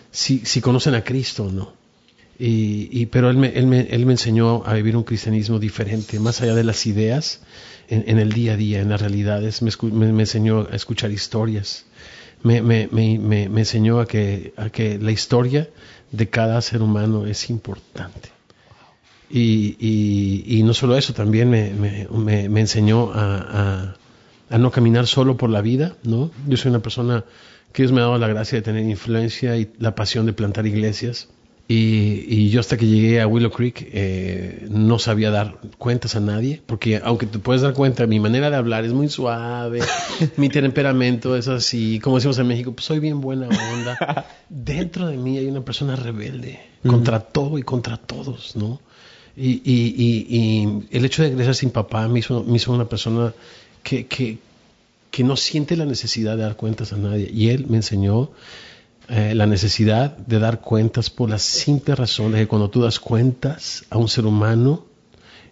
si, 0.09 0.39
si 0.45 0.61
conocen 0.61 0.95
a 0.95 1.03
Cristo 1.03 1.43
o 1.47 1.51
no. 1.51 1.82
Y, 2.39 3.05
pero 3.07 3.29
él 3.29 3.37
me, 3.37 3.49
él, 3.49 3.67
me, 3.67 3.81
él 3.81 4.05
me 4.05 4.13
enseñó 4.13 4.65
a 4.65 4.73
vivir 4.73 4.97
un 4.97 5.03
cristianismo 5.03 5.59
diferente, 5.59 6.19
más 6.19 6.41
allá 6.41 6.55
de 6.55 6.63
las 6.63 6.85
ideas, 6.85 7.41
en, 7.87 8.17
el 8.17 8.31
día 8.33 8.53
a 8.53 8.57
día, 8.57 8.81
en 8.81 8.89
las 8.89 9.01
realidades. 9.01 9.61
Me, 9.61 9.71
me, 9.91 10.23
enseñó 10.23 10.67
a 10.69 10.75
escuchar 10.75 11.11
historias. 11.11 11.85
Me, 12.41 12.61
me, 12.61 12.89
enseñó 13.59 13.99
a 13.99 14.07
que, 14.07 14.53
a 14.57 14.69
que 14.69 14.97
la 14.97 15.11
historia 15.11 15.69
de 16.11 16.29
cada 16.29 16.61
ser 16.61 16.81
humano 16.81 17.25
es 17.27 17.49
importante. 17.49 18.29
Y, 19.29 19.77
y, 19.79 20.59
y 20.59 20.63
no 20.63 20.73
solo 20.73 20.97
eso, 20.97 21.13
también 21.13 21.49
me, 21.49 22.59
enseñó 22.59 23.11
a, 23.13 23.95
a, 24.49 24.57
no 24.57 24.71
caminar 24.71 25.07
solo 25.07 25.37
por 25.37 25.49
la 25.49 25.61
vida, 25.61 25.95
¿no? 26.03 26.31
Yo 26.47 26.57
soy 26.57 26.69
una 26.69 26.81
persona 26.81 27.25
que 27.71 27.83
Dios 27.83 27.91
me 27.91 28.01
ha 28.01 28.03
dado 28.03 28.19
la 28.19 28.27
gracia 28.27 28.57
de 28.57 28.61
tener 28.61 28.83
influencia 28.87 29.57
y 29.57 29.71
la 29.79 29.95
pasión 29.95 30.25
de 30.25 30.33
plantar 30.33 30.67
iglesias. 30.67 31.29
Y, 31.75 32.49
yo 32.49 32.59
hasta 32.59 32.77
que 32.77 32.85
llegué 32.85 33.19
a 33.19 33.25
Willow 33.25 33.49
Creek 33.49 33.89
eh, 33.91 34.67
no 34.69 34.99
sabía 34.99 35.31
dar 35.31 35.57
cuentas 35.79 36.15
a 36.15 36.19
nadie, 36.19 36.61
porque 36.63 37.01
aunque 37.03 37.25
te 37.25 37.39
puedes 37.39 37.63
dar 37.63 37.73
cuenta, 37.73 38.05
mi 38.05 38.19
manera 38.19 38.51
de 38.51 38.57
hablar 38.57 38.85
es 38.85 38.93
muy 38.93 39.09
suave, 39.09 39.79
mi 40.37 40.49
temperamento 40.49 41.35
es 41.35 41.47
así, 41.47 41.99
como 41.99 42.17
decimos 42.17 42.37
en 42.37 42.47
México, 42.47 42.73
pues 42.73 42.85
soy 42.85 42.99
bien 42.99 43.21
buena 43.21 43.47
onda. 43.47 44.27
Dentro 44.49 45.07
de 45.07 45.17
mí 45.17 45.39
hay 45.39 45.47
una 45.47 45.61
persona 45.61 45.95
rebelde 45.95 46.59
contra 46.85 47.19
todo 47.19 47.57
y 47.57 47.63
contra 47.63 47.97
todos, 47.97 48.55
¿no? 48.55 48.79
Y, 49.35 49.61
y, 49.65 50.83
el 50.91 51.05
hecho 51.05 51.23
de 51.23 51.33
crecer 51.33 51.55
sin 51.55 51.71
papá 51.71 52.07
me 52.07 52.19
hizo, 52.19 52.43
me 52.43 52.57
hizo 52.57 52.71
una 52.71 52.87
persona 52.87 53.33
que, 53.81 54.05
que, 54.05 54.37
que 55.09 55.23
no 55.23 55.35
siente 55.37 55.75
la 55.75 55.85
necesidad 55.85 56.37
de 56.37 56.43
dar 56.43 56.55
cuentas 56.55 56.93
a 56.93 56.97
nadie. 56.97 57.31
Y 57.33 57.49
él 57.49 57.65
me 57.67 57.77
enseñó 57.77 58.29
eh, 59.09 59.33
la 59.35 59.45
necesidad 59.45 60.15
de 60.15 60.39
dar 60.39 60.61
cuentas 60.61 61.09
por 61.09 61.29
la 61.29 61.39
simple 61.39 61.95
razón 61.95 62.31
de 62.31 62.39
que 62.39 62.47
cuando 62.47 62.69
tú 62.69 62.81
das 62.81 62.99
cuentas 62.99 63.85
a 63.89 63.97
un 63.97 64.07
ser 64.07 64.25
humano, 64.25 64.85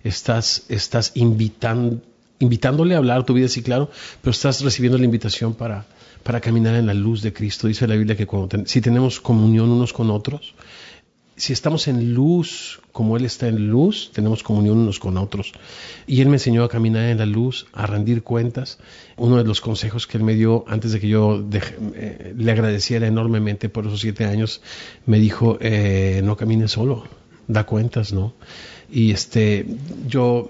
estás, 0.03 0.63
estás 0.69 1.11
invitándole 1.15 2.95
a 2.95 2.97
hablar 2.97 3.25
tu 3.25 3.33
vida, 3.33 3.47
sí, 3.47 3.61
claro, 3.61 3.89
pero 4.21 4.31
estás 4.31 4.61
recibiendo 4.61 4.97
la 4.97 5.05
invitación 5.05 5.53
para, 5.53 5.85
para 6.23 6.39
caminar 6.39 6.75
en 6.75 6.87
la 6.87 6.93
luz 6.93 7.21
de 7.21 7.33
Cristo. 7.33 7.67
Dice 7.67 7.87
la 7.87 7.95
Biblia 7.95 8.15
que 8.15 8.27
cuando 8.27 8.65
si 8.65 8.81
tenemos 8.81 9.19
comunión 9.19 9.69
unos 9.69 9.93
con 9.93 10.09
otros, 10.11 10.53
si 11.41 11.53
estamos 11.53 11.87
en 11.87 12.13
luz 12.13 12.81
como 12.91 13.17
Él 13.17 13.25
está 13.25 13.47
en 13.47 13.67
luz, 13.67 14.11
tenemos 14.13 14.43
comunión 14.43 14.77
unos 14.77 14.99
con 14.99 15.17
otros. 15.17 15.53
Y 16.05 16.21
Él 16.21 16.27
me 16.27 16.35
enseñó 16.35 16.63
a 16.63 16.69
caminar 16.69 17.05
en 17.05 17.17
la 17.17 17.25
luz, 17.25 17.65
a 17.73 17.87
rendir 17.87 18.21
cuentas. 18.21 18.77
Uno 19.17 19.37
de 19.37 19.43
los 19.43 19.59
consejos 19.59 20.05
que 20.05 20.19
Él 20.19 20.23
me 20.23 20.35
dio 20.35 20.65
antes 20.67 20.91
de 20.91 20.99
que 20.99 21.07
yo 21.07 21.43
eh, 21.95 22.35
le 22.37 22.51
agradeciera 22.51 23.07
enormemente 23.07 23.69
por 23.69 23.87
esos 23.87 24.01
siete 24.01 24.25
años, 24.25 24.61
me 25.07 25.17
dijo, 25.17 25.57
eh, 25.61 26.21
no 26.23 26.37
camines 26.37 26.73
solo, 26.73 27.05
da 27.47 27.65
cuentas, 27.65 28.13
¿no? 28.13 28.35
Y 28.91 29.09
este, 29.09 29.65
yo 30.07 30.47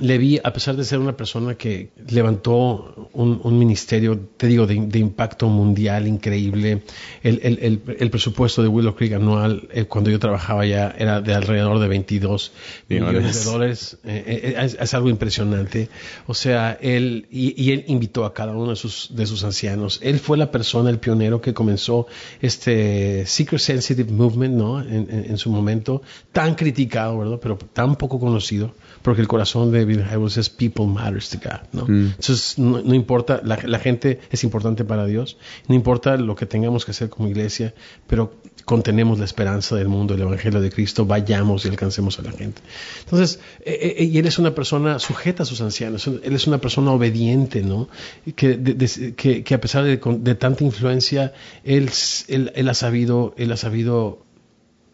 le 0.00 0.18
vi, 0.18 0.40
a 0.42 0.52
pesar 0.52 0.76
de 0.76 0.84
ser 0.84 0.98
una 0.98 1.16
persona 1.16 1.54
que 1.54 1.90
levantó 2.08 3.10
un, 3.12 3.58
ministerio, 3.58 4.18
te 4.36 4.46
digo, 4.46 4.66
de, 4.66 4.98
impacto 4.98 5.48
mundial 5.48 6.08
increíble, 6.08 6.82
el, 7.22 8.10
presupuesto 8.10 8.62
de 8.62 8.68
Willow 8.68 8.94
Creek 8.94 9.12
anual, 9.12 9.68
eh, 9.72 9.84
cuando 9.84 10.10
yo 10.10 10.18
trabajaba 10.18 10.64
ya, 10.66 10.94
era 10.98 11.20
de 11.20 11.34
alrededor 11.34 11.78
de 11.78 11.88
22 11.88 12.52
millones 12.88 13.44
de 13.44 13.50
dólares. 13.50 13.98
Eh, 14.04 14.54
eh, 14.56 14.76
es, 14.80 14.94
algo 14.94 15.08
impresionante. 15.08 15.88
O 16.26 16.34
sea, 16.34 16.78
él, 16.80 17.26
y, 17.30 17.70
él 17.70 17.84
invitó 17.86 18.24
a 18.24 18.34
cada 18.34 18.52
uno 18.52 18.70
de 18.70 18.76
sus, 18.76 19.14
de 19.14 19.26
sus 19.26 19.44
ancianos. 19.44 20.00
Él 20.02 20.18
fue 20.18 20.38
la 20.38 20.50
persona, 20.50 20.90
el 20.90 20.98
pionero 20.98 21.40
que 21.40 21.54
comenzó 21.54 22.06
este 22.40 23.26
Secret 23.26 23.60
Sensitive 23.60 24.10
Movement, 24.10 24.54
¿no? 24.54 24.80
En, 24.80 25.08
en 25.10 25.38
su 25.38 25.50
momento, 25.50 26.02
tan 26.32 26.54
criticado, 26.54 27.18
¿verdad? 27.18 27.38
Pero 27.40 27.58
tan 27.72 27.96
poco 27.96 28.18
conocido 28.18 28.74
porque 29.02 29.22
el 29.22 29.28
corazón 29.28 29.72
de 29.72 29.84
Bill 29.90 30.04
Hybels 30.04 30.36
es 30.36 30.48
people 30.48 30.86
matters 30.86 31.30
to 31.30 31.38
God, 31.38 31.60
¿no? 31.72 31.84
Mm. 31.86 32.14
Entonces, 32.16 32.58
no, 32.58 32.94
importa, 32.94 33.40
la, 33.44 33.58
la, 33.64 33.78
gente 33.78 34.20
es 34.30 34.44
importante 34.44 34.84
para 34.84 35.04
Dios, 35.06 35.36
no 35.66 35.74
importa 35.74 36.16
lo 36.16 36.36
que 36.36 36.46
tengamos 36.46 36.84
que 36.84 36.92
hacer 36.92 37.08
como 37.08 37.28
iglesia, 37.28 37.74
pero 38.06 38.34
contenemos 38.64 39.18
la 39.18 39.24
esperanza 39.24 39.74
del 39.74 39.88
mundo, 39.88 40.14
el 40.14 40.20
Evangelio 40.20 40.60
de 40.60 40.70
Cristo, 40.70 41.04
vayamos 41.04 41.64
y 41.64 41.68
alcancemos 41.68 42.18
a 42.20 42.22
la 42.22 42.32
gente. 42.32 42.62
Entonces, 43.00 43.40
eh, 43.64 43.96
eh, 43.98 44.04
y 44.04 44.18
él 44.18 44.26
es 44.26 44.38
una 44.38 44.54
persona 44.54 44.98
sujeta 44.98 45.42
a 45.42 45.46
sus 45.46 45.60
ancianos, 45.60 46.06
él 46.06 46.34
es 46.34 46.46
una 46.46 46.58
persona 46.58 46.92
obediente, 46.92 47.62
¿no? 47.62 47.88
Que, 48.36 49.14
que, 49.16 49.42
que 49.42 49.54
a 49.54 49.60
pesar 49.60 49.84
de, 49.84 49.96
de 49.96 50.34
tanta 50.36 50.62
influencia, 50.62 51.32
él, 51.64 51.90
él, 52.28 52.52
él, 52.54 52.68
ha 52.68 52.74
sabido, 52.74 53.34
él 53.36 53.50
ha 53.50 53.56
sabido 53.56 54.24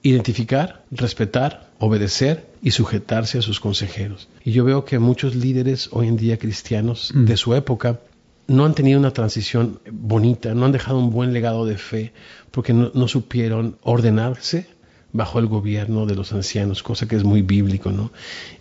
identificar, 0.08 0.84
respetar, 0.90 1.68
obedecer 1.78 2.46
y 2.62 2.70
sujetarse 2.70 3.38
a 3.38 3.42
sus 3.42 3.58
consejeros. 3.58 4.28
Y 4.44 4.52
yo 4.52 4.64
veo 4.64 4.84
que 4.84 4.98
muchos 4.98 5.34
líderes 5.34 5.88
hoy 5.92 6.06
en 6.06 6.16
día 6.16 6.38
cristianos 6.38 7.12
mm. 7.12 7.24
de 7.24 7.36
su 7.36 7.54
época 7.54 7.98
no 8.46 8.64
han 8.64 8.74
tenido 8.74 9.00
una 9.00 9.12
transición 9.12 9.80
bonita, 9.90 10.54
no 10.54 10.64
han 10.64 10.72
dejado 10.72 10.98
un 11.00 11.10
buen 11.10 11.32
legado 11.32 11.66
de 11.66 11.76
fe 11.76 12.12
porque 12.52 12.72
no, 12.72 13.08
supieron 13.08 13.78
ordenarse 13.82 14.68
bajo 15.12 15.40
el 15.40 15.46
gobierno 15.46 16.06
de 16.06 16.14
los 16.14 16.32
ancianos, 16.32 16.84
cosa 16.84 17.08
que 17.08 17.16
es 17.16 17.24
muy 17.24 17.42
bíblico, 17.42 17.90
¿no? 17.90 18.12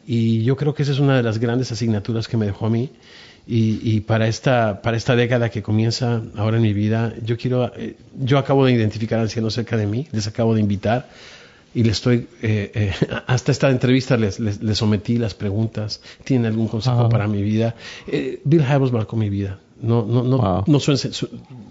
Y 0.07 0.43
yo 0.43 0.55
creo 0.55 0.73
que 0.73 0.83
esa 0.83 0.93
es 0.93 0.99
una 0.99 1.15
de 1.17 1.23
las 1.23 1.37
grandes 1.37 1.71
asignaturas 1.71 2.27
que 2.27 2.37
me 2.37 2.45
dejó 2.45 2.65
a 2.65 2.69
mí. 2.69 2.89
Y, 3.47 3.99
para, 4.01 4.27
esta, 4.27 4.81
para 4.81 4.97
esta 4.97 5.15
década 5.15 5.49
que 5.49 5.61
comienza 5.61 6.23
ahora 6.35 6.57
en 6.57 6.63
mi 6.63 6.73
vida, 6.73 7.13
yo 7.23 7.37
quiero, 7.37 7.71
eh, 7.77 7.95
yo 8.19 8.39
acabo 8.39 8.65
de 8.65 8.71
identificar 8.71 9.19
al 9.19 9.25
anciano 9.25 9.51
cerca 9.51 9.77
de 9.77 9.85
mí, 9.85 10.07
les 10.11 10.25
acabo 10.25 10.55
de 10.55 10.61
invitar 10.61 11.09
y 11.75 11.83
le 11.83 11.91
estoy, 11.91 12.27
eh, 12.41 12.71
eh, 12.73 12.93
hasta 13.27 13.51
esta 13.51 13.69
entrevista 13.69 14.17
les, 14.17 14.39
les, 14.39 14.77
sometí 14.77 15.17
las 15.17 15.35
preguntas, 15.35 16.01
¿tienen 16.23 16.47
algún 16.47 16.67
consejo 16.67 17.09
para 17.09 17.27
mi 17.27 17.43
vida? 17.43 17.75
Bill 18.43 18.63
Hybels 18.63 18.91
marcó 18.91 19.15
mi 19.15 19.29
vida. 19.29 19.59
No, 19.81 20.05
no, 20.05 20.23
no, 20.23 20.63
no 20.65 20.79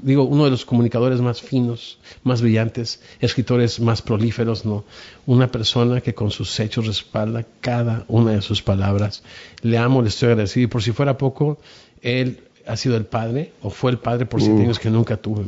digo, 0.03 0.25
uno 0.25 0.45
de 0.45 0.51
los 0.51 0.67
comunicadores 0.67 1.23
más 1.23 1.41
finos, 1.41 1.99
más 2.23 2.43
brillantes, 2.43 3.01
escritores 3.19 3.81
más 3.81 4.03
prolíferos, 4.03 4.67
no. 4.67 4.85
Una 5.25 5.51
persona 5.51 6.03
que 6.03 6.15
con 6.15 6.31
sus 6.31 6.61
hechos 6.61 6.87
respalda 6.87 7.47
cada 7.63 8.05
una 8.09 8.33
de 8.33 8.43
sus 8.43 8.61
palabras. 8.61 9.23
Le 9.63 9.79
amo, 9.79 10.03
le 10.03 10.09
estoy 10.09 10.29
agradecido. 10.29 10.65
Y 10.65 10.67
por 10.67 10.83
si 10.83 10.93
fuera 10.93 11.17
poco, 11.17 11.59
él 12.03 12.41
ha 12.67 12.77
sido 12.77 12.97
el 12.97 13.07
padre, 13.07 13.53
o 13.63 13.71
fue 13.71 13.91
el 13.91 13.99
padre 13.99 14.27
por 14.27 14.43
siete 14.43 14.63
años 14.63 14.79
que 14.79 14.91
nunca 14.91 15.17
tuve, 15.17 15.43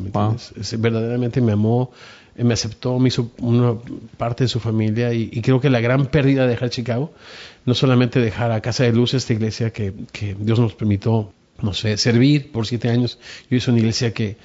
verdaderamente 0.79 1.41
me 1.43 1.53
amó, 1.53 1.91
me 2.39 2.55
aceptó, 2.55 2.99
me 2.99 3.09
hizo 3.09 3.30
una 3.39 3.74
parte 4.16 4.45
de 4.45 4.49
su 4.49 4.61
familia 4.61 5.12
y, 5.12 5.41
creo 5.43 5.61
que 5.61 5.70
la 5.70 5.80
gran 5.80 6.07
pérdida 6.07 6.43
de 6.43 6.51
dejar 6.51 6.70
Chicago, 6.70 7.12
no 7.64 7.74
solamente 7.74 8.20
dejar 8.20 8.53
a 8.53 8.61
Casa 8.61 8.84
de 8.84 8.93
Luz, 8.93 9.14
esta 9.14 9.32
iglesia 9.32 9.72
que, 9.72 9.93
que 10.12 10.37
Dios 10.39 10.59
nos 10.59 10.74
permitió 10.74 11.32
no 11.62 11.72
sé, 11.72 11.97
servir 11.97 12.53
por 12.53 12.66
siete 12.66 12.91
años. 12.91 13.18
Yo 13.51 13.57
hice 13.57 13.70
una 13.70 13.80
iglesia 13.80 14.12
que 14.12 14.37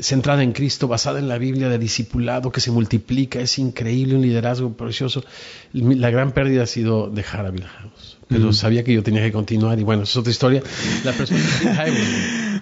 centrada 0.00 0.42
en 0.42 0.52
Cristo, 0.52 0.88
basada 0.88 1.18
en 1.18 1.28
la 1.28 1.38
Biblia, 1.38 1.68
de 1.68 1.78
discipulado 1.78 2.50
que 2.50 2.60
se 2.60 2.70
multiplica, 2.70 3.40
es 3.40 3.58
increíble, 3.58 4.14
un 4.14 4.22
liderazgo 4.22 4.72
precioso. 4.72 5.24
La 5.72 6.10
gran 6.10 6.32
pérdida 6.32 6.62
ha 6.62 6.66
sido 6.66 7.08
dejar 7.08 7.46
a 7.46 7.50
Bill 7.50 7.66
pero 8.28 8.52
sabía 8.52 8.84
que 8.84 8.92
yo 8.92 9.02
tenía 9.02 9.22
que 9.22 9.32
continuar 9.32 9.78
y 9.78 9.84
bueno, 9.84 10.02
es 10.02 10.14
otra 10.14 10.30
historia. 10.30 10.62
La 11.02 11.12
persona 11.12 11.40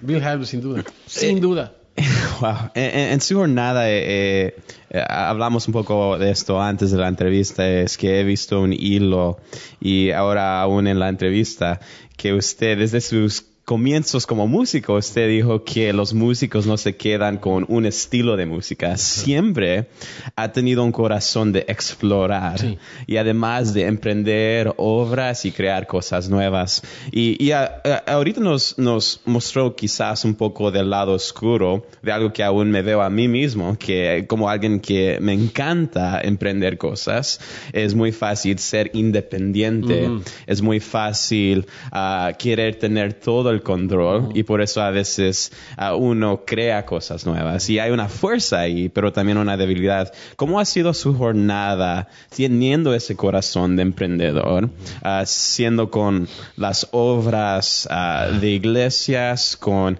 Bill 0.00 0.20
Bill 0.20 0.46
sin 0.46 0.60
duda, 0.60 0.84
sin 1.06 1.40
duda. 1.40 1.72
Wow. 2.40 2.70
En, 2.74 3.20
su 3.20 3.36
jornada 3.36 3.90
eh, 3.90 4.54
eh, 4.90 5.04
hablamos 5.08 5.66
un 5.68 5.72
poco 5.72 6.18
de 6.18 6.30
esto 6.30 6.60
antes 6.60 6.90
de 6.90 6.98
la 6.98 7.08
entrevista, 7.08 7.66
es 7.66 7.96
que 7.96 8.20
he 8.20 8.24
visto 8.24 8.60
un 8.60 8.74
hilo 8.74 9.38
y 9.80 10.10
ahora 10.10 10.60
aún 10.60 10.86
en 10.86 10.98
la 10.98 11.08
entrevista 11.08 11.80
que 12.16 12.34
usted 12.34 12.78
desde 12.78 13.00
sus 13.00 13.46
comienzos 13.66 14.28
como 14.28 14.46
músico, 14.46 14.94
usted 14.94 15.28
dijo 15.28 15.64
que 15.64 15.92
los 15.92 16.14
músicos 16.14 16.66
no 16.66 16.76
se 16.76 16.96
quedan 16.96 17.38
con 17.38 17.66
un 17.68 17.84
estilo 17.84 18.36
de 18.36 18.46
música. 18.46 18.96
Siempre 18.96 19.88
ha 20.36 20.52
tenido 20.52 20.84
un 20.84 20.92
corazón 20.92 21.50
de 21.50 21.64
explorar 21.66 22.60
y 23.08 23.16
además 23.16 23.74
de 23.74 23.86
emprender 23.86 24.72
obras 24.76 25.44
y 25.44 25.50
crear 25.50 25.88
cosas 25.88 26.28
nuevas. 26.28 26.80
Y, 27.10 27.50
ahorita 27.50 28.40
nos, 28.40 28.78
nos 28.78 29.20
mostró 29.24 29.74
quizás 29.74 30.24
un 30.24 30.36
poco 30.36 30.70
del 30.70 30.88
lado 30.88 31.14
oscuro 31.14 31.88
de 32.02 32.12
algo 32.12 32.32
que 32.32 32.44
aún 32.44 32.70
me 32.70 32.82
veo 32.82 33.02
a 33.02 33.10
mí 33.10 33.26
mismo, 33.26 33.76
que 33.76 34.26
como 34.28 34.48
alguien 34.48 34.78
que 34.78 35.18
me 35.20 35.32
encanta 35.32 36.20
emprender 36.20 36.78
cosas, 36.78 37.40
es 37.72 37.96
muy 37.96 38.12
fácil 38.12 38.60
ser 38.60 38.92
independiente, 38.94 40.08
es 40.46 40.62
muy 40.62 40.78
fácil 40.78 41.66
uh, 41.90 42.32
querer 42.38 42.76
tener 42.76 43.14
todo 43.14 43.50
el 43.50 43.55
control 43.62 44.30
y 44.34 44.42
por 44.42 44.60
eso 44.60 44.82
a 44.82 44.90
veces 44.90 45.52
uno 45.98 46.42
crea 46.44 46.84
cosas 46.84 47.26
nuevas 47.26 47.68
y 47.70 47.78
hay 47.78 47.90
una 47.90 48.08
fuerza 48.08 48.60
ahí, 48.60 48.88
pero 48.88 49.12
también 49.12 49.38
una 49.38 49.56
debilidad. 49.56 50.12
¿Cómo 50.36 50.60
ha 50.60 50.64
sido 50.64 50.94
su 50.94 51.14
jornada 51.14 52.08
teniendo 52.34 52.94
ese 52.94 53.16
corazón 53.16 53.76
de 53.76 53.82
emprendedor, 53.82 54.70
ah, 55.02 55.24
siendo 55.26 55.90
con 55.90 56.28
las 56.56 56.88
obras 56.92 57.88
ah, 57.90 58.28
de 58.40 58.50
iglesias, 58.50 59.56
con 59.56 59.98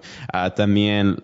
también 0.55 1.17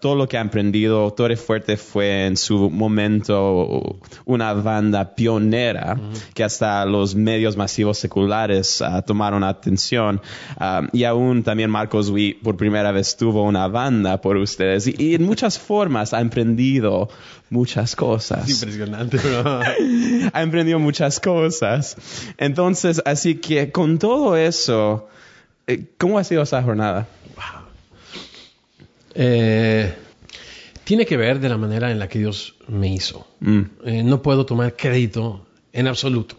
todo 0.00 0.14
lo 0.14 0.28
que 0.28 0.38
ha 0.38 0.40
emprendido? 0.40 1.12
Torre 1.12 1.36
Fuerte 1.36 1.76
fue 1.76 2.26
en 2.26 2.36
su 2.36 2.70
momento 2.70 3.98
una 4.24 4.52
banda 4.54 5.14
pionera 5.14 5.98
que 6.34 6.44
hasta 6.44 6.84
los 6.84 7.14
medios 7.14 7.56
masivos 7.56 7.98
seculares 7.98 8.82
tomaron 9.06 9.44
atención 9.44 10.20
y 10.92 11.04
aún 11.04 11.42
también 11.42 11.70
Marcos 11.80 12.12
por 12.42 12.58
primera 12.58 12.92
vez 12.92 13.16
tuvo 13.16 13.42
una 13.42 13.66
banda 13.66 14.20
por 14.20 14.36
ustedes 14.36 14.86
y, 14.86 15.14
en 15.14 15.22
muchas 15.22 15.58
formas 15.58 16.12
ha 16.12 16.20
emprendido 16.20 17.08
muchas 17.48 17.96
cosas. 17.96 18.50
impresionante, 18.50 19.18
ha 20.34 20.42
emprendido 20.42 20.78
muchas 20.78 21.18
cosas. 21.20 21.96
Entonces, 22.36 23.00
así 23.06 23.36
que 23.36 23.72
con 23.72 23.98
todo 23.98 24.36
eso, 24.36 25.08
eh, 25.66 25.86
¿cómo 25.96 26.18
ha 26.18 26.24
sido 26.24 26.42
esa 26.42 26.62
jornada? 26.62 27.08
Eh, 29.14 29.94
tiene 30.84 31.06
que 31.06 31.16
ver 31.16 31.40
de 31.40 31.48
la 31.48 31.56
manera 31.56 31.90
en 31.90 31.98
la 31.98 32.08
que 32.08 32.18
Dios 32.18 32.56
me 32.68 32.92
hizo. 32.92 33.26
Mm. 33.40 33.60
Eh, 33.86 34.02
no 34.02 34.20
puedo 34.20 34.44
tomar 34.44 34.76
crédito 34.76 35.46
en 35.72 35.86
absoluto. 35.86 36.36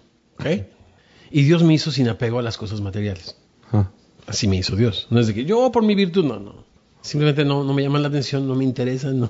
Y 1.31 1.43
Dios 1.43 1.63
me 1.63 1.73
hizo 1.73 1.91
sin 1.91 2.09
apego 2.09 2.37
a 2.37 2.43
las 2.43 2.57
cosas 2.57 2.79
materiales. 2.79 3.40
Así 4.28 4.47
me 4.47 4.57
hizo 4.57 4.76
Dios. 4.76 5.07
No 5.09 5.19
es 5.19 5.28
de 5.28 5.34
que 5.34 5.45
yo 5.45 5.72
por 5.72 5.84
mi 5.84 5.95
virtud, 5.95 6.26
no, 6.26 6.39
no. 6.39 6.63
Simplemente 7.01 7.43
no, 7.45 7.63
no 7.63 7.74
me 7.74 7.82
llaman 7.82 8.03
la 8.03 8.09
atención, 8.09 8.47
no 8.47 8.55
me 8.55 8.63
interesa, 8.63 9.11
no. 9.11 9.30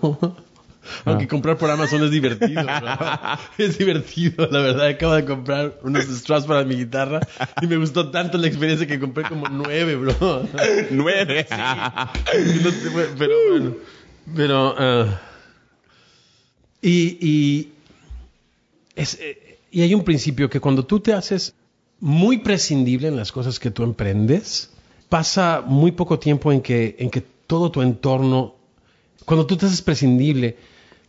Aunque 1.05 1.25
ah. 1.25 1.27
comprar 1.27 1.57
por 1.57 1.69
Amazon 1.69 2.03
es 2.03 2.11
divertido, 2.11 2.65
es 3.57 3.77
divertido, 3.77 4.47
la 4.49 4.61
verdad. 4.61 4.87
Acabo 4.87 5.13
de 5.13 5.25
comprar 5.25 5.79
unos 5.83 6.05
straps 6.05 6.45
para 6.45 6.63
mi 6.63 6.75
guitarra 6.75 7.19
y 7.61 7.67
me 7.67 7.77
gustó 7.77 8.09
tanto 8.09 8.37
la 8.37 8.47
experiencia 8.47 8.87
que 8.87 8.99
compré 8.99 9.23
como 9.25 9.47
nueve, 9.47 9.95
bro. 9.95 10.47
¿Nueve? 10.89 11.45
pero 13.17 13.35
bueno. 13.49 13.75
Pero. 14.35 14.75
Ah, 14.77 15.21
y, 16.81 17.17
y, 17.21 17.73
es, 18.95 19.19
eh, 19.21 19.59
y 19.69 19.83
hay 19.83 19.93
un 19.93 20.03
principio 20.03 20.49
que 20.49 20.59
cuando 20.59 20.83
tú 20.83 20.99
te 20.99 21.13
haces 21.13 21.53
muy 21.99 22.39
prescindible 22.39 23.07
en 23.07 23.15
las 23.15 23.31
cosas 23.31 23.59
que 23.59 23.69
tú 23.69 23.83
emprendes, 23.83 24.71
pasa 25.11 25.61
muy 25.67 25.91
poco 25.91 26.19
tiempo 26.19 26.53
en 26.53 26.61
que, 26.61 26.95
en 26.97 27.09
que 27.09 27.19
todo 27.45 27.69
tu 27.69 27.81
entorno, 27.81 28.55
cuando 29.25 29.45
tú 29.45 29.57
te 29.57 29.65
haces 29.65 29.81
prescindible, 29.81 30.55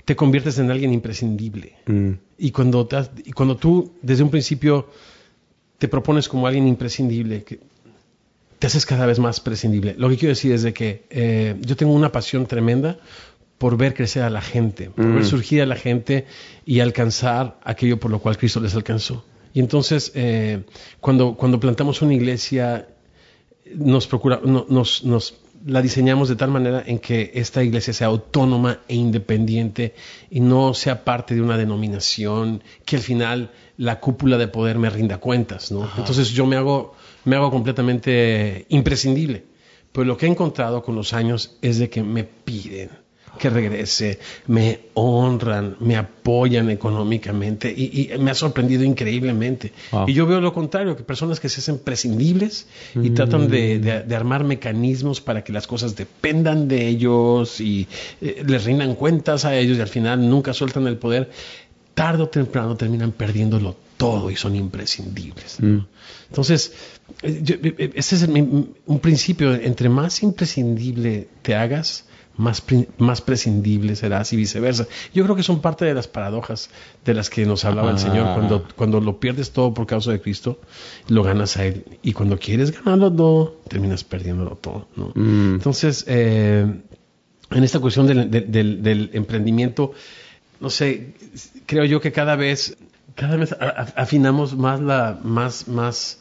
te 0.04 0.16
conviertes 0.16 0.58
en 0.58 0.72
alguien 0.72 0.92
imprescindible. 0.92 1.76
Mm. 1.86 2.10
Y, 2.38 2.50
cuando 2.50 2.88
y 3.24 3.30
cuando 3.30 3.56
tú 3.56 3.92
desde 4.02 4.24
un 4.24 4.30
principio 4.30 4.88
te 5.78 5.86
propones 5.86 6.28
como 6.28 6.48
alguien 6.48 6.66
imprescindible, 6.66 7.44
que 7.44 7.60
te 8.58 8.66
haces 8.66 8.86
cada 8.86 9.06
vez 9.06 9.20
más 9.20 9.38
prescindible. 9.38 9.94
Lo 9.96 10.08
que 10.08 10.16
quiero 10.16 10.30
decir 10.30 10.50
es 10.50 10.64
de 10.64 10.72
que 10.72 11.04
eh, 11.08 11.54
yo 11.60 11.76
tengo 11.76 11.92
una 11.92 12.10
pasión 12.10 12.46
tremenda 12.46 12.98
por 13.56 13.76
ver 13.76 13.94
crecer 13.94 14.24
a 14.24 14.30
la 14.30 14.42
gente, 14.42 14.90
por 14.90 15.06
ver 15.06 15.22
mm. 15.22 15.26
surgir 15.26 15.62
a 15.62 15.66
la 15.66 15.76
gente 15.76 16.26
y 16.66 16.80
alcanzar 16.80 17.60
aquello 17.62 18.00
por 18.00 18.10
lo 18.10 18.18
cual 18.18 18.36
Cristo 18.36 18.58
les 18.58 18.74
alcanzó. 18.74 19.24
Y 19.54 19.60
entonces, 19.60 20.10
eh, 20.16 20.64
cuando, 20.98 21.36
cuando 21.36 21.60
plantamos 21.60 22.02
una 22.02 22.14
iglesia 22.14 22.88
nos 23.76 24.06
procura, 24.06 24.40
nos, 24.44 25.04
nos 25.04 25.34
la 25.66 25.82
diseñamos 25.82 26.28
de 26.28 26.36
tal 26.36 26.50
manera 26.50 26.82
en 26.86 26.98
que 26.98 27.30
esta 27.34 27.62
iglesia 27.62 27.92
sea 27.92 28.08
autónoma 28.08 28.80
e 28.88 28.94
independiente 28.94 29.94
y 30.30 30.40
no 30.40 30.74
sea 30.74 31.04
parte 31.04 31.34
de 31.34 31.40
una 31.40 31.56
denominación 31.56 32.62
que 32.84 32.96
al 32.96 33.02
final 33.02 33.50
la 33.76 34.00
cúpula 34.00 34.38
de 34.38 34.48
poder 34.48 34.78
me 34.78 34.90
rinda 34.90 35.18
cuentas, 35.18 35.70
¿no? 35.70 35.88
Entonces 35.96 36.30
yo 36.30 36.46
me 36.46 36.56
hago, 36.56 36.94
me 37.24 37.36
hago 37.36 37.50
completamente 37.50 38.66
imprescindible. 38.68 39.44
Pero 39.92 40.06
lo 40.06 40.16
que 40.16 40.26
he 40.26 40.28
encontrado 40.28 40.82
con 40.82 40.94
los 40.94 41.12
años 41.12 41.58
es 41.60 41.78
de 41.78 41.90
que 41.90 42.02
me 42.02 42.24
piden 42.24 43.01
que 43.38 43.50
regrese, 43.50 44.18
me 44.46 44.80
honran, 44.94 45.76
me 45.80 45.96
apoyan 45.96 46.70
económicamente 46.70 47.70
y, 47.70 48.10
me 48.18 48.30
ha 48.30 48.34
sorprendido 48.34 48.84
increíblemente. 48.84 49.72
Y 50.06 50.12
yo 50.12 50.26
veo 50.26 50.40
lo 50.40 50.52
contrario, 50.52 50.96
que 50.96 51.02
personas 51.02 51.40
que 51.40 51.48
se 51.48 51.60
hacen 51.60 51.78
prescindibles 51.78 52.66
y 52.94 53.10
mm. 53.10 53.14
tratan 53.14 53.48
de, 53.48 54.04
armar 54.14 54.44
mecanismos 54.44 55.20
para 55.20 55.42
que 55.42 55.52
las 55.52 55.66
cosas 55.66 55.96
dependan 55.96 56.68
de 56.68 56.86
ellos 56.88 57.60
y 57.60 57.88
eh, 58.20 58.42
les 58.46 58.64
rindan 58.64 58.94
cuentas 58.94 59.44
a 59.44 59.56
ellos 59.56 59.78
y 59.78 59.80
al 59.80 59.88
final 59.88 60.28
nunca 60.28 60.52
sueltan 60.52 60.86
el 60.86 60.96
poder, 60.96 61.30
tarde 61.94 62.22
o 62.22 62.28
temprano 62.28 62.76
terminan 62.76 63.12
perdiéndolo 63.12 63.76
todo 63.96 64.30
y 64.30 64.36
son 64.36 64.56
imprescindibles. 64.56 65.58
Mm. 65.60 65.78
Entonces, 66.28 66.74
eh, 67.22 67.42
eh, 67.78 67.90
ese 67.94 68.16
es 68.16 68.22
un 68.24 68.98
principio, 69.00 69.54
entre 69.54 69.88
más 69.88 70.22
imprescindible 70.22 71.28
te 71.42 71.54
hagas, 71.54 72.04
más, 72.36 72.62
más 72.98 73.20
prescindible 73.20 73.96
serás 73.96 74.32
y 74.32 74.36
viceversa. 74.36 74.86
Yo 75.14 75.24
creo 75.24 75.36
que 75.36 75.42
son 75.42 75.60
parte 75.60 75.84
de 75.84 75.94
las 75.94 76.08
paradojas 76.08 76.70
de 77.04 77.14
las 77.14 77.30
que 77.30 77.44
nos 77.44 77.64
hablaba 77.64 77.90
el 77.90 77.98
Señor. 77.98 78.26
Ah. 78.28 78.34
Cuando, 78.34 78.66
cuando 78.76 79.00
lo 79.00 79.20
pierdes 79.20 79.52
todo 79.52 79.74
por 79.74 79.86
causa 79.86 80.12
de 80.12 80.20
Cristo, 80.20 80.60
lo 81.08 81.22
ganas 81.22 81.56
a 81.56 81.66
Él. 81.66 81.84
Y 82.02 82.12
cuando 82.12 82.38
quieres 82.38 82.72
ganarlo 82.72 83.12
todo, 83.12 83.60
terminas 83.68 84.04
perdiéndolo 84.04 84.56
todo. 84.56 84.88
Mm. 84.96 85.54
Entonces, 85.54 86.04
eh, 86.08 86.66
en 87.50 87.64
esta 87.64 87.80
cuestión 87.80 88.06
del, 88.06 88.30
del, 88.30 89.10
emprendimiento, 89.12 89.92
no 90.60 90.70
sé, 90.70 91.14
creo 91.66 91.84
yo 91.84 92.00
que 92.00 92.12
cada 92.12 92.36
vez 92.36 92.76
cada 93.14 93.36
vez 93.36 93.54
afinamos 93.94 94.56
más 94.56 94.80
la, 94.80 95.18
más, 95.22 95.68
más 95.68 96.18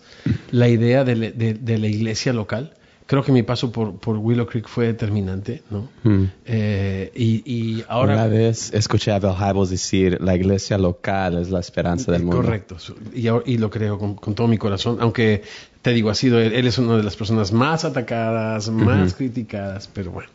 la 0.51 0.68
idea 0.68 1.05
de, 1.05 1.16
de 1.32 1.78
la 1.78 1.88
iglesia 1.88 2.34
local 2.34 2.74
creo 3.12 3.26
que 3.26 3.34
mi 3.34 3.43
paso 3.43 3.74
por, 3.74 3.99
por 3.99 4.16
Willow 4.16 4.45
Creek 4.45 4.70
fue 4.70 4.86
determinante, 4.86 5.64
¿no? 5.70 5.89
Hmm. 6.01 6.28
Eh, 6.45 7.12
y, 7.14 7.84
ahora... 7.89 8.14
Una 8.14 8.28
vez 8.28 8.74
escuché 8.74 9.12
a 9.12 9.20
Bill 9.20 9.34
Hybels 9.38 9.70
decir, 9.70 10.18
la 10.22 10.34
iglesia 10.34 10.78
local 10.78 11.38
es 11.38 11.49
la 11.49 11.59
esperanza 11.59 12.14
del 12.14 12.24
mundo. 12.24 12.38
Correcto, 12.38 12.78
y, 13.14 13.28
y 13.28 13.57
lo 13.57 13.70
creo 13.70 13.99
con, 13.99 14.34
todo 14.34 14.47
mi 14.47 14.57
corazón, 14.57 14.99
aunque 15.01 15.43
te 15.82 15.91
digo, 15.91 16.09
ha 16.09 16.16
sido, 16.16 16.39
él, 16.39 16.66
es 16.66 16.78
una 16.78 16.95
de 16.95 17.03
las 17.03 17.18
personas 17.18 17.51
más 17.51 17.84
atacadas, 17.84 18.70
más 18.70 19.14
criticadas, 19.14 19.89
pero 19.93 20.12
bueno. 20.12 20.30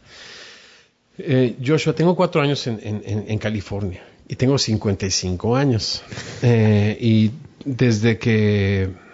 Eh, 1.17 1.57
Joshua, 1.65 1.95
tengo 1.95 2.15
cuatro 2.15 2.43
años 2.43 2.67
en, 2.67 2.79
en, 2.83 3.25
en 3.27 3.39
California 3.39 4.03
y 4.29 4.37
tengo 4.37 4.59
55 4.59 5.57
años. 5.57 6.03
Eh, 6.43 6.99
y 7.01 7.31
desde 7.65 8.19
que 8.19 9.06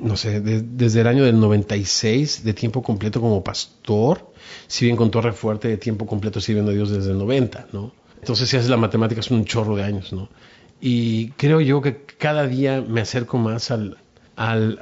no 0.00 0.16
sé, 0.16 0.40
desde 0.40 1.00
el 1.00 1.06
año 1.06 1.24
del 1.24 1.40
96 1.40 2.44
de 2.44 2.54
tiempo 2.54 2.82
completo 2.82 3.20
como 3.20 3.42
pastor, 3.42 4.30
si 4.66 4.84
bien 4.84 4.96
con 4.96 5.10
Torre 5.10 5.32
Fuerte 5.32 5.68
de 5.68 5.76
tiempo 5.76 6.06
completo 6.06 6.40
sirviendo 6.40 6.70
a 6.70 6.74
Dios 6.74 6.90
desde 6.90 7.12
el 7.12 7.18
90, 7.18 7.68
¿no? 7.72 7.92
Entonces 8.20 8.48
si 8.48 8.56
haces 8.56 8.70
la 8.70 8.76
matemática 8.76 9.20
es 9.20 9.30
un 9.30 9.44
chorro 9.44 9.76
de 9.76 9.84
años, 9.84 10.12
¿no? 10.12 10.28
Y 10.80 11.30
creo 11.30 11.60
yo 11.60 11.80
que 11.80 12.02
cada 12.18 12.46
día 12.46 12.84
me 12.86 13.00
acerco 13.00 13.38
más 13.38 13.70
al, 13.70 13.96
al, 14.36 14.78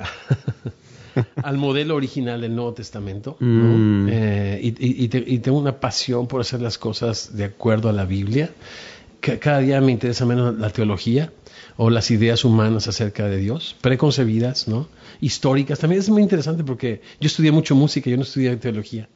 al 1.42 1.56
modelo 1.58 1.94
original 1.94 2.40
del 2.40 2.54
Nuevo 2.56 2.74
Testamento, 2.74 3.36
¿no? 3.40 3.78
Mm. 3.78 4.08
Eh, 4.10 4.60
y, 4.62 5.34
y, 5.34 5.38
tengo 5.38 5.58
una 5.58 5.78
pasión 5.78 6.26
por 6.26 6.40
hacer 6.40 6.60
las 6.60 6.78
cosas 6.78 7.36
de 7.36 7.44
acuerdo 7.44 7.88
a 7.88 7.92
la 7.92 8.04
Biblia. 8.04 8.50
cada 9.20 9.60
día 9.60 9.80
me 9.80 9.92
interesa 9.92 10.26
menos 10.26 10.58
la 10.58 10.70
teología 10.70 11.30
o 11.76 11.90
las 11.90 12.10
ideas 12.10 12.44
humanas 12.44 12.88
acerca 12.88 13.26
de 13.26 13.38
Dios, 13.38 13.76
preconcebidas, 13.80 14.68
¿no? 14.68 14.88
históricas. 15.20 15.78
También 15.78 16.00
es 16.00 16.10
muy 16.10 16.22
interesante 16.22 16.64
porque 16.64 17.00
yo 17.20 17.26
estudié 17.26 17.50
mucho 17.52 17.74
música, 17.74 18.10
yo 18.10 18.16
no 18.16 18.22
estudié 18.22 18.56
teología. 18.56 19.08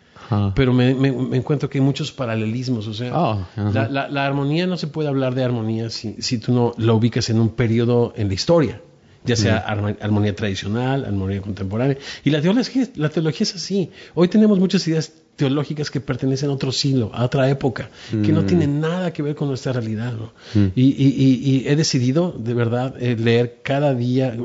Pero 0.55 0.75
me, 0.75 0.91
encuentro 0.91 1.71
que 1.71 1.79
hay 1.79 1.85
muchos 1.85 2.13
paralelismos. 2.13 2.87
O 2.87 2.93
sea, 2.93 3.19
oh, 3.19 3.47
la, 3.57 4.27
armonía 4.27 4.67
no 4.67 4.77
se 4.77 4.87
puede 4.87 5.09
hablar 5.09 5.35
de 5.35 5.43
armonía 5.43 5.89
si, 5.89 6.17
si 6.21 6.39
tú 6.39 6.53
no 6.53 6.75
la 6.77 6.93
ubicas 6.93 7.31
en 7.31 7.41
un 7.41 7.51
periodo 7.51 8.13
en 8.17 8.29
la 8.29 8.35
historia 8.35 8.83
ya 9.25 9.37
sea 9.37 9.59
armonía 9.59 10.35
tradicional, 10.35 11.05
armonía 11.05 11.43
contemporánea. 11.43 11.99
Y 12.25 12.31
la 12.31 12.41
teología, 12.41 12.89
la 12.95 13.11
teología 13.11 13.43
es 13.43 13.55
así. 13.55 13.91
Hoy 14.15 14.29
tenemos 14.29 14.59
muchas 14.59 14.87
ideas 14.89 15.13
teológicas 15.39 15.89
que 15.93 16.01
pertenecen 16.01 16.51
a 16.51 16.53
otro 16.53 16.73
siglo, 16.73 17.13
a 17.15 17.25
otra 17.25 17.49
época, 17.49 17.91
que 18.11 18.33
no 18.33 18.43
mm. 18.43 18.47
tienen 18.47 18.81
nada 18.81 19.13
que 19.13 19.23
ver 19.23 19.37
con 19.37 19.47
nuestra 19.47 19.73
realidad. 19.73 20.13
¿no? 20.13 20.33
Mm. 20.55 20.73
Y, 20.75 21.63
he 21.65 21.77
decidido, 21.77 22.35
de 22.37 22.55
verdad, 22.55 23.01
eh, 23.01 23.17
leer 23.17 23.61
cada 23.63 23.95
día, 23.95 24.37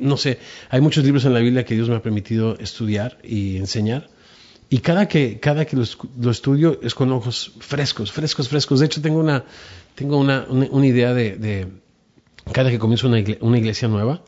no 0.00 0.16
sé, 0.16 0.38
hay 0.68 0.80
muchos 0.80 1.04
libros 1.04 1.24
en 1.24 1.34
la 1.34 1.38
Biblia 1.38 1.64
que 1.64 1.76
Dios 1.76 1.88
me 1.88 1.94
ha 1.94 2.02
permitido 2.02 2.58
estudiar 2.58 3.18
y 3.22 3.58
enseñar. 3.58 4.10
Y 4.68 4.78
cada 4.78 5.06
que, 5.06 5.38
cada 5.38 5.66
que 5.66 5.76
lo, 5.76 6.30
estudio 6.30 6.80
es 6.82 6.96
con 6.96 7.12
ojos 7.12 7.52
frescos, 7.60 8.10
frescos, 8.10 8.48
frescos. 8.48 8.80
De 8.80 8.86
hecho, 8.86 9.00
tengo 9.00 9.20
una, 9.20 9.44
tengo 9.94 10.18
una, 10.18 10.46
una, 10.48 10.86
idea 10.86 11.14
de 11.14 11.68
cada 12.52 12.70
que 12.70 12.78
comienzo 12.78 13.06
una, 13.06 13.20
iglesia, 13.58 13.86
nueva, 13.88 14.22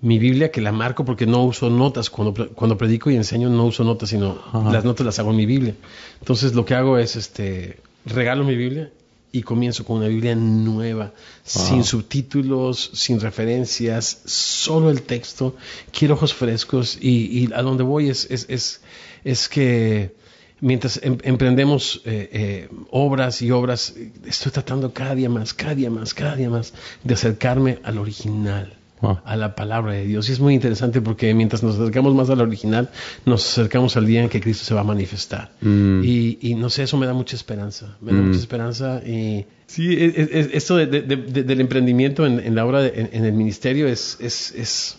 mi 0.00 0.18
Biblia 0.18 0.50
que 0.50 0.60
la 0.60 0.72
marco 0.72 1.04
porque 1.04 1.26
no 1.26 1.42
uso 1.44 1.70
notas. 1.70 2.10
Cuando, 2.10 2.48
cuando 2.54 2.76
predico 2.76 3.10
y 3.10 3.16
enseño 3.16 3.48
no 3.48 3.64
uso 3.64 3.84
notas 3.84 4.10
sino 4.10 4.38
las 4.70 4.84
notas 4.84 5.06
las 5.06 5.18
hago 5.18 5.30
en 5.30 5.36
mi 5.36 5.46
Biblia. 5.46 5.74
Entonces 6.20 6.54
lo 6.54 6.64
que 6.64 6.74
hago 6.74 6.98
es 6.98 7.16
este 7.16 7.80
regalo 8.04 8.44
mi 8.44 8.56
Biblia 8.56 8.90
y 9.32 9.42
comienzo 9.42 9.84
con 9.84 9.98
una 9.98 10.08
Biblia 10.08 10.34
nueva 10.34 11.12
sin 11.44 11.84
subtítulos 11.84 12.90
sin 12.94 13.20
referencias 13.20 14.22
solo 14.24 14.90
el 14.90 15.02
texto. 15.02 15.56
Quiero 15.92 16.14
ojos 16.14 16.32
frescos 16.32 16.96
y, 17.00 17.52
a 17.52 17.62
donde 17.62 17.82
voy 17.82 18.08
es, 18.08 18.26
es, 18.30 18.46
es, 18.48 18.80
es 19.24 19.48
que 19.48 20.14
mientras 20.60 21.00
em, 21.02 21.18
emprendemos 21.22 22.00
eh, 22.04 22.30
eh, 22.32 22.68
obras 22.90 23.42
y 23.42 23.50
obras, 23.50 23.94
estoy 24.24 24.52
tratando 24.52 24.92
cada 24.92 25.14
día 25.14 25.28
más, 25.28 25.52
cada 25.52 25.74
día 25.74 25.90
más, 25.90 26.14
cada 26.14 26.36
día 26.36 26.48
más 26.48 26.72
de 27.04 27.14
acercarme 27.14 27.78
al 27.82 27.98
original. 27.98 28.76
A 29.00 29.36
la 29.36 29.54
palabra 29.54 29.92
de 29.92 30.06
Dios. 30.06 30.28
Y 30.28 30.32
es 30.32 30.40
muy 30.40 30.54
interesante 30.54 31.00
porque 31.00 31.34
mientras 31.34 31.62
nos 31.62 31.76
acercamos 31.76 32.14
más 32.14 32.30
al 32.30 32.40
original, 32.40 32.90
nos 33.24 33.46
acercamos 33.46 33.96
al 33.96 34.06
día 34.06 34.22
en 34.22 34.28
que 34.28 34.40
Cristo 34.40 34.64
se 34.64 34.74
va 34.74 34.80
a 34.80 34.84
manifestar. 34.84 35.50
Mm. 35.60 36.02
Y, 36.04 36.54
no 36.56 36.70
sé, 36.70 36.84
eso 36.84 36.96
me 36.96 37.06
da 37.06 37.12
mucha 37.12 37.36
esperanza. 37.36 37.96
Me 38.00 38.12
da 38.12 38.18
mm. 38.18 38.26
mucha 38.26 38.38
esperanza. 38.38 39.02
Y 39.06 39.46
sí, 39.66 39.96
esto 39.98 40.76
del 40.76 41.60
emprendimiento 41.60 42.26
en, 42.26 42.54
la 42.54 42.64
obra, 42.64 42.86
en, 42.86 43.24
el 43.24 43.32
ministerio, 43.32 43.86
es, 43.86 44.16
es 44.20 44.52
es 44.52 44.98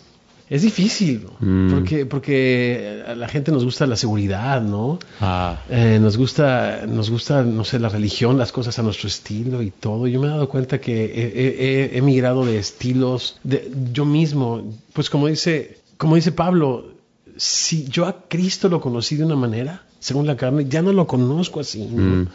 difícil, 0.62 1.26
mm. 1.40 1.70
porque, 1.70 2.06
porque 2.06 3.02
a 3.06 3.14
la 3.14 3.28
gente 3.28 3.52
nos 3.52 3.64
gusta 3.64 3.86
la 3.86 3.96
seguridad, 3.96 4.62
¿no? 4.62 4.98
Ah. 5.20 5.60
Eh, 5.68 5.98
nos 6.00 6.16
gusta, 6.16 6.86
nos 6.86 7.10
gusta, 7.10 7.42
no 7.42 7.64
sé, 7.64 7.78
la 7.78 7.90
religión, 7.90 8.38
las 8.38 8.50
cosas 8.50 8.78
a 8.78 8.82
nuestro 8.82 9.08
estilo 9.08 9.62
y 9.62 9.70
todo. 9.70 10.06
Yo 10.06 10.20
me 10.20 10.26
he 10.26 10.30
dado 10.30 10.48
cuenta 10.48 10.80
que 10.80 11.90
he, 11.92 12.00
migrado 12.00 12.46
de 12.46 12.58
estilos, 12.58 13.38
de, 13.44 13.70
yo 13.92 14.06
mismo, 14.06 14.72
pues 14.94 15.10
como 15.10 15.26
dice, 15.26 15.80
como 15.98 16.14
dice 16.14 16.32
Pablo, 16.32 16.92
si 17.36 17.86
yo 17.86 18.06
a 18.06 18.24
Cristo 18.28 18.70
lo 18.70 18.80
conocí 18.80 19.16
de 19.16 19.24
una 19.24 19.36
manera, 19.36 19.82
según 19.98 20.26
la 20.26 20.36
carne, 20.36 20.64
ya 20.66 20.80
no 20.80 20.94
lo 20.94 21.06
conozco 21.06 21.60
así. 21.60 21.84
¿no? 21.84 22.22
Mm. 22.22 22.28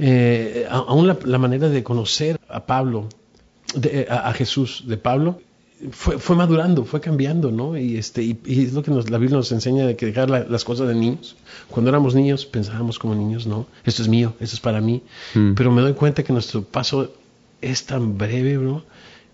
Eh, 0.00 0.66
aún 0.68 1.06
la, 1.06 1.38
manera 1.38 1.68
de 1.68 1.84
conocer 1.84 2.40
a 2.48 2.66
Pablo, 2.66 3.08
a 4.08 4.32
Jesús 4.32 4.82
de 4.88 4.96
Pablo, 4.96 5.38
fue, 5.90 6.18
fue 6.18 6.36
madurando, 6.36 6.84
fue 6.84 7.00
cambiando, 7.00 7.50
¿no? 7.50 7.76
Y, 7.76 7.96
este, 7.96 8.22
y, 8.22 8.38
es 8.46 8.72
lo 8.72 8.82
que 8.82 8.90
nos, 8.90 9.10
la 9.10 9.18
Biblia 9.18 9.38
nos 9.38 9.50
enseña 9.52 9.86
de 9.86 9.96
que 9.96 10.06
dejar 10.06 10.28
las 10.28 10.64
cosas 10.64 10.88
de 10.88 10.94
niños. 10.94 11.36
Cuando 11.68 11.90
éramos 11.90 12.14
niños 12.14 12.44
pensábamos 12.46 12.98
como 12.98 13.14
niños, 13.14 13.46
¿no? 13.46 13.66
Esto 13.84 14.02
es 14.02 14.08
mío, 14.08 14.34
esto 14.40 14.56
es 14.56 14.60
para 14.60 14.80
mí. 14.80 15.02
Mm. 15.34 15.54
Pero 15.54 15.70
me 15.70 15.80
doy 15.80 15.94
cuenta 15.94 16.22
que 16.22 16.32
nuestro 16.32 16.62
paso 16.62 17.12
es 17.62 17.86
tan 17.86 18.18
breve, 18.18 18.58
bro, 18.58 18.84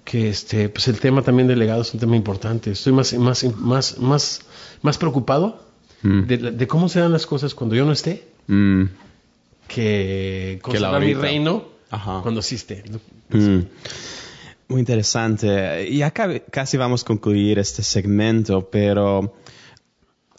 que 0.05 0.29
este, 0.29 0.69
pues 0.69 0.87
el 0.89 1.01
tema 1.01 1.23
también 1.23 1.49
del 1.49 1.59
legado 1.59 1.83
es 1.83 1.93
un 1.93 2.01
tema 2.01 2.17
importante. 2.17 2.71
Estoy 2.71 2.93
más, 2.93 3.13
más, 3.15 3.45
más, 3.57 3.99
más, 3.99 4.41
más 4.83 4.99
preocupado 4.99 5.65
mm. 6.03 6.23
de, 6.23 6.37
de, 6.53 6.67
cómo 6.67 6.89
se 6.89 7.01
dan 7.01 7.13
las 7.13 7.27
cosas 7.27 7.55
cuando 7.55 7.75
yo 7.75 7.85
no 7.85 7.93
esté 7.93 8.29
mm. 8.47 8.85
que 9.67 10.59
conservar 10.63 11.01
mi 11.01 11.15
reino 11.15 11.77
cuando 12.23 12.43
sí 12.43 12.55
esté. 12.57 12.85
Muy 14.69 14.81
interesante. 14.81 15.95
Ya 15.97 16.11
casi 16.11 16.77
vamos 16.77 17.03
a 17.03 17.07
concluir 17.07 17.59
este 17.61 17.85
segmento, 17.85 18.69
pero 18.69 19.37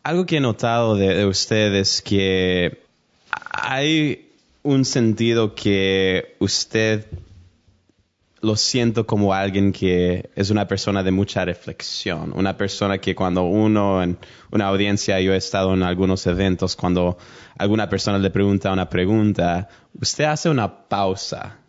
algo 0.04 0.26
que 0.26 0.38
he 0.38 0.42
notado 0.42 0.96
de, 0.96 1.26
ustedes 1.26 1.96
es 1.96 2.02
que 2.02 2.82
hay 3.52 4.32
un 4.64 4.84
sentido 4.84 5.56
que 5.56 6.36
usted 6.40 7.06
lo 8.42 8.58
siento 8.58 9.08
como 9.08 9.34
alguien 9.34 9.72
que 9.72 10.30
es 10.36 10.50
una 10.50 10.68
persona 10.68 11.04
de 11.04 11.12
mucha 11.12 11.46
reflexión, 11.46 12.34
una 12.36 12.58
persona 12.58 12.98
que 13.00 13.16
cuando 13.16 13.44
uno 13.44 14.04
en 14.04 14.18
una 14.52 14.68
audiencia, 14.68 15.22
yo 15.22 15.34
he 15.34 15.38
estado 15.38 15.74
en 15.74 15.84
algunos 15.84 16.28
eventos, 16.28 16.76
cuando 16.76 17.18
alguna 17.58 17.88
persona 17.88 18.18
le 18.20 18.30
pregunta 18.30 18.74
una 18.74 18.90
pregunta, 18.90 19.70
usted 20.00 20.26
hace 20.26 20.50
una 20.50 20.90
pausa 20.90 21.60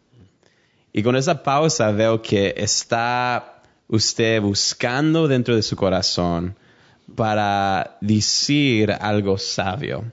y 0.98 1.02
con 1.04 1.14
esa 1.14 1.44
pausa 1.44 1.92
veo 1.92 2.20
que 2.20 2.54
está 2.56 3.62
usted 3.86 4.42
buscando 4.42 5.28
dentro 5.28 5.54
de 5.54 5.62
su 5.62 5.76
corazón 5.76 6.56
para 7.14 7.98
decir 8.00 8.90
algo 8.90 9.38
sabio. 9.38 10.10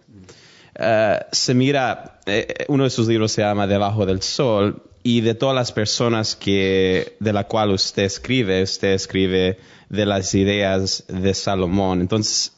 Eh, 0.76 1.20
se 1.32 1.56
mira, 1.56 2.20
eh, 2.28 2.66
uno 2.68 2.84
de 2.84 2.92
sus 2.92 3.08
libros 3.08 3.32
se 3.32 3.42
llama 3.42 3.66
Debajo 3.66 4.06
del 4.06 4.22
Sol 4.22 4.84
y 5.02 5.22
de 5.22 5.34
todas 5.34 5.56
las 5.56 5.72
personas 5.72 6.36
que, 6.36 7.18
de 7.20 7.34
la 7.34 7.46
cual 7.46 7.72
usted 7.72 8.04
escribe, 8.04 8.62
usted 8.62 8.90
escribe 8.90 9.58
de 9.90 10.06
las 10.06 10.36
ideas 10.36 11.06
de 11.08 11.34
Salomón. 11.34 12.02
Entonces, 12.02 12.55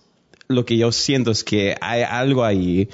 lo 0.47 0.65
que 0.65 0.77
yo 0.77 0.91
siento 0.91 1.31
es 1.31 1.43
que 1.43 1.75
hay 1.81 2.03
algo 2.03 2.43
ahí 2.43 2.89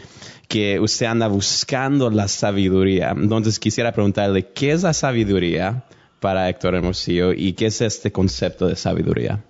que 0.48 0.80
usted 0.80 1.08
anda 1.08 1.28
buscando 1.28 2.10
la 2.10 2.28
sabiduría. 2.28 3.12
Entonces 3.12 3.60
quisiera 3.60 3.92
preguntarle, 3.92 4.48
¿qué 4.54 4.72
es 4.72 4.84
la 4.84 4.94
sabiduría 4.94 5.86
para 6.20 6.50
Héctor 6.50 6.76
Hermosillo 6.76 7.34
y 7.34 7.54
qué 7.54 7.68
es 7.68 7.82
este 7.82 8.12
concepto 8.12 8.68
de 8.68 8.76
sabiduría? 8.76 9.44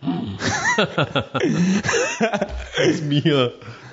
es 2.78 3.02
mío. 3.02 3.52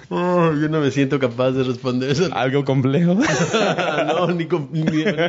Oh, 0.09 0.51
yo 0.53 0.67
no 0.67 0.81
me 0.81 0.91
siento 0.91 1.19
capaz 1.19 1.51
de 1.51 1.63
responder 1.63 2.11
eso. 2.11 2.29
¿Algo 2.33 2.65
complejo? 2.65 3.15
no, 4.07 4.27
ni, 4.31 4.45
complejo. 4.45 5.15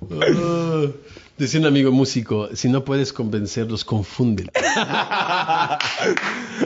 Oh. 0.00 0.92
Decía 1.38 1.60
un 1.60 1.66
amigo 1.66 1.92
músico, 1.92 2.48
si 2.54 2.68
no 2.68 2.84
puedes 2.84 3.12
convencerlos, 3.12 3.84
confúndelos. 3.84 4.52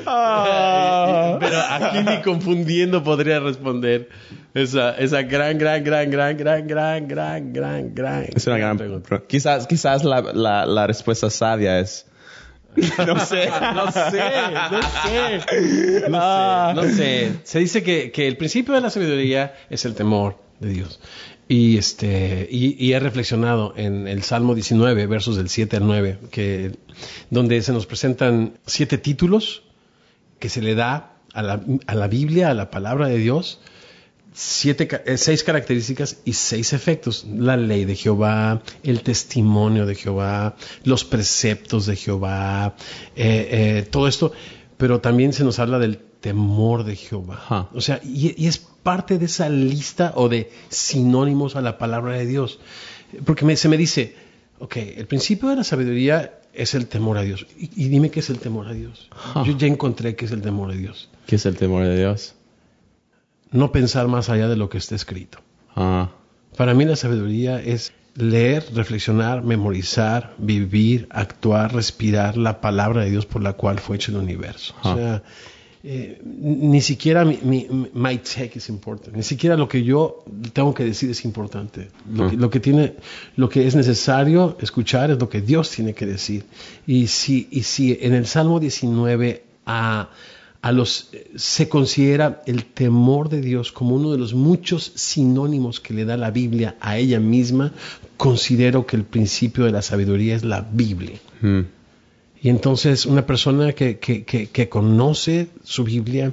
Ah. 0.06 1.36
Pero 1.40 1.58
aquí 1.60 1.98
ni 2.02 2.22
confundiendo 2.22 3.02
podría 3.04 3.40
responder 3.40 4.08
esa, 4.54 4.96
esa 4.96 5.22
gran, 5.22 5.58
gran, 5.58 5.84
gran, 5.84 6.10
gran, 6.10 6.36
gran, 6.36 6.66
gran, 6.66 7.08
gran, 7.08 7.52
gran, 7.52 7.94
gran. 7.94 8.26
Es 8.34 8.46
una 8.46 8.58
gran 8.58 8.76
pregunta. 8.78 9.22
Quizás, 9.26 9.66
quizás 9.66 10.04
la, 10.04 10.20
la, 10.22 10.66
la 10.66 10.86
respuesta 10.86 11.30
sabia 11.30 11.78
es. 11.80 12.06
No 13.06 13.18
sé. 13.18 13.50
No 13.74 13.92
sé, 13.92 14.10
no 14.70 14.82
sé. 15.02 16.08
No 16.08 16.18
Ah. 16.18 16.72
sé, 16.74 16.82
no 16.82 16.82
sé. 16.96 17.32
Se 17.44 17.58
dice 17.58 17.82
que, 17.82 18.10
que 18.10 18.26
el 18.26 18.36
principio 18.38 18.72
de 18.74 18.80
la 18.80 18.88
sabiduría 18.90 19.54
es 19.68 19.84
el 19.84 19.94
temor 19.94 20.38
de 20.58 20.70
Dios. 20.70 20.98
Y, 21.48 21.76
este, 21.76 22.48
y, 22.50 22.92
he 22.92 23.00
reflexionado 23.00 23.74
en 23.76 24.08
el 24.08 24.22
Salmo 24.22 24.54
19, 24.54 25.06
versos 25.06 25.36
del 25.36 25.48
7 25.48 25.76
al 25.76 25.86
9, 25.86 26.18
que, 26.30 26.78
donde 27.30 27.60
se 27.62 27.72
nos 27.72 27.84
presentan 27.86 28.58
siete 28.66 28.96
títulos 28.96 29.64
que 30.38 30.48
se 30.48 30.62
le 30.62 30.74
da 30.74 31.16
a 31.34 31.42
la, 31.42 31.62
a 31.86 31.94
la 31.94 32.08
Biblia, 32.08 32.50
a 32.50 32.54
la 32.54 32.70
palabra 32.70 33.08
de 33.08 33.18
Dios, 33.18 33.60
siete, 34.32 34.88
eh, 35.06 35.18
seis 35.18 35.44
características 35.44 36.18
y 36.24 36.32
seis 36.32 36.72
efectos. 36.72 37.26
La 37.28 37.56
ley 37.56 37.84
de 37.84 37.96
Jehová, 37.96 38.62
el 38.82 39.02
testimonio 39.02 39.86
de 39.86 39.94
Jehová, 39.94 40.56
los 40.84 41.04
preceptos 41.04 41.86
de 41.86 41.96
Jehová, 41.96 42.74
eh, 43.14 43.48
eh, 43.50 43.88
todo 43.90 44.08
esto. 44.08 44.32
Pero 44.76 45.00
también 45.00 45.32
se 45.32 45.44
nos 45.44 45.58
habla 45.58 45.78
del 45.78 46.00
temor 46.22 46.84
de 46.84 46.96
Jehová. 46.96 47.34
Ajá. 47.34 47.68
O 47.74 47.80
sea, 47.82 48.00
y, 48.02 48.34
y 48.42 48.46
es 48.46 48.56
parte 48.58 49.18
de 49.18 49.26
esa 49.26 49.50
lista 49.50 50.12
o 50.16 50.30
de 50.30 50.50
sinónimos 50.70 51.54
a 51.56 51.60
la 51.60 51.76
palabra 51.76 52.14
de 52.14 52.24
Dios. 52.24 52.58
Porque 53.26 53.44
me- 53.44 53.56
se 53.56 53.68
me 53.68 53.76
dice, 53.76 54.16
ok, 54.58 54.76
el 54.96 55.06
principio 55.06 55.50
de 55.50 55.56
la 55.56 55.64
sabiduría 55.64 56.38
es 56.54 56.74
el 56.74 56.86
temor 56.86 57.18
a 57.18 57.22
Dios. 57.22 57.46
Y, 57.58 57.70
y 57.76 57.88
dime 57.88 58.10
qué 58.10 58.20
es 58.20 58.30
el 58.30 58.38
temor 58.38 58.68
a 58.68 58.72
Dios. 58.72 59.08
Ajá. 59.10 59.42
Yo 59.44 59.56
ya 59.58 59.66
encontré 59.66 60.16
qué 60.16 60.24
es 60.24 60.30
el 60.32 60.40
temor 60.40 60.70
a 60.70 60.74
Dios. 60.74 61.10
¿Qué 61.26 61.36
es 61.36 61.44
el 61.46 61.56
temor 61.56 61.84
de 61.84 61.96
Dios? 61.98 62.34
No 63.50 63.70
pensar 63.72 64.08
más 64.08 64.30
allá 64.30 64.48
de 64.48 64.56
lo 64.56 64.68
que 64.70 64.78
está 64.78 64.94
escrito. 64.94 65.38
Ah. 65.76 66.10
Para 66.56 66.72
mí 66.74 66.84
la 66.84 66.96
sabiduría 66.96 67.60
es 67.60 67.92
leer, 68.14 68.66
reflexionar, 68.74 69.42
memorizar, 69.42 70.34
vivir, 70.38 71.06
actuar, 71.10 71.74
respirar 71.74 72.36
la 72.36 72.60
palabra 72.60 73.02
de 73.04 73.10
Dios 73.10 73.24
por 73.26 73.42
la 73.42 73.54
cual 73.54 73.78
fue 73.78 73.96
hecho 73.96 74.10
el 74.12 74.18
universo. 74.18 74.74
O 74.82 74.94
sea, 74.94 75.22
eh, 75.84 76.20
ni 76.24 76.80
siquiera 76.80 77.24
mi, 77.24 77.38
mi- 77.42 77.66
my 77.92 78.20
es 78.24 78.68
importante, 78.68 79.16
ni 79.16 79.22
siquiera 79.24 79.56
lo 79.56 79.68
que 79.68 79.82
yo 79.82 80.24
tengo 80.52 80.72
que 80.74 80.84
decir 80.84 81.10
es 81.10 81.24
importante. 81.24 81.88
Lo, 82.12 82.28
que, 82.30 82.36
Ah. 82.36 82.38
lo 82.38 82.50
que 82.50 82.60
tiene, 82.60 82.94
lo 83.36 83.48
que 83.48 83.66
es 83.66 83.74
necesario 83.74 84.56
escuchar 84.60 85.10
es 85.10 85.18
lo 85.18 85.28
que 85.28 85.40
Dios 85.40 85.70
tiene 85.70 85.92
que 85.94 86.06
decir. 86.06 86.44
Y 86.86 87.08
si, 87.08 87.48
y 87.50 87.62
si 87.64 87.98
en 88.00 88.14
el 88.14 88.26
Salmo 88.26 88.60
19 88.60 89.42
a 89.66 90.10
a 90.64 90.70
los 90.70 91.10
se 91.34 91.68
considera 91.68 92.40
el 92.46 92.66
temor 92.66 93.28
de 93.28 93.40
Dios 93.40 93.72
como 93.72 93.96
uno 93.96 94.12
de 94.12 94.18
los 94.18 94.32
muchos 94.32 94.92
sinónimos 94.94 95.80
que 95.80 95.92
le 95.92 96.04
da 96.04 96.16
la 96.16 96.30
Biblia 96.30 96.76
a 96.80 96.98
ella 96.98 97.18
misma, 97.18 97.72
considero 98.16 98.86
que 98.86 98.94
el 98.94 99.02
principio 99.02 99.64
de 99.64 99.72
la 99.72 99.82
sabiduría 99.82 100.36
es 100.36 100.44
la 100.44 100.60
Biblia. 100.60 101.18
Hmm. 101.40 101.62
Y 102.42 102.48
entonces 102.48 103.06
una 103.06 103.24
persona 103.24 103.72
que, 103.72 103.98
que, 103.98 104.24
que, 104.24 104.48
que 104.48 104.68
conoce 104.68 105.46
su 105.62 105.84
Biblia, 105.84 106.32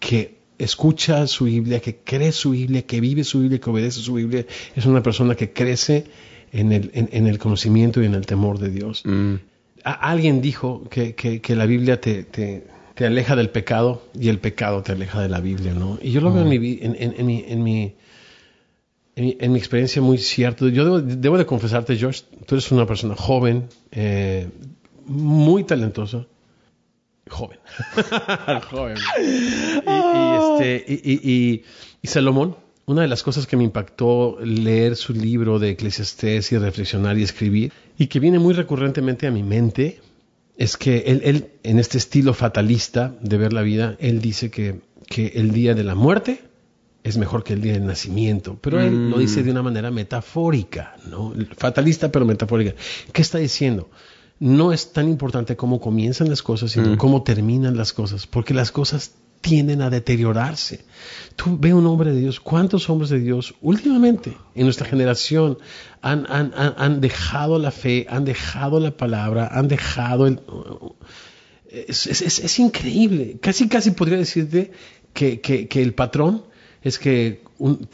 que 0.00 0.34
escucha 0.58 1.26
su 1.26 1.44
Biblia, 1.44 1.80
que 1.80 1.96
cree 1.96 2.32
su 2.32 2.50
Biblia, 2.50 2.82
que 2.82 3.00
vive 3.00 3.22
su 3.24 3.40
Biblia, 3.40 3.60
que 3.60 3.70
obedece 3.70 4.00
su 4.00 4.14
Biblia, 4.14 4.44
es 4.74 4.84
una 4.86 5.02
persona 5.02 5.34
que 5.36 5.52
crece 5.52 6.04
en 6.52 6.72
el, 6.72 6.90
en, 6.94 7.08
en 7.12 7.26
el 7.26 7.38
conocimiento 7.38 8.02
y 8.02 8.06
en 8.06 8.14
el 8.14 8.26
temor 8.26 8.58
de 8.58 8.70
Dios. 8.70 9.02
Mm. 9.04 9.34
Alguien 9.84 10.40
dijo 10.40 10.88
que, 10.90 11.14
que- 11.14 11.40
que 11.40 11.54
la 11.54 11.66
Biblia 11.66 12.00
te, 12.00 12.24
te- 12.24 12.66
te 12.94 13.06
aleja 13.06 13.36
del 13.36 13.50
pecado 13.50 14.02
y 14.18 14.28
el 14.30 14.38
pecado 14.38 14.82
te 14.82 14.92
aleja 14.92 15.20
de 15.20 15.28
la 15.28 15.40
Biblia, 15.40 15.74
¿no? 15.74 15.98
Y 16.02 16.10
yo 16.12 16.20
lo 16.20 16.32
veo 16.32 16.42
en 16.42 16.50
en 16.52 17.26
mi, 17.26 17.44
en, 17.48 17.62
mi, 17.62 17.94
en 19.16 19.24
mi- 19.24 19.36
en 19.38 19.52
mi 19.52 19.58
experiencia 19.58 20.00
muy 20.02 20.18
cierto. 20.18 20.68
Yo 20.68 20.84
debo, 20.84 21.00
debo 21.00 21.38
de 21.38 21.46
confesarte, 21.46 21.96
George, 21.96 22.22
tú 22.46 22.54
eres 22.56 22.70
una 22.72 22.86
persona 22.86 23.14
joven, 23.14 23.68
eh, 23.92 24.48
muy 25.06 25.64
talentosa. 25.64 26.26
Joven. 27.28 27.58
joven. 28.70 28.96
Y, 29.18 29.90
y, 29.90 30.36
este, 30.76 30.84
y, 30.92 31.12
y- 31.12 31.32
y- 31.32 31.62
y 32.02 32.06
Salomón, 32.08 32.56
una 32.86 33.02
de 33.02 33.08
las 33.08 33.22
cosas 33.22 33.46
que 33.46 33.56
me 33.56 33.64
impactó 33.64 34.38
leer 34.42 34.94
su 34.96 35.14
libro 35.14 35.58
de 35.58 35.70
Eclesiastés 35.70 36.52
y 36.52 36.58
reflexionar 36.58 37.16
y 37.18 37.22
escribir, 37.22 37.72
y 37.96 38.08
que 38.08 38.20
viene 38.20 38.38
muy 38.38 38.52
recurrentemente 38.52 39.26
a 39.26 39.30
mi 39.30 39.42
mente, 39.42 40.00
es 40.58 40.76
que 40.76 40.98
él, 41.06 41.22
él, 41.24 41.48
en 41.62 41.78
este 41.78 41.96
estilo 41.98 42.34
fatalista 42.34 43.14
de 43.22 43.38
ver 43.38 43.52
la 43.54 43.62
vida, 43.62 43.96
él 44.00 44.20
dice 44.20 44.50
que, 44.50 44.80
que 45.06 45.28
el 45.36 45.52
día 45.52 45.74
de 45.74 45.82
la 45.84 45.94
muerte 45.94 46.42
es 47.04 47.16
mejor 47.18 47.42
que 47.42 47.54
el 47.54 47.60
día 47.62 47.72
del 47.72 47.86
nacimiento, 47.86 48.58
pero 48.60 48.80
él 48.80 49.10
lo 49.10 49.18
dice 49.18 49.42
de 49.42 49.50
una 49.50 49.62
manera 49.62 49.90
metafórica, 49.90 50.96
¿no? 51.10 51.34
Fatalista 51.56 52.10
pero 52.12 52.24
metafórica. 52.24 52.74
¿Qué 53.12 53.20
está 53.22 53.38
diciendo? 53.38 53.90
No 54.44 54.72
es 54.72 54.92
tan 54.92 55.08
importante 55.08 55.56
cómo 55.56 55.80
comienzan 55.80 56.28
las 56.28 56.42
cosas, 56.42 56.72
sino 56.72 56.98
cómo 56.98 57.22
terminan 57.22 57.76
las 57.78 57.92
cosas, 57.94 58.26
porque 58.26 58.52
las 58.52 58.70
cosas 58.70 59.12
tienden 59.40 59.80
a 59.82 59.88
deteriorarse. 59.90 60.84
Tú 61.36 61.56
ve 61.58 61.72
un 61.74 61.86
hombre 61.86 62.12
de 62.12 62.20
Dios, 62.20 62.40
¿cuántos 62.40 62.88
hombres 62.90 63.08
de 63.10 63.20
Dios 63.20 63.54
últimamente 63.62 64.36
en 64.54 64.64
nuestra 64.64 64.86
generación 64.86 65.56
han, 66.02 66.26
han- 66.28 66.52
han- 66.56 66.74
han 66.76 67.00
dejado 67.00 67.58
la 67.58 67.70
fe, 67.70 68.06
han 68.10 68.24
dejado 68.24 68.80
la 68.80 68.90
palabra, 68.96 69.48
han 69.50 69.68
dejado 69.68 70.26
el... 70.26 70.40
Es, 71.70 72.06
es- 72.06 72.22
es- 72.22 72.38
es 72.38 72.58
increíble. 72.58 73.38
Casi, 73.40 73.68
casi 73.68 73.90
podría 73.92 74.18
decirte 74.18 74.72
que, 75.12 75.40
que- 75.40 75.68
que 75.68 75.82
el 75.82 75.94
patrón 75.94 76.42
es 76.82 76.98
que 76.98 77.42
un- 77.58 77.88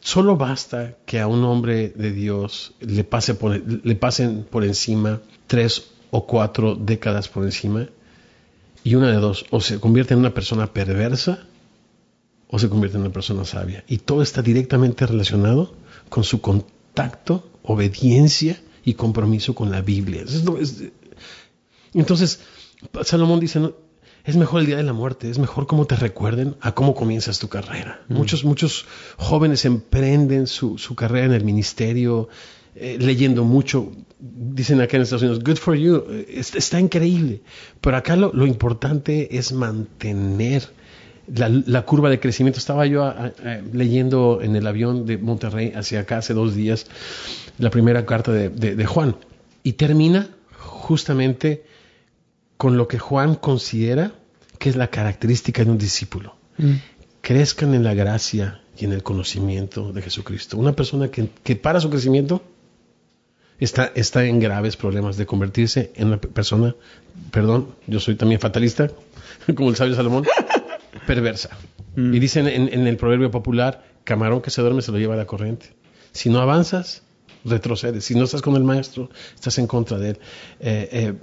solo 0.00 0.36
basta 0.36 0.96
que 1.04 1.18
a 1.20 1.26
un 1.26 1.42
hombre 1.44 1.88
de 1.96 2.12
Dios 2.12 2.74
le, 2.80 3.02
pase 3.04 3.34
por, 3.34 3.60
le 3.60 3.94
pasen 3.96 4.44
por 4.48 4.64
encima 4.64 5.20
tres 5.46 5.90
o 6.10 6.26
cuatro 6.26 6.74
décadas 6.74 7.28
por 7.28 7.44
encima 7.44 7.88
y 8.84 8.94
una 8.94 9.10
de 9.10 9.16
dos, 9.16 9.46
o 9.50 9.60
se 9.60 9.80
convierte 9.80 10.14
en 10.14 10.20
una 10.20 10.34
persona 10.34 10.72
perversa 10.72 11.46
o 12.48 12.58
se 12.58 12.68
convierte 12.68 12.96
en 12.96 13.02
una 13.02 13.12
persona 13.12 13.44
sabia. 13.44 13.84
Y 13.88 13.98
todo 13.98 14.22
está 14.22 14.42
directamente 14.42 15.06
relacionado 15.06 15.74
con 16.08 16.22
su 16.22 16.40
contacto, 16.40 17.48
obediencia 17.62 18.60
y 18.84 18.94
compromiso 18.94 19.54
con 19.54 19.70
la 19.70 19.82
Biblia. 19.82 20.24
Entonces, 21.92 22.40
Salomón 23.02 23.40
dice, 23.40 23.58
"No, 23.58 23.74
es 24.26 24.36
mejor 24.36 24.60
el 24.60 24.66
día 24.66 24.76
de 24.76 24.82
la 24.82 24.92
muerte, 24.92 25.30
es 25.30 25.38
mejor 25.38 25.66
cómo 25.66 25.86
te 25.86 25.96
recuerden 25.96 26.56
a 26.60 26.72
cómo 26.72 26.94
comienzas 26.94 27.38
tu 27.38 27.48
carrera. 27.48 28.02
Muchos, 28.08 28.44
muchos 28.44 28.86
jóvenes 29.16 29.64
emprenden 29.64 30.46
su, 30.48 30.78
su 30.78 30.94
carrera 30.94 31.26
en 31.26 31.32
el 31.32 31.44
ministerio, 31.44 32.28
eh, 32.76 32.96
leyendo 33.00 33.44
mucho. 33.44 33.90
Dicen 34.18 34.80
acá 34.80 34.96
en 34.96 35.02
Estados 35.02 35.22
Unidos, 35.22 35.42
good 35.44 35.56
for 35.56 35.74
you, 35.76 36.04
eh, 36.08 36.26
está, 36.36 36.58
está 36.58 36.80
increíble. 36.80 37.42
Pero 37.80 37.96
acá 37.96 38.16
lo, 38.16 38.32
lo 38.32 38.46
importante 38.46 39.36
es 39.36 39.52
mantener 39.52 40.68
la, 41.34 41.48
la 41.48 41.82
curva 41.82 42.08
de 42.08 42.18
crecimiento. 42.20 42.58
Estaba 42.58 42.86
yo 42.86 43.02
a- 43.04 43.10
a- 43.10 43.26
a- 43.26 43.60
leyendo 43.72 44.40
en 44.42 44.56
el 44.56 44.66
avión 44.66 45.04
de 45.06 45.18
Monterrey 45.18 45.72
hacia 45.74 46.00
acá 46.00 46.18
hace 46.18 46.32
dos 46.34 46.54
días 46.54 46.86
la 47.58 47.70
primera 47.70 48.06
carta 48.06 48.32
de, 48.32 48.48
de- 48.48 48.74
de 48.76 48.86
Juan 48.86 49.16
y 49.62 49.72
termina 49.74 50.28
justamente 50.58 51.64
con 52.56 52.76
lo 52.76 52.88
que 52.88 52.98
Juan 52.98 53.34
considera 53.34 54.12
que 54.58 54.70
es 54.70 54.76
la 54.76 54.88
característica 54.88 55.62
de 55.64 55.70
un 55.70 55.78
discípulo. 55.78 56.36
Crezcan 57.20 57.74
en 57.74 57.82
la 57.84 57.92
gracia 57.94 58.60
y 58.78 58.84
en 58.84 58.92
el 58.92 59.02
conocimiento 59.02 59.92
de 59.92 60.00
Jesucristo. 60.00 60.56
Una 60.56 60.72
persona 60.74 61.10
que, 61.10 61.28
que 61.42 61.56
para 61.56 61.80
su 61.80 61.90
crecimiento 61.90 62.42
está, 63.60 63.92
está 63.94 64.24
en 64.24 64.40
graves 64.40 64.76
problemas 64.76 65.16
de 65.16 65.26
convertirse 65.26 65.92
en 65.96 66.08
una 66.08 66.20
pe- 66.20 66.28
persona, 66.28 66.74
perdón, 67.30 67.74
yo 67.86 68.00
soy 68.00 68.14
también 68.16 68.40
fatalista, 68.40 68.90
como 69.54 69.70
el 69.70 69.76
sabio 69.76 69.94
Salomón, 69.94 70.24
perversa. 71.06 71.50
Y 71.96 72.18
dicen 72.18 72.46
en, 72.46 72.68
en 72.72 72.86
el 72.86 72.96
proverbio 72.98 73.30
popular, 73.30 73.82
camarón 74.04 74.42
que 74.42 74.50
se 74.50 74.60
duerme 74.60 74.82
se 74.82 74.92
lo 74.92 74.98
lleva 74.98 75.16
la 75.16 75.24
corriente. 75.26 75.74
Si 76.12 76.28
no 76.28 76.40
avanzas, 76.40 77.02
retrocedes. 77.44 78.04
Si 78.04 78.14
no 78.14 78.24
estás 78.24 78.42
con 78.42 78.54
el 78.56 78.64
maestro, 78.64 79.08
estás 79.34 79.58
en 79.58 79.66
contra 79.66 79.98
de 79.98 80.10
él. 80.10 80.18
Eh, 80.60 80.88
eh, 80.92 81.14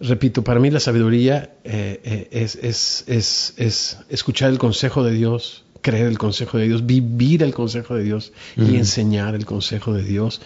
repito, 0.00 0.44
para 0.44 0.60
mí 0.60 0.70
la 0.70 0.78
sabiduría 0.80 1.54
eh, 1.64 2.28
es, 2.30 2.54
es, 2.56 3.04
es, 3.08 3.54
es 3.56 3.98
escuchar 4.10 4.50
el 4.50 4.58
consejo 4.58 5.02
de 5.02 5.12
Dios, 5.12 5.64
creer 5.80 6.06
el 6.06 6.18
consejo 6.18 6.58
de 6.58 6.66
Dios, 6.68 6.86
vivir 6.86 7.42
el 7.42 7.52
consejo 7.54 7.94
de 7.96 8.04
Dios 8.04 8.32
y 8.56 8.76
enseñar 8.76 9.34
el 9.34 9.44
consejo 9.44 9.92
de 9.92 10.02
Dios. 10.04 10.40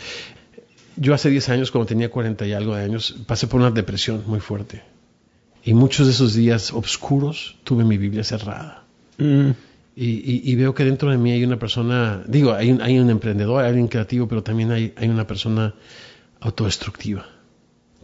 Yo 1.03 1.15
hace 1.15 1.31
10 1.31 1.49
años, 1.49 1.71
cuando 1.71 1.87
tenía 1.87 2.11
40 2.11 2.47
y 2.47 2.53
algo 2.53 2.75
de 2.77 2.85
años, 2.85 3.15
pasé 3.27 3.47
por 3.47 3.59
una 3.61 3.71
depresión 3.71 4.23
muy 4.27 4.39
fuerte. 4.41 4.83
Y 5.65 5.73
muchos 5.73 6.07
de 6.07 6.13
esos 6.13 6.35
días 6.35 6.73
oscuros 6.73 7.57
tuve 7.65 7.85
mi 7.85 7.97
Biblia 7.97 8.23
cerrada. 8.23 8.85
Mm. 9.17 9.51
Y, 9.97 10.07
y- 10.07 10.43
y 10.45 10.55
veo 10.57 10.75
que 10.75 10.85
dentro 10.85 11.11
de 11.11 11.17
mí 11.17 11.33
hay 11.33 11.43
una 11.43 11.59
persona, 11.59 12.23
digo, 12.27 12.53
hay 12.53 12.71
un, 12.71 12.83
hay 12.83 12.99
un 12.99 13.09
emprendedor, 13.11 13.63
hay 13.63 13.69
alguien 13.71 13.89
creativo, 13.89 14.29
pero 14.29 14.43
también 14.43 14.71
hay, 14.73 14.93
hay 14.97 15.09
una 15.09 15.27
persona 15.27 15.75
autodestructiva 16.41 17.27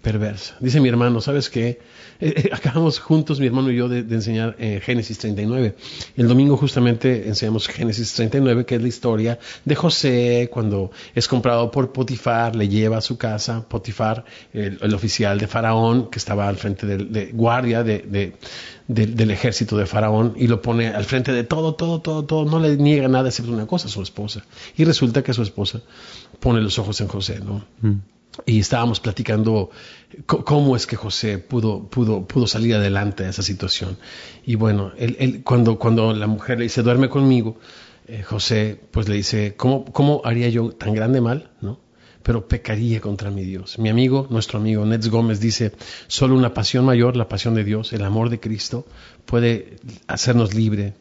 perversa. 0.07 0.55
Dice 0.61 0.81
mi 0.81 0.89
hermano, 0.89 1.21
¿sabes 1.21 1.51
qué? 1.51 1.81
Eh, 2.21 2.33
eh, 2.37 2.51
acabamos 2.53 3.01
juntos, 3.01 3.41
mi 3.41 3.47
hermano 3.47 3.73
y 3.73 3.77
yo, 3.77 3.89
de, 3.89 3.99
enseñar 4.15 4.55
eh, 4.61 4.81
Génesis 4.81 5.19
39. 5.19 5.75
El 6.17 6.29
domingo 6.29 6.57
justamente 6.57 7.27
enseñamos 7.27 7.67
Génesis 7.67 8.13
39, 8.13 8.65
que 8.67 8.77
es 8.77 8.83
la 8.83 8.87
historia 8.87 9.41
de 9.65 9.75
José 9.75 10.49
cuando 10.53 10.93
es 11.13 11.27
comprado 11.27 11.73
por 11.73 11.91
Potifar, 11.91 12.55
le 12.55 12.69
lleva 12.69 12.99
a 12.99 13.01
su 13.01 13.19
casa, 13.19 13.69
Potifar, 13.69 14.25
el, 14.53 14.95
oficial 14.95 15.41
de 15.41 15.49
Faraón, 15.49 16.09
que 16.09 16.21
estaba 16.21 16.47
al 16.47 16.57
frente 16.57 16.87
de, 16.87 17.33
guardia 17.33 17.83
de, 17.83 18.37
del 18.87 19.31
ejército 19.33 19.77
de 19.77 19.87
Faraón, 19.87 20.35
y 20.37 20.47
lo 20.47 20.63
pone 20.63 20.87
al 20.87 21.05
frente 21.05 21.33
de 21.33 21.43
todo, 21.43 21.75
todo, 21.75 22.01
todo, 22.01 22.25
todo, 22.25 22.45
no 22.49 22.61
le 22.61 22.77
niega 22.77 23.09
nada 23.09 23.29
excepto 23.29 23.51
una 23.51 23.67
cosa, 23.67 23.89
su 23.89 24.03
esposa. 24.03 24.45
Y 24.77 24.85
resulta 24.85 25.25
que 25.25 25.35
su 25.35 25.43
esposa 25.43 25.81
pone 26.39 26.61
los 26.61 26.79
ojos 26.79 27.01
en 27.01 27.09
José, 27.09 27.41
¿no? 27.41 27.65
Mm 27.81 28.16
y 28.45 28.61
estábamos 28.61 29.01
platicando 29.01 29.71
cómo 30.27 30.77
es 30.77 30.87
que 30.87 30.97
José 30.97 31.39
pudo, 31.39 31.89
pudo, 31.89 32.27
pudo 32.27 32.47
salir 32.47 32.75
adelante 32.75 33.25
de 33.25 33.31
esa 33.31 33.43
situación. 33.43 33.97
Y 34.45 34.57
bueno, 34.57 34.93
él, 34.97 35.43
cuando, 35.45 35.79
cuando 35.79 36.13
la 36.13 36.27
mujer 36.27 36.59
le 36.59 36.65
dice, 36.65 36.83
duerme 36.83 37.09
conmigo, 37.09 37.59
eh, 38.07 38.23
José 38.23 38.79
pues 38.91 39.09
le 39.09 39.17
dice, 39.17 39.55
¿cómo, 39.57 39.85
¿cómo 39.85 40.21
haría 40.25 40.49
yo 40.49 40.71
tan 40.71 40.95
grande 40.95 41.21
mal? 41.21 41.51
¿no? 41.61 41.81
Pero 42.23 42.49
pecaría 42.49 43.01
contra 43.01 43.31
mi 43.31 43.43
Dios. 43.43 43.79
Mi 43.79 43.89
amigo, 43.89 44.27
nuestro 44.31 44.59
amigo 44.59 44.85
Nets 44.85 45.09
Gómez 45.09 45.41
dice, 45.41 45.73
solo 46.07 46.35
una 46.35 46.55
pasión 46.55 46.85
mayor, 46.85 47.17
la 47.17 47.29
pasión 47.29 47.55
de 47.55 47.65
Dios, 47.65 47.93
el 47.93 48.05
amor 48.05 48.31
de 48.31 48.41
Cristo, 48.41 48.87
puede 49.25 49.77
hacernos 50.07 50.55
libre 50.55 50.95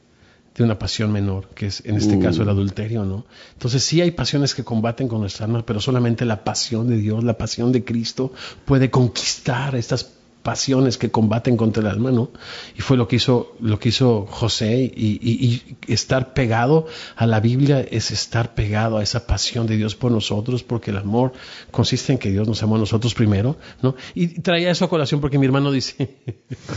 de 0.56 0.64
una 0.64 0.80
pasión 0.80 1.12
menor, 1.12 1.50
que 1.50 1.68
es 1.68 1.84
en 1.86 1.98
este 1.98 2.18
caso 2.18 2.42
el 2.42 2.48
uh. 2.48 2.52
adulterio, 2.52 3.04
¿no? 3.04 3.26
Entonces 3.54 3.84
sí 3.84 4.02
hay 4.02 4.12
pasiones 4.12 4.56
que 4.56 4.64
combaten 4.64 5.08
con 5.08 5.20
nuestra 5.20 5.46
alma, 5.46 5.66
pero 5.66 5.82
solamente 5.82 6.24
la 6.26 6.44
pasión 6.44 6.88
de 6.88 6.98
Dios, 6.98 7.24
la 7.24 7.38
pasión 7.38 7.72
de 7.72 7.84
Cristo 7.84 8.32
puede 8.64 8.90
conquistar 8.90 9.76
estas 9.76 10.12
pasiones 10.46 11.00
que 11.00 11.10
combaten 11.10 11.58
contra 11.58 11.82
el 11.82 11.90
alma, 11.90 12.12
¿no? 12.12 12.30
Y 12.78 12.82
fue 12.82 12.98
lo 12.98 13.08
que 13.08 13.16
hizo, 13.16 13.56
lo 13.60 13.80
que 13.80 13.90
hizo 13.90 14.28
José 14.30 14.84
y, 14.96 15.64
estar 15.88 16.36
pegado 16.36 16.86
a 17.16 17.26
la 17.26 17.40
Biblia 17.40 17.80
es 17.80 18.12
estar 18.12 18.54
pegado 18.54 19.00
a 19.00 19.04
esa 19.04 19.26
pasión 19.26 19.66
de 19.66 19.76
Dios 19.76 19.96
por 19.96 20.12
nosotros, 20.12 20.62
porque 20.62 20.92
el 20.92 20.98
amor 20.98 21.34
consiste 21.72 22.14
en 22.14 22.20
que 22.20 22.30
Dios 22.30 22.48
nos 22.48 22.62
amó 22.62 22.76
a 22.76 22.78
nosotros 22.78 23.16
primero, 23.16 23.58
¿no? 23.82 23.96
Y 24.14 24.40
traía 24.42 24.70
eso 24.70 24.86
a 24.86 24.90
colación 24.90 25.20
porque 25.20 25.40
mi 25.40 25.48
hermano 25.48 25.72
dice, 25.72 26.16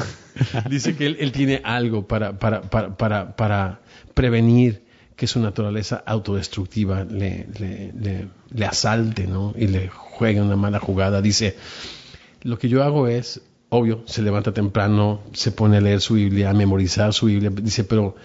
dice 0.70 0.96
que 0.96 1.04
él, 1.04 1.30
tiene 1.32 1.60
algo 1.62 2.06
para, 2.06 2.38
para, 2.38 2.62
para, 2.62 3.36
para, 3.36 3.80
prevenir 4.14 4.82
que 5.14 5.26
su 5.26 5.40
naturaleza 5.40 6.02
autodestructiva 6.06 7.04
le, 7.04 7.46
le 8.50 8.64
asalte, 8.66 9.26
¿no? 9.26 9.52
Y 9.58 9.66
le 9.66 9.88
juegue 9.88 10.40
una 10.40 10.56
mala 10.56 10.78
jugada. 10.78 11.20
Dice, 11.20 11.54
lo 12.42 12.58
que 12.58 12.70
yo 12.70 12.82
hago 12.82 13.08
es 13.08 13.42
obvio, 13.70 14.02
se 14.06 14.22
levanta 14.22 14.52
temprano, 14.52 15.20
se 15.32 15.52
pone 15.52 15.76
a 15.76 15.80
leer 15.80 16.00
su 16.00 16.14
Biblia, 16.14 16.50
a 16.50 16.54
memorizar 16.54 17.12
su 17.12 17.26
Biblia. 17.26 17.50
Dice, 17.50 17.84
pero 17.84 18.16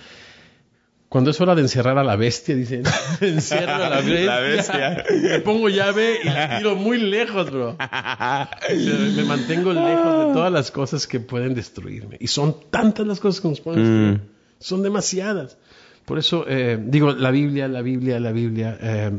cuando 1.10 1.30
es 1.30 1.39
hora 1.41 1.54
de 1.54 1.62
encerrar 1.62 1.98
a 2.00 2.04
la 2.04 2.16
bestia, 2.16 2.56
dice, 2.56 2.82
encierro 3.22 3.76
a 3.76 3.89
la 3.89 4.39
bestia, 4.39 5.06
me 5.10 5.39
pongo 5.41 5.70
llave 5.70 6.22
y 6.24 6.26
la 6.28 6.58
tiro 6.58 6.76
muy 6.76 6.98
lejos, 6.98 7.52
bro. 7.52 7.78
me 7.78 9.24
mantengo 9.24 9.74
lejos 9.74 10.28
de 10.28 10.34
todas 10.34 10.52
las 10.52 10.72
cosas 10.72 11.06
que 11.06 11.20
pueden 11.20 11.54
destruirme. 11.54 12.18
Y 12.20 12.28
son 12.28 12.56
tantas 12.72 13.06
las 13.06 13.20
cosas 13.20 13.41
que 13.41 13.48
nos 13.48 13.62
pueden 13.62 13.84
destruir. 13.84 14.18
Mm. 14.18 14.34
Son 14.60 14.82
demasiadas. 14.82 15.58
Por 16.06 16.20
eso 16.20 16.45
eh, 16.47 16.78
digo, 16.86 17.14
la 17.14 17.32
Biblia, 17.32 17.68
la 17.70 17.82
Biblia, 17.82 18.20
la 18.20 18.34
Biblia. 18.34 18.78
Eh, 18.82 19.12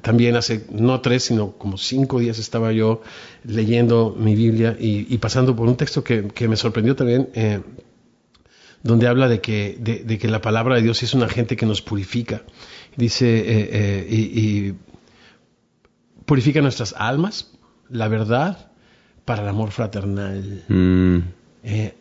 también 0.00 0.36
hace, 0.36 0.66
no 0.70 1.00
tres, 1.00 1.24
sino 1.24 1.52
como 1.52 1.76
cinco 1.76 2.18
días 2.18 2.38
estaba 2.38 2.72
yo 2.72 3.02
leyendo 3.44 4.16
mi 4.18 4.34
Biblia 4.34 4.74
y, 4.78 5.18
pasando 5.18 5.54
por 5.54 5.68
un 5.68 5.76
texto 5.76 6.02
que, 6.02 6.48
me 6.48 6.56
sorprendió 6.56 6.96
también, 6.96 7.28
eh, 7.34 7.60
donde 8.82 9.06
habla 9.06 9.28
de 9.28 9.42
que, 9.42 9.76
de, 9.78 10.18
que 10.18 10.28
la 10.28 10.40
palabra 10.40 10.76
de 10.76 10.82
Dios 10.82 11.02
es 11.02 11.12
un 11.12 11.22
agente 11.22 11.56
que 11.56 11.66
nos 11.66 11.82
purifica. 11.82 12.42
Dice, 12.96 14.06
y, 14.08 14.74
purifica 16.24 16.62
nuestras 16.62 16.94
almas, 16.96 17.52
la 17.90 18.08
verdad, 18.08 18.70
para 19.26 19.42
el 19.42 19.48
amor 19.48 19.72
fraternal. 19.72 20.64
Mm. 20.68 21.18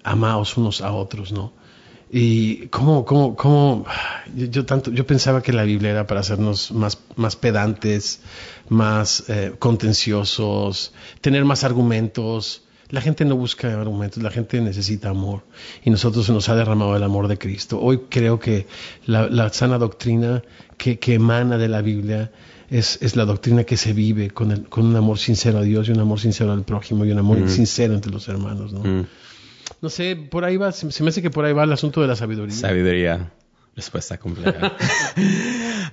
amaos 0.04 0.56
unos 0.56 0.80
a 0.80 0.94
otros, 0.94 1.34
¿no? 1.34 1.59
Y 2.12 2.68
cómo, 2.68 3.06
cómo, 3.06 3.36
cómo, 3.36 3.86
yo, 4.36 4.66
tanto, 4.66 4.90
yo 4.92 5.06
pensaba 5.06 5.44
que 5.44 5.54
la 5.54 5.64
Biblia 5.64 5.92
era 5.92 6.08
para 6.08 6.22
hacernos 6.22 6.72
más, 6.72 6.98
más 7.16 7.36
pedantes, 7.36 8.22
más 8.68 9.26
eh, 9.30 9.54
contenciosos, 9.60 10.92
tener 11.22 11.46
más 11.46 11.64
argumentos. 11.64 12.64
La 12.90 13.02
gente 13.02 13.26
no 13.26 13.36
busca 13.36 13.80
argumentos, 13.80 14.24
la 14.24 14.32
gente 14.32 14.60
necesita 14.60 15.10
amor. 15.10 15.44
Y 15.84 15.92
nosotros 15.92 16.26
se 16.26 16.34
nos 16.34 16.50
ha 16.50 16.56
derramado 16.56 16.96
el 16.96 17.04
amor 17.04 17.28
de 17.28 17.38
Cristo. 17.38 17.80
Hoy 17.80 18.02
creo 18.10 18.40
que 18.40 18.66
la, 19.06 19.54
sana 19.54 19.78
doctrina 19.78 20.42
que, 20.78 20.98
que, 20.98 21.14
emana 21.14 21.60
de 21.60 21.68
la 21.68 21.84
Biblia 21.84 22.32
es, 22.72 22.98
es, 23.04 23.16
la 23.16 23.26
doctrina 23.26 23.66
que 23.66 23.78
se 23.78 23.94
vive 23.94 24.32
con, 24.32 24.52
el, 24.52 24.64
con 24.64 24.88
un 24.88 24.96
amor 24.96 25.20
sincero 25.20 25.60
a 25.60 25.62
Dios 25.62 25.88
y 25.88 25.92
un 25.92 26.00
amor 26.00 26.20
sincero 26.20 26.54
al 26.54 26.64
prójimo 26.64 27.06
y 27.06 27.12
un 27.12 27.20
amor 27.20 27.38
mm. 27.38 27.50
sincero 27.50 27.94
entre 27.94 28.12
los 28.12 28.28
hermanos. 28.28 28.74
¿no? 28.74 28.80
Mm. 28.80 29.06
No 29.82 29.90
sé, 29.90 30.16
por 30.16 30.44
ahí 30.44 30.58
va, 30.58 30.72
se 30.72 31.04
me 31.04 31.10
hace 31.10 31.22
que 31.22 31.30
por 31.30 31.46
ahí 31.46 31.54
va 31.54 31.64
el 31.64 31.72
asunto 31.72 32.02
de 32.02 32.08
la 32.08 32.16
sabiduría. 32.16 32.56
Sabiduría, 32.56 33.32
respuesta 33.76 34.18
completa. 34.18 34.76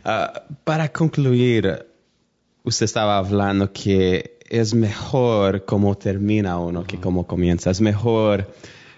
Ah, 0.09 0.45
para 0.63 0.93
concluir, 0.93 1.85
usted 2.63 2.85
estaba 2.85 3.19
hablando 3.19 3.73
que 3.73 4.39
es 4.49 4.73
mejor 4.73 5.65
cómo 5.65 5.97
termina 5.97 6.61
uno 6.61 6.85
que 6.85 7.01
cómo 7.01 7.27
comienza. 7.27 7.71
Es 7.71 7.81
mejor 7.81 8.47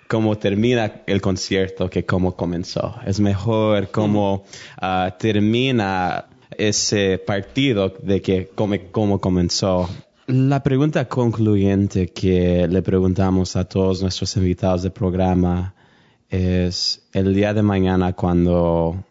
cómo 0.07 0.37
termina 0.37 1.03
el 1.07 1.23
concierto 1.23 1.89
que 1.89 2.05
cómo 2.05 2.37
comenzó. 2.37 2.97
Es 3.07 3.21
mejor 3.21 3.91
cómo 3.91 4.45
ah, 4.83 5.17
termina 5.19 6.27
ese 6.59 7.19
partido 7.19 7.95
de 8.03 8.21
que 8.21 8.51
cómo 8.55 9.21
comenzó. 9.21 9.89
La 10.29 10.63
pregunta 10.63 11.09
concluyente 11.09 12.09
que 12.09 12.69
le 12.69 12.83
preguntamos 12.83 13.57
a 13.57 13.65
todos 13.65 14.03
nuestros 14.03 14.37
invitados 14.37 14.83
del 14.83 14.93
programa 14.93 15.75
es 16.29 17.09
el 17.15 17.35
día 17.35 17.55
de 17.55 17.63
mañana 17.63 18.13
cuando 18.13 19.07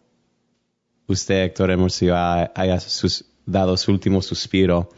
usted, 1.08 1.46
Héctor 1.46 1.72
Hermosillo, 1.72 2.14
haya 2.16 2.78
dado 3.46 3.76
su 3.76 3.90
último 3.90 4.22
suspiro, 4.22 4.90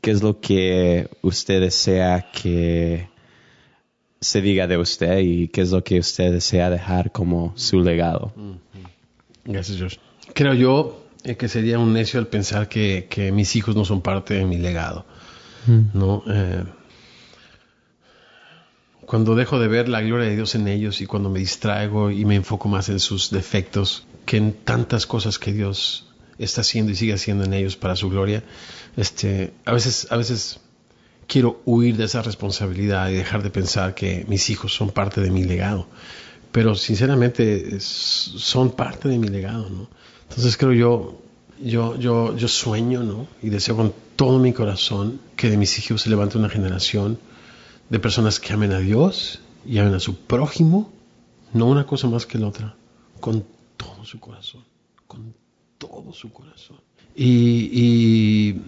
¿qué 0.00 0.12
es 0.12 0.22
lo 0.22 0.40
que 0.40 1.10
usted 1.20 1.60
desea 1.60 2.30
que 2.32 3.10
se 4.22 4.40
diga 4.40 4.66
de 4.66 4.78
usted 4.78 5.18
y 5.18 5.48
qué 5.48 5.60
es 5.60 5.72
lo 5.72 5.84
que 5.84 5.98
usted 5.98 6.32
desea 6.32 6.70
dejar 6.70 7.12
como 7.12 7.52
su 7.54 7.82
legado? 7.82 8.32
Gracias, 9.44 9.76
George. 9.76 9.98
Creo 10.32 10.54
yo 10.54 11.04
eh, 11.22 11.36
que 11.36 11.48
sería 11.48 11.78
un 11.78 11.92
necio 11.92 12.18
el 12.18 12.28
pensar 12.28 12.66
que 12.66 13.30
mis 13.30 13.54
hijos 13.56 13.76
no 13.76 13.84
son 13.84 14.00
parte 14.00 14.32
de 14.32 14.46
mi 14.46 14.56
legado 14.56 15.04
¿no? 15.66 16.22
Eh, 16.26 16.64
cuando 19.06 19.34
dejo 19.34 19.58
de 19.58 19.68
ver 19.68 19.88
la 19.88 20.00
gloria 20.00 20.28
de 20.28 20.36
Dios 20.36 20.54
en 20.54 20.68
ellos 20.68 21.00
y 21.00 21.06
cuando 21.06 21.30
me 21.30 21.38
distraigo 21.38 22.10
y 22.10 22.24
me 22.24 22.36
enfoco 22.36 22.68
más 22.68 22.88
en 22.88 23.00
sus 23.00 23.30
defectos 23.30 24.06
que 24.26 24.38
en 24.38 24.52
tantas 24.52 25.06
cosas 25.06 25.38
que 25.38 25.52
Dios 25.52 26.06
está 26.38 26.62
haciendo 26.62 26.92
y 26.92 26.96
sigue 26.96 27.12
haciendo 27.12 27.44
en 27.44 27.52
ellos 27.52 27.76
para 27.76 27.96
su 27.96 28.08
gloria, 28.08 28.42
este, 28.96 29.52
a 29.64 29.72
veces, 29.72 30.08
a 30.10 30.16
veces 30.16 30.60
quiero 31.26 31.60
huir 31.64 31.96
de 31.96 32.04
esa 32.04 32.22
responsabilidad 32.22 33.08
y 33.10 33.14
dejar 33.14 33.42
de 33.42 33.50
pensar 33.50 33.94
que 33.94 34.24
mis 34.28 34.50
hijos 34.50 34.74
son 34.74 34.90
parte 34.90 35.20
de 35.20 35.30
mi 35.30 35.44
legado. 35.44 35.86
Pero 36.52 36.74
sinceramente 36.74 37.80
son 37.80 38.72
parte 38.72 39.08
de 39.08 39.18
mi 39.18 39.28
legado, 39.28 39.68
¿no? 39.70 39.88
Entonces 40.28 40.56
creo 40.56 40.72
yo, 40.72 41.23
yo, 41.62 41.96
yo, 41.96 42.36
yo 42.36 42.48
sueño, 42.48 43.02
¿no? 43.02 43.26
Y 43.42 43.50
deseo 43.50 43.76
con 43.76 43.92
todo 44.16 44.38
mi 44.38 44.52
corazón 44.52 45.20
que 45.36 45.50
de 45.50 45.56
mis 45.56 45.78
hijos 45.78 46.02
se 46.02 46.10
levante 46.10 46.38
una 46.38 46.48
generación 46.48 47.18
de 47.88 47.98
personas 47.98 48.40
que 48.40 48.52
amen 48.52 48.72
a 48.72 48.78
Dios 48.78 49.40
y 49.66 49.78
amen 49.78 49.94
a 49.94 50.00
su 50.00 50.16
prójimo, 50.16 50.90
no 51.52 51.66
una 51.66 51.86
cosa 51.86 52.08
más 52.08 52.26
que 52.26 52.38
la 52.38 52.48
otra, 52.48 52.74
con 53.20 53.44
todo 53.76 54.04
su 54.04 54.20
corazón, 54.20 54.64
con 55.06 55.34
todo 55.78 56.12
su 56.12 56.32
corazón. 56.32 56.78
Y, 57.16 58.60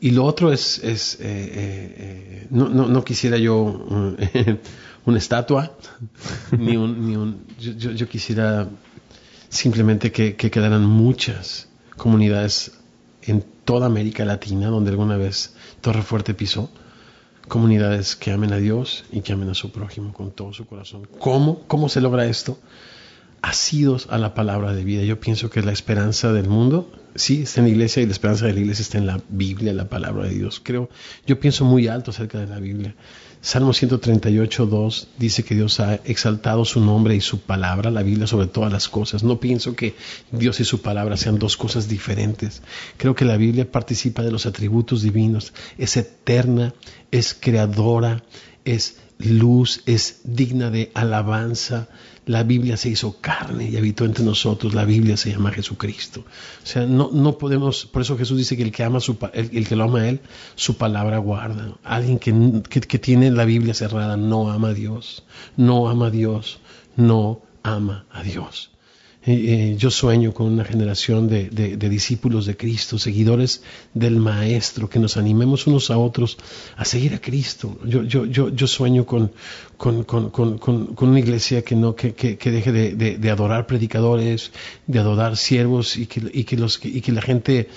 y, 0.00 0.10
lo 0.10 0.24
otro 0.24 0.52
es, 0.52 0.78
es 0.78 1.14
eh, 1.14 1.18
eh, 1.22 1.94
eh, 1.98 2.46
no, 2.50 2.68
no, 2.68 3.04
quisiera 3.04 3.36
yo 3.36 3.64
una 5.06 5.18
estatua, 5.18 5.76
ni 6.56 6.76
un, 6.76 7.06
ni 7.06 7.16
un 7.16 7.44
yo, 7.58 7.90
yo, 7.92 8.08
quisiera 8.08 8.68
simplemente 9.48 10.12
que 10.12 10.36
quedaran 10.36 10.84
muchas 10.84 11.68
comunidades 12.02 12.72
en 13.22 13.44
toda 13.64 13.86
América 13.86 14.24
Latina, 14.24 14.66
donde 14.70 14.90
alguna 14.90 15.16
vez 15.16 15.54
Torre 15.80 16.02
Fuerte 16.02 16.34
pisó, 16.34 16.68
comunidades 17.46 18.16
que 18.16 18.32
amen 18.32 18.52
a 18.52 18.56
Dios 18.56 19.04
y 19.12 19.20
que 19.20 19.32
amen 19.32 19.50
a 19.50 19.54
su 19.54 19.70
prójimo 19.70 20.12
con 20.12 20.32
todo 20.32 20.52
su 20.52 20.66
corazón. 20.66 21.06
¿Cómo? 21.20 21.60
¿Cómo 21.68 21.88
se 21.88 22.00
logra 22.00 22.26
esto? 22.26 22.58
Asidos 23.42 24.06
a 24.10 24.18
la 24.18 24.34
palabra 24.34 24.72
de 24.72 24.84
vida. 24.84 25.02
Yo 25.02 25.20
pienso 25.20 25.50
que 25.50 25.62
la 25.62 25.72
esperanza 25.72 26.32
del 26.32 26.48
mundo, 26.48 26.90
sí, 27.16 27.42
está 27.42 27.60
en 27.60 27.66
la 27.66 27.72
iglesia 27.72 28.02
y 28.02 28.06
la 28.06 28.12
esperanza 28.12 28.46
de 28.46 28.54
la 28.54 28.60
iglesia 28.60 28.82
está 28.82 28.98
en 28.98 29.06
la 29.06 29.20
Biblia, 29.28 29.72
la 29.72 29.88
palabra 29.88 30.24
de 30.24 30.34
Dios. 30.34 30.60
Creo, 30.62 30.88
yo 31.26 31.38
pienso 31.40 31.64
muy 31.64 31.88
alto 31.88 32.12
acerca 32.12 32.38
de 32.38 32.46
la 32.46 32.60
Biblia. 32.60 32.94
Salmo 33.44 33.72
138, 33.72 34.66
2 34.66 35.08
dice 35.18 35.42
que 35.42 35.56
Dios 35.56 35.80
ha 35.80 35.96
exaltado 35.96 36.64
su 36.64 36.80
nombre 36.80 37.16
y 37.16 37.20
su 37.20 37.40
palabra, 37.40 37.90
la 37.90 38.04
Biblia, 38.04 38.28
sobre 38.28 38.46
todas 38.46 38.72
las 38.72 38.88
cosas. 38.88 39.24
No 39.24 39.40
pienso 39.40 39.74
que 39.74 39.96
Dios 40.30 40.60
y 40.60 40.64
su 40.64 40.80
palabra 40.80 41.16
sean 41.16 41.40
dos 41.40 41.56
cosas 41.56 41.88
diferentes. 41.88 42.62
Creo 42.98 43.16
que 43.16 43.24
la 43.24 43.36
Biblia 43.36 43.68
participa 43.68 44.22
de 44.22 44.30
los 44.30 44.46
atributos 44.46 45.02
divinos. 45.02 45.52
Es 45.76 45.96
eterna, 45.96 46.72
es 47.10 47.34
creadora, 47.34 48.22
es 48.64 48.98
luz, 49.18 49.82
es 49.86 50.20
digna 50.22 50.70
de 50.70 50.92
alabanza, 50.94 51.88
la 52.26 52.42
Biblia 52.42 52.76
se 52.76 52.88
hizo 52.88 53.16
carne 53.20 53.68
y 53.68 53.76
habitó 53.76 54.04
entre 54.04 54.24
nosotros, 54.24 54.74
la 54.74 54.84
Biblia 54.84 55.16
se 55.16 55.30
llama 55.30 55.50
Jesucristo. 55.50 56.20
O 56.62 56.66
sea, 56.66 56.86
no, 56.86 57.10
no 57.12 57.38
podemos, 57.38 57.86
por 57.86 58.02
eso 58.02 58.16
Jesús 58.16 58.38
dice 58.38 58.56
que 58.56 58.62
el 58.62 58.72
que 58.72 58.84
ama 58.84 59.00
su, 59.00 59.16
el, 59.32 59.66
que 59.66 59.76
lo 59.76 59.84
ama 59.84 60.00
a 60.00 60.08
él, 60.08 60.20
su 60.54 60.76
palabra 60.76 61.18
guarda. 61.18 61.74
Alguien 61.84 62.18
que, 62.18 62.62
que 62.62 62.98
tiene 62.98 63.30
la 63.30 63.44
Biblia 63.44 63.74
cerrada 63.74 64.16
no 64.16 64.50
ama 64.50 64.68
a 64.68 64.74
Dios, 64.74 65.24
no 65.56 65.88
ama 65.88 66.06
a 66.06 66.10
Dios, 66.10 66.60
no 66.96 67.42
ama 67.62 68.06
a 68.10 68.22
Dios. 68.22 68.71
Yo 69.24 69.92
sueño 69.92 70.34
con 70.34 70.48
una 70.48 70.64
generación 70.64 71.28
de, 71.28 71.76
discípulos 71.76 72.44
de 72.44 72.56
Cristo, 72.56 72.98
seguidores 72.98 73.62
del 73.94 74.16
Maestro, 74.16 74.90
que 74.90 74.98
nos 74.98 75.16
animemos 75.16 75.68
unos 75.68 75.92
a 75.92 75.98
otros 75.98 76.38
a 76.76 76.84
seguir 76.84 77.14
a 77.14 77.20
Cristo. 77.20 77.78
Yo, 77.84 78.02
yo, 78.02 78.26
yo, 78.26 78.48
yo 78.48 78.66
sueño 78.66 79.06
con, 79.06 79.30
con, 79.76 80.02
con, 80.02 80.30
con, 80.58 81.08
una 81.08 81.20
iglesia 81.20 81.62
que, 81.62 81.76
no, 81.76 81.94
que, 81.94 82.14
que, 82.14 82.50
deje 82.50 82.72
de, 82.72 83.30
adorar 83.30 83.68
predicadores, 83.68 84.50
de 84.88 84.98
adorar 84.98 85.36
siervos 85.36 85.96
y 85.96 86.06
que, 86.06 86.28
y 86.32 86.42
que, 86.42 86.56
los, 86.56 86.80
y 86.84 87.00
que 87.00 87.12
la 87.12 87.22
gente 87.22 87.68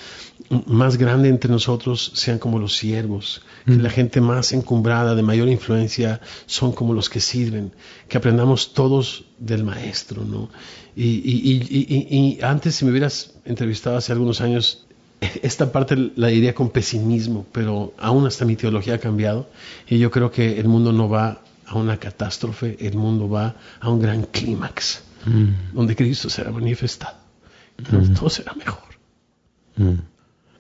más 0.66 0.98
grande 0.98 1.30
entre 1.30 1.52
nosotros 1.52 2.12
sean 2.16 2.40
como 2.40 2.58
los 2.58 2.76
siervos, 2.76 3.44
que 3.66 3.74
mm. 3.74 3.82
la 3.82 3.90
gente 3.90 4.22
más 4.22 4.54
encumbrada, 4.54 5.16
de 5.16 5.24
mayor 5.24 5.50
influencia, 5.50 6.22
son 6.46 6.72
como 6.72 6.94
los 6.94 7.10
que 7.10 7.20
sirven, 7.20 7.72
que 8.08 8.18
aprendamos 8.18 8.74
todos 8.74 9.26
del 9.40 9.64
Maestro, 9.64 10.24
¿no? 10.24 10.50
Y, 10.96 11.04
y, 11.06 12.40
antes, 12.42 12.76
si 12.76 12.86
me 12.86 12.92
hubieras 12.92 13.34
entrevistado 13.44 13.98
hace 13.98 14.12
algunos 14.12 14.40
años, 14.40 14.86
esta 15.42 15.72
parte 15.72 16.12
la 16.16 16.28
diría 16.28 16.54
con 16.54 16.70
pesimismo, 16.70 17.46
pero 17.52 17.94
aún 17.98 18.26
hasta 18.28 18.46
mi 18.46 18.56
teología 18.56 18.96
ha 18.96 19.00
cambiado 19.00 19.50
y 19.88 19.98
yo 20.00 20.12
creo 20.12 20.32
que 20.32 20.60
el 20.60 20.68
mundo 20.68 20.94
no 20.94 21.10
va 21.10 21.42
a 21.66 21.78
una 21.78 21.98
catástrofe, 21.98 22.78
el 22.80 22.96
mundo 22.96 23.28
va 23.28 23.56
a 23.80 23.90
un 23.90 24.00
gran 24.00 24.24
clímax, 24.24 25.02
mm. 25.26 25.74
donde 25.74 25.96
Cristo 25.96 26.30
será 26.30 26.52
manifestado, 26.52 27.18
mm. 27.92 28.14
todo 28.14 28.30
será 28.30 28.54
mejor. 28.54 28.84
Mm. 29.78 30.15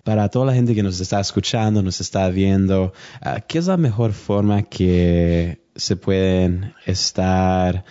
Para 0.05 0.29
toda 0.29 0.45
la 0.45 0.53
gente 0.53 0.73
que 0.73 0.83
nos 0.83 1.01
está 1.01 1.19
escuchando, 1.19 1.83
nos 1.83 1.99
está 1.99 2.29
viendo, 2.29 2.93
ah, 3.21 3.41
¿qué 3.41 3.57
es 3.57 3.67
la 3.67 3.75
mejor 3.75 4.13
forma 4.13 4.63
que 4.63 5.59
se 5.75 5.97
pueden 5.97 6.73
estar 6.85 7.83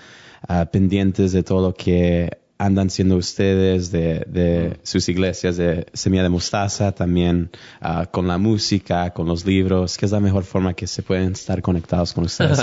Ah, 0.46 0.66
pendientes 0.66 1.32
de 1.32 1.42
todo 1.42 1.68
lo 1.68 1.74
que 1.74 2.38
andan 2.58 2.90
siendo 2.90 3.16
ustedes, 3.16 3.90
de, 3.90 4.78
sus 4.82 5.08
iglesias 5.08 5.56
de 5.56 5.86
Semilla 5.94 6.22
de 6.22 6.28
Mostaza, 6.28 6.92
también 6.92 7.50
ah, 7.80 8.06
con 8.10 8.28
la 8.28 8.36
música, 8.36 9.10
con 9.10 9.26
los 9.26 9.46
libros, 9.46 9.96
¿qué 9.96 10.04
es 10.04 10.12
la 10.12 10.20
mejor 10.20 10.44
forma 10.44 10.74
que 10.74 10.86
se 10.86 11.02
pueden 11.02 11.32
estar 11.32 11.62
conectados 11.62 12.12
con 12.12 12.24
ustedes? 12.24 12.58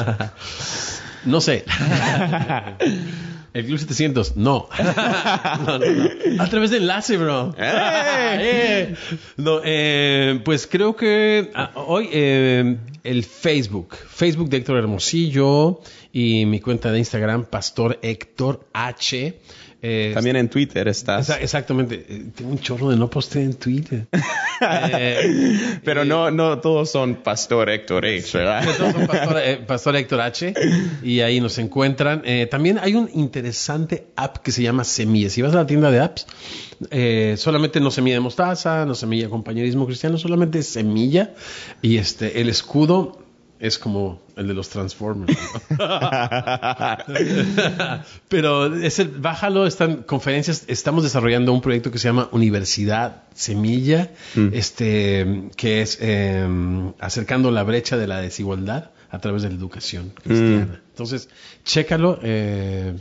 no 1.25 1.41
sé. 1.41 1.65
El 3.53 3.65
Club 3.65 3.79
700, 3.79 4.35
no. 4.37 4.69
A 4.71 6.47
través 6.49 6.71
de 6.71 6.77
enlace, 6.77 7.17
bro. 7.17 7.53
¡Eh! 7.57 8.95
no, 9.35 9.59
eh, 9.63 10.39
pues 10.45 10.67
creo 10.67 10.95
que 10.95 11.51
ah, 11.53 11.71
hoy 11.75 12.09
eh, 12.13 12.77
el 13.03 13.23
Facebook, 13.25 13.95
Facebook 13.95 14.49
de 14.49 14.57
Héctor 14.57 14.77
Hermosillo, 14.77 15.81
y 16.13 16.45
mi 16.45 16.61
cuenta 16.61 16.91
de 16.91 16.99
Instagram, 16.99 17.45
Pastor 17.45 17.99
Héctor 18.01 18.67
H. 18.73 19.39
Eh, 19.83 20.11
También 20.13 20.35
en 20.35 20.47
Twitter 20.47 20.87
estás. 20.87 21.29
exactamente. 21.41 22.05
Eh, 22.07 22.25
tengo 22.35 22.51
un 22.51 22.59
chorro 22.59 22.89
de 22.89 22.97
no 22.97 23.09
postear 23.09 23.45
en 23.45 23.53
Twitter. 23.55 24.07
Eh, 24.63 25.79
Pero 25.83 26.05
no, 26.05 26.29
no 26.29 26.59
todos 26.59 26.91
son 26.91 27.15
Pastor 27.23 27.67
Héctor 27.67 28.05
H, 28.05 28.37
¿verdad? 28.37 28.63
todos 28.77 28.93
son 28.93 29.07
Pastor, 29.65 29.95
Héctor 29.95 30.21
H. 30.21 30.53
Y 31.01 31.21
ahí 31.21 31.41
nos 31.41 31.57
encuentran. 31.57 32.21
también 32.51 32.77
hay 32.77 32.93
un 32.93 33.09
interesante 33.11 34.05
app 34.15 34.37
que 34.37 34.51
se 34.51 34.61
llama 34.61 34.83
Semilla. 34.83 35.31
Si 35.31 35.41
vas 35.41 35.53
a 35.53 35.55
la 35.55 35.65
tienda 35.65 35.89
de 35.89 35.99
apps, 36.01 36.27
solamente 37.41 37.79
no 37.79 37.89
semilla 37.89 38.17
de 38.17 38.19
mostaza, 38.19 38.85
no 38.85 38.93
semilla 38.93 39.23
de 39.23 39.29
compañerismo 39.31 39.87
cristiano, 39.87 40.19
solamente 40.19 40.61
semilla. 40.61 41.33
Y 41.81 41.97
este, 41.97 42.39
el 42.39 42.47
escudo 42.47 43.17
es 43.61 43.77
como 43.77 44.23
el 44.35 44.47
de 44.47 44.55
los 44.55 44.69
Transformers. 44.69 45.37
Pero 48.27 48.75
es 48.75 48.97
el, 48.97 49.09
bájalo, 49.09 49.67
están 49.67 50.01
conferencias, 50.01 50.63
estamos 50.67 51.03
desarrollando 51.03 51.53
un 51.53 51.61
proyecto 51.61 51.91
que 51.91 51.99
se 51.99 52.07
llama 52.07 52.27
Universidad 52.31 53.21
Semilla, 53.35 54.09
mm. 54.33 54.47
este, 54.53 55.49
que 55.55 55.83
es 55.83 55.99
em, 56.01 56.93
acercando 56.99 57.51
la 57.51 57.61
brecha 57.61 57.97
de 57.97 58.07
la 58.07 58.19
desigualdad 58.19 58.89
a 59.11 59.19
través 59.19 59.43
de 59.43 59.49
la 59.49 59.55
educación 59.55 60.09
cristiana. 60.09 60.65
Mm. 60.65 60.89
Entonces, 60.89 61.29
chécalo, 61.63 62.17
eh, 62.23 62.95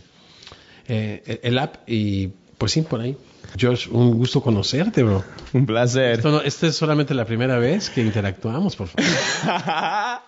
eh, 0.88 1.40
el 1.42 1.58
app 1.58 1.88
y 1.88 2.32
pues 2.58 2.72
sí, 2.72 2.82
por 2.82 3.00
ahí. 3.00 3.16
Josh, 3.58 3.88
un 3.90 4.16
gusto 4.16 4.42
conocerte, 4.42 5.02
bro. 5.02 5.24
Un 5.52 5.66
placer. 5.66 6.20
esta 6.44 6.66
es 6.66 6.76
solamente 6.76 7.14
la 7.14 7.24
primera 7.24 7.58
vez 7.58 7.90
que 7.90 8.02
interactuamos, 8.02 8.76
por 8.76 8.88
favor. 8.88 9.10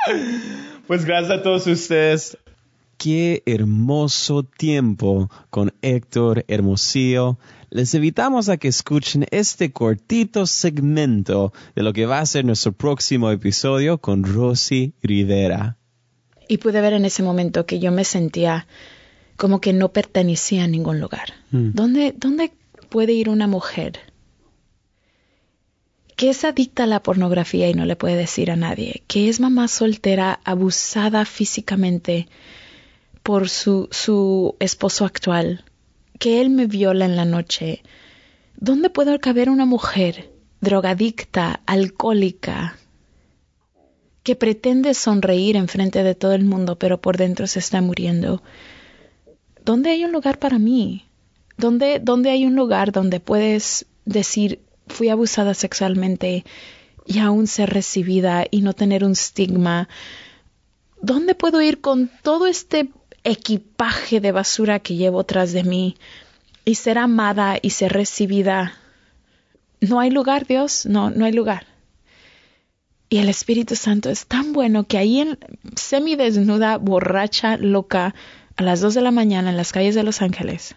pues 0.86 1.04
gracias 1.04 1.38
a 1.38 1.42
todos 1.42 1.66
ustedes. 1.66 2.36
Qué 2.98 3.42
hermoso 3.46 4.44
tiempo 4.44 5.28
con 5.50 5.72
Héctor 5.82 6.44
Hermosillo. 6.48 7.38
Les 7.70 7.94
invitamos 7.94 8.48
a 8.48 8.58
que 8.58 8.68
escuchen 8.68 9.26
este 9.30 9.72
cortito 9.72 10.46
segmento 10.46 11.52
de 11.74 11.82
lo 11.82 11.92
que 11.92 12.06
va 12.06 12.20
a 12.20 12.26
ser 12.26 12.44
nuestro 12.44 12.72
próximo 12.72 13.30
episodio 13.30 13.98
con 13.98 14.24
Rosy 14.24 14.94
Rivera. 15.02 15.78
Y 16.48 16.58
pude 16.58 16.80
ver 16.80 16.92
en 16.92 17.04
ese 17.04 17.22
momento 17.22 17.66
que 17.66 17.78
yo 17.80 17.90
me 17.92 18.04
sentía 18.04 18.66
como 19.36 19.60
que 19.60 19.72
no 19.72 19.92
pertenecía 19.92 20.64
a 20.64 20.68
ningún 20.68 21.00
lugar. 21.00 21.32
Mm. 21.50 21.70
¿Dónde, 21.72 22.14
¿Dónde 22.16 22.52
puede 22.92 23.14
ir 23.14 23.30
una 23.30 23.46
mujer 23.46 24.00
que 26.14 26.28
es 26.28 26.44
adicta 26.44 26.82
a 26.82 26.86
la 26.86 27.02
pornografía 27.02 27.70
y 27.70 27.72
no 27.72 27.86
le 27.86 27.96
puede 27.96 28.16
decir 28.16 28.50
a 28.50 28.56
nadie, 28.56 29.02
que 29.06 29.30
es 29.30 29.40
mamá 29.40 29.66
soltera 29.66 30.40
abusada 30.44 31.24
físicamente 31.24 32.28
por 33.22 33.48
su, 33.48 33.88
su 33.90 34.56
esposo 34.60 35.06
actual, 35.06 35.64
que 36.18 36.42
él 36.42 36.50
me 36.50 36.66
viola 36.66 37.06
en 37.06 37.16
la 37.16 37.24
noche, 37.24 37.82
¿dónde 38.56 38.90
puede 38.90 39.18
caber 39.20 39.48
una 39.48 39.64
mujer 39.64 40.30
drogadicta, 40.60 41.62
alcohólica, 41.64 42.76
que 44.22 44.36
pretende 44.36 44.92
sonreír 44.92 45.56
en 45.56 45.66
frente 45.66 46.02
de 46.02 46.14
todo 46.14 46.34
el 46.34 46.44
mundo, 46.44 46.78
pero 46.78 47.00
por 47.00 47.16
dentro 47.16 47.46
se 47.46 47.58
está 47.58 47.80
muriendo? 47.80 48.42
¿Dónde 49.64 49.88
hay 49.88 50.04
un 50.04 50.12
lugar 50.12 50.38
para 50.38 50.58
mí? 50.58 51.06
¿Dónde, 51.56 52.30
hay 52.30 52.46
un 52.46 52.56
lugar 52.56 52.92
donde 52.92 53.20
puedes 53.20 53.86
decir, 54.04 54.60
fui 54.86 55.08
abusada 55.08 55.54
sexualmente 55.54 56.44
y 57.06 57.18
aún 57.18 57.46
ser 57.46 57.70
recibida 57.70 58.46
y 58.50 58.62
no 58.62 58.72
tener 58.72 59.04
un 59.04 59.12
estigma? 59.12 59.88
¿Dónde 61.00 61.34
puedo 61.34 61.60
ir 61.60 61.80
con 61.80 62.10
todo 62.22 62.46
este 62.46 62.90
equipaje 63.24 64.20
de 64.20 64.32
basura 64.32 64.80
que 64.80 64.96
llevo 64.96 65.24
tras 65.24 65.52
de 65.52 65.64
mí 65.64 65.96
y 66.64 66.76
ser 66.76 66.98
amada 66.98 67.58
y 67.60 67.70
ser 67.70 67.92
recibida? 67.92 68.74
No 69.80 70.00
hay 70.00 70.10
lugar, 70.10 70.46
Dios, 70.46 70.86
no, 70.86 71.10
no 71.10 71.24
hay 71.24 71.32
lugar. 71.32 71.66
Y 73.08 73.18
el 73.18 73.28
Espíritu 73.28 73.76
Santo 73.76 74.08
es 74.08 74.26
tan 74.26 74.54
bueno 74.54 74.84
que 74.84 74.96
ahí 74.96 75.20
en 75.20 75.38
semidesnuda, 75.76 76.78
borracha, 76.78 77.58
loca, 77.58 78.14
a 78.56 78.62
las 78.62 78.80
dos 78.80 78.94
de 78.94 79.02
la 79.02 79.10
mañana 79.10 79.50
en 79.50 79.56
las 79.56 79.72
calles 79.72 79.94
de 79.94 80.02
Los 80.02 80.22
Ángeles, 80.22 80.74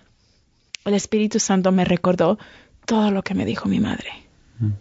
el 0.86 0.94
Espíritu 0.94 1.40
Santo 1.40 1.72
me 1.72 1.86
recordó 1.86 2.38
todo 2.86 3.12
lo 3.12 3.24
que 3.24 3.34
me 3.34 3.46
dijo 3.46 3.68
mi 3.68 3.80
madre. 3.80 4.12
Mm. 4.60 4.72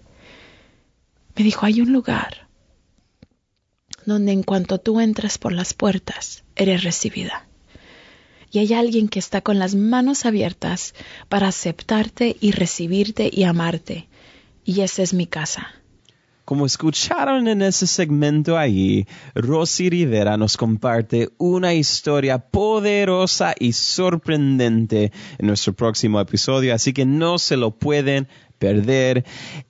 Me 1.36 1.44
dijo, 1.44 1.66
hay 1.66 1.80
un 1.80 1.92
lugar 1.92 2.46
donde 4.06 4.32
en 4.32 4.42
cuanto 4.42 4.78
tú 4.78 5.00
entras 5.00 5.38
por 5.38 5.52
las 5.52 5.74
puertas, 5.74 6.44
eres 6.56 6.84
recibida. 6.84 7.46
Y 8.50 8.58
hay 8.58 8.74
alguien 8.74 9.08
que 9.08 9.18
está 9.18 9.40
con 9.40 9.58
las 9.58 9.74
manos 9.74 10.26
abiertas 10.26 10.94
para 11.28 11.48
aceptarte 11.48 12.36
y 12.40 12.52
recibirte 12.52 13.28
y 13.32 13.44
amarte. 13.44 14.08
Y 14.64 14.82
esa 14.82 15.02
es 15.02 15.12
mi 15.12 15.26
casa. 15.26 15.72
Como 16.44 16.66
escucharon 16.66 17.48
en 17.48 17.62
ese 17.62 17.86
segmento 17.86 18.58
ahí, 18.58 19.06
Rosy 19.34 19.88
Rivera 19.88 20.36
nos 20.36 20.56
comparte 20.56 21.30
una 21.38 21.74
historia 21.74 22.38
poderosa 22.38 23.54
y 23.58 23.72
sorprendente 23.72 25.12
en 25.38 25.46
nuestro 25.46 25.72
próximo 25.72 26.20
episodio, 26.20 26.74
así 26.74 26.92
que 26.92 27.06
no 27.06 27.38
se 27.38 27.56
lo 27.56 27.70
pueden 27.70 28.28
perder. 28.58 29.24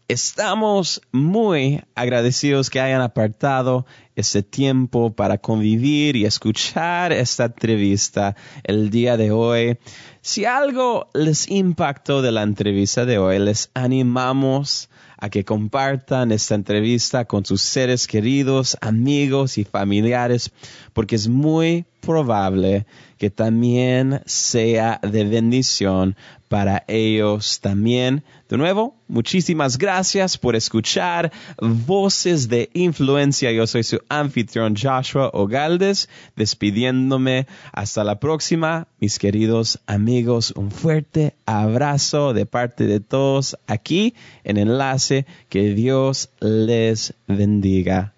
Estamos 0.09 1.01
muy 1.13 1.83
agradecidos 1.95 2.71
que 2.71 2.81
hayan 2.81 3.01
apartado 3.01 3.87
ese 4.17 4.43
tiempo 4.43 5.15
para 5.15 5.39
convivir 5.39 6.17
y 6.17 6.25
escuchar 6.25 7.13
esta 7.13 7.47
entrevista 7.47 8.37
el 8.63 8.91
día 8.91 9.17
de 9.17 9.31
hoy. 9.31 9.79
Si 10.21 10.45
algo 10.45 11.09
les 11.15 11.49
impactó 11.49 12.23
de 12.23 12.33
la 12.33 12.43
entrevista 12.43 13.05
de 13.05 13.19
hoy, 13.19 13.39
les 13.39 13.71
animamos 13.75 14.91
a 15.19 15.29
que 15.31 15.45
compartan 15.45 16.33
esta 16.33 16.55
entrevista 16.55 17.25
con 17.25 17.45
sus 17.45 17.63
seres 17.63 18.07
queridos, 18.07 18.77
amigos 18.81 19.59
y 19.59 19.65
familiares, 19.65 20.51
porque 20.93 21.17
es 21.17 21.29
muy 21.29 21.85
probable 22.01 22.87
que 23.19 23.31
también 23.31 24.21
sea 24.27 25.01
de 25.03 25.25
bendición 25.25 26.17
para 26.49 26.85
ellos 26.89 27.61
también. 27.61 28.23
De 28.55 28.59
nuevo, 28.59 28.95
muchísimas 29.09 29.79
gracias 29.79 30.39
por 30.39 30.55
escuchar 30.55 31.33
Voces 31.61 32.49
de 32.49 32.71
Influencia. 32.73 33.51
Yo 33.51 33.67
soy 33.67 33.83
su 33.83 33.99
anfitrión 34.09 34.77
Joshua 34.81 35.31
Ogaldes, 35.33 36.09
despidiéndome. 36.37 37.49
Hasta 37.73 38.05
la 38.05 38.21
próxima, 38.21 38.87
mis 39.01 39.19
queridos 39.19 39.81
amigos. 39.89 40.53
Un 40.55 40.71
fuerte 40.71 41.35
abrazo 41.47 42.33
de 42.33 42.47
parte 42.47 42.87
de 42.87 43.01
todos 43.01 43.59
aquí 43.67 44.15
en 44.45 44.57
Enlace. 44.59 45.27
Que 45.49 45.75
Dios 45.75 46.31
les 46.39 47.15
bendiga. 47.27 48.14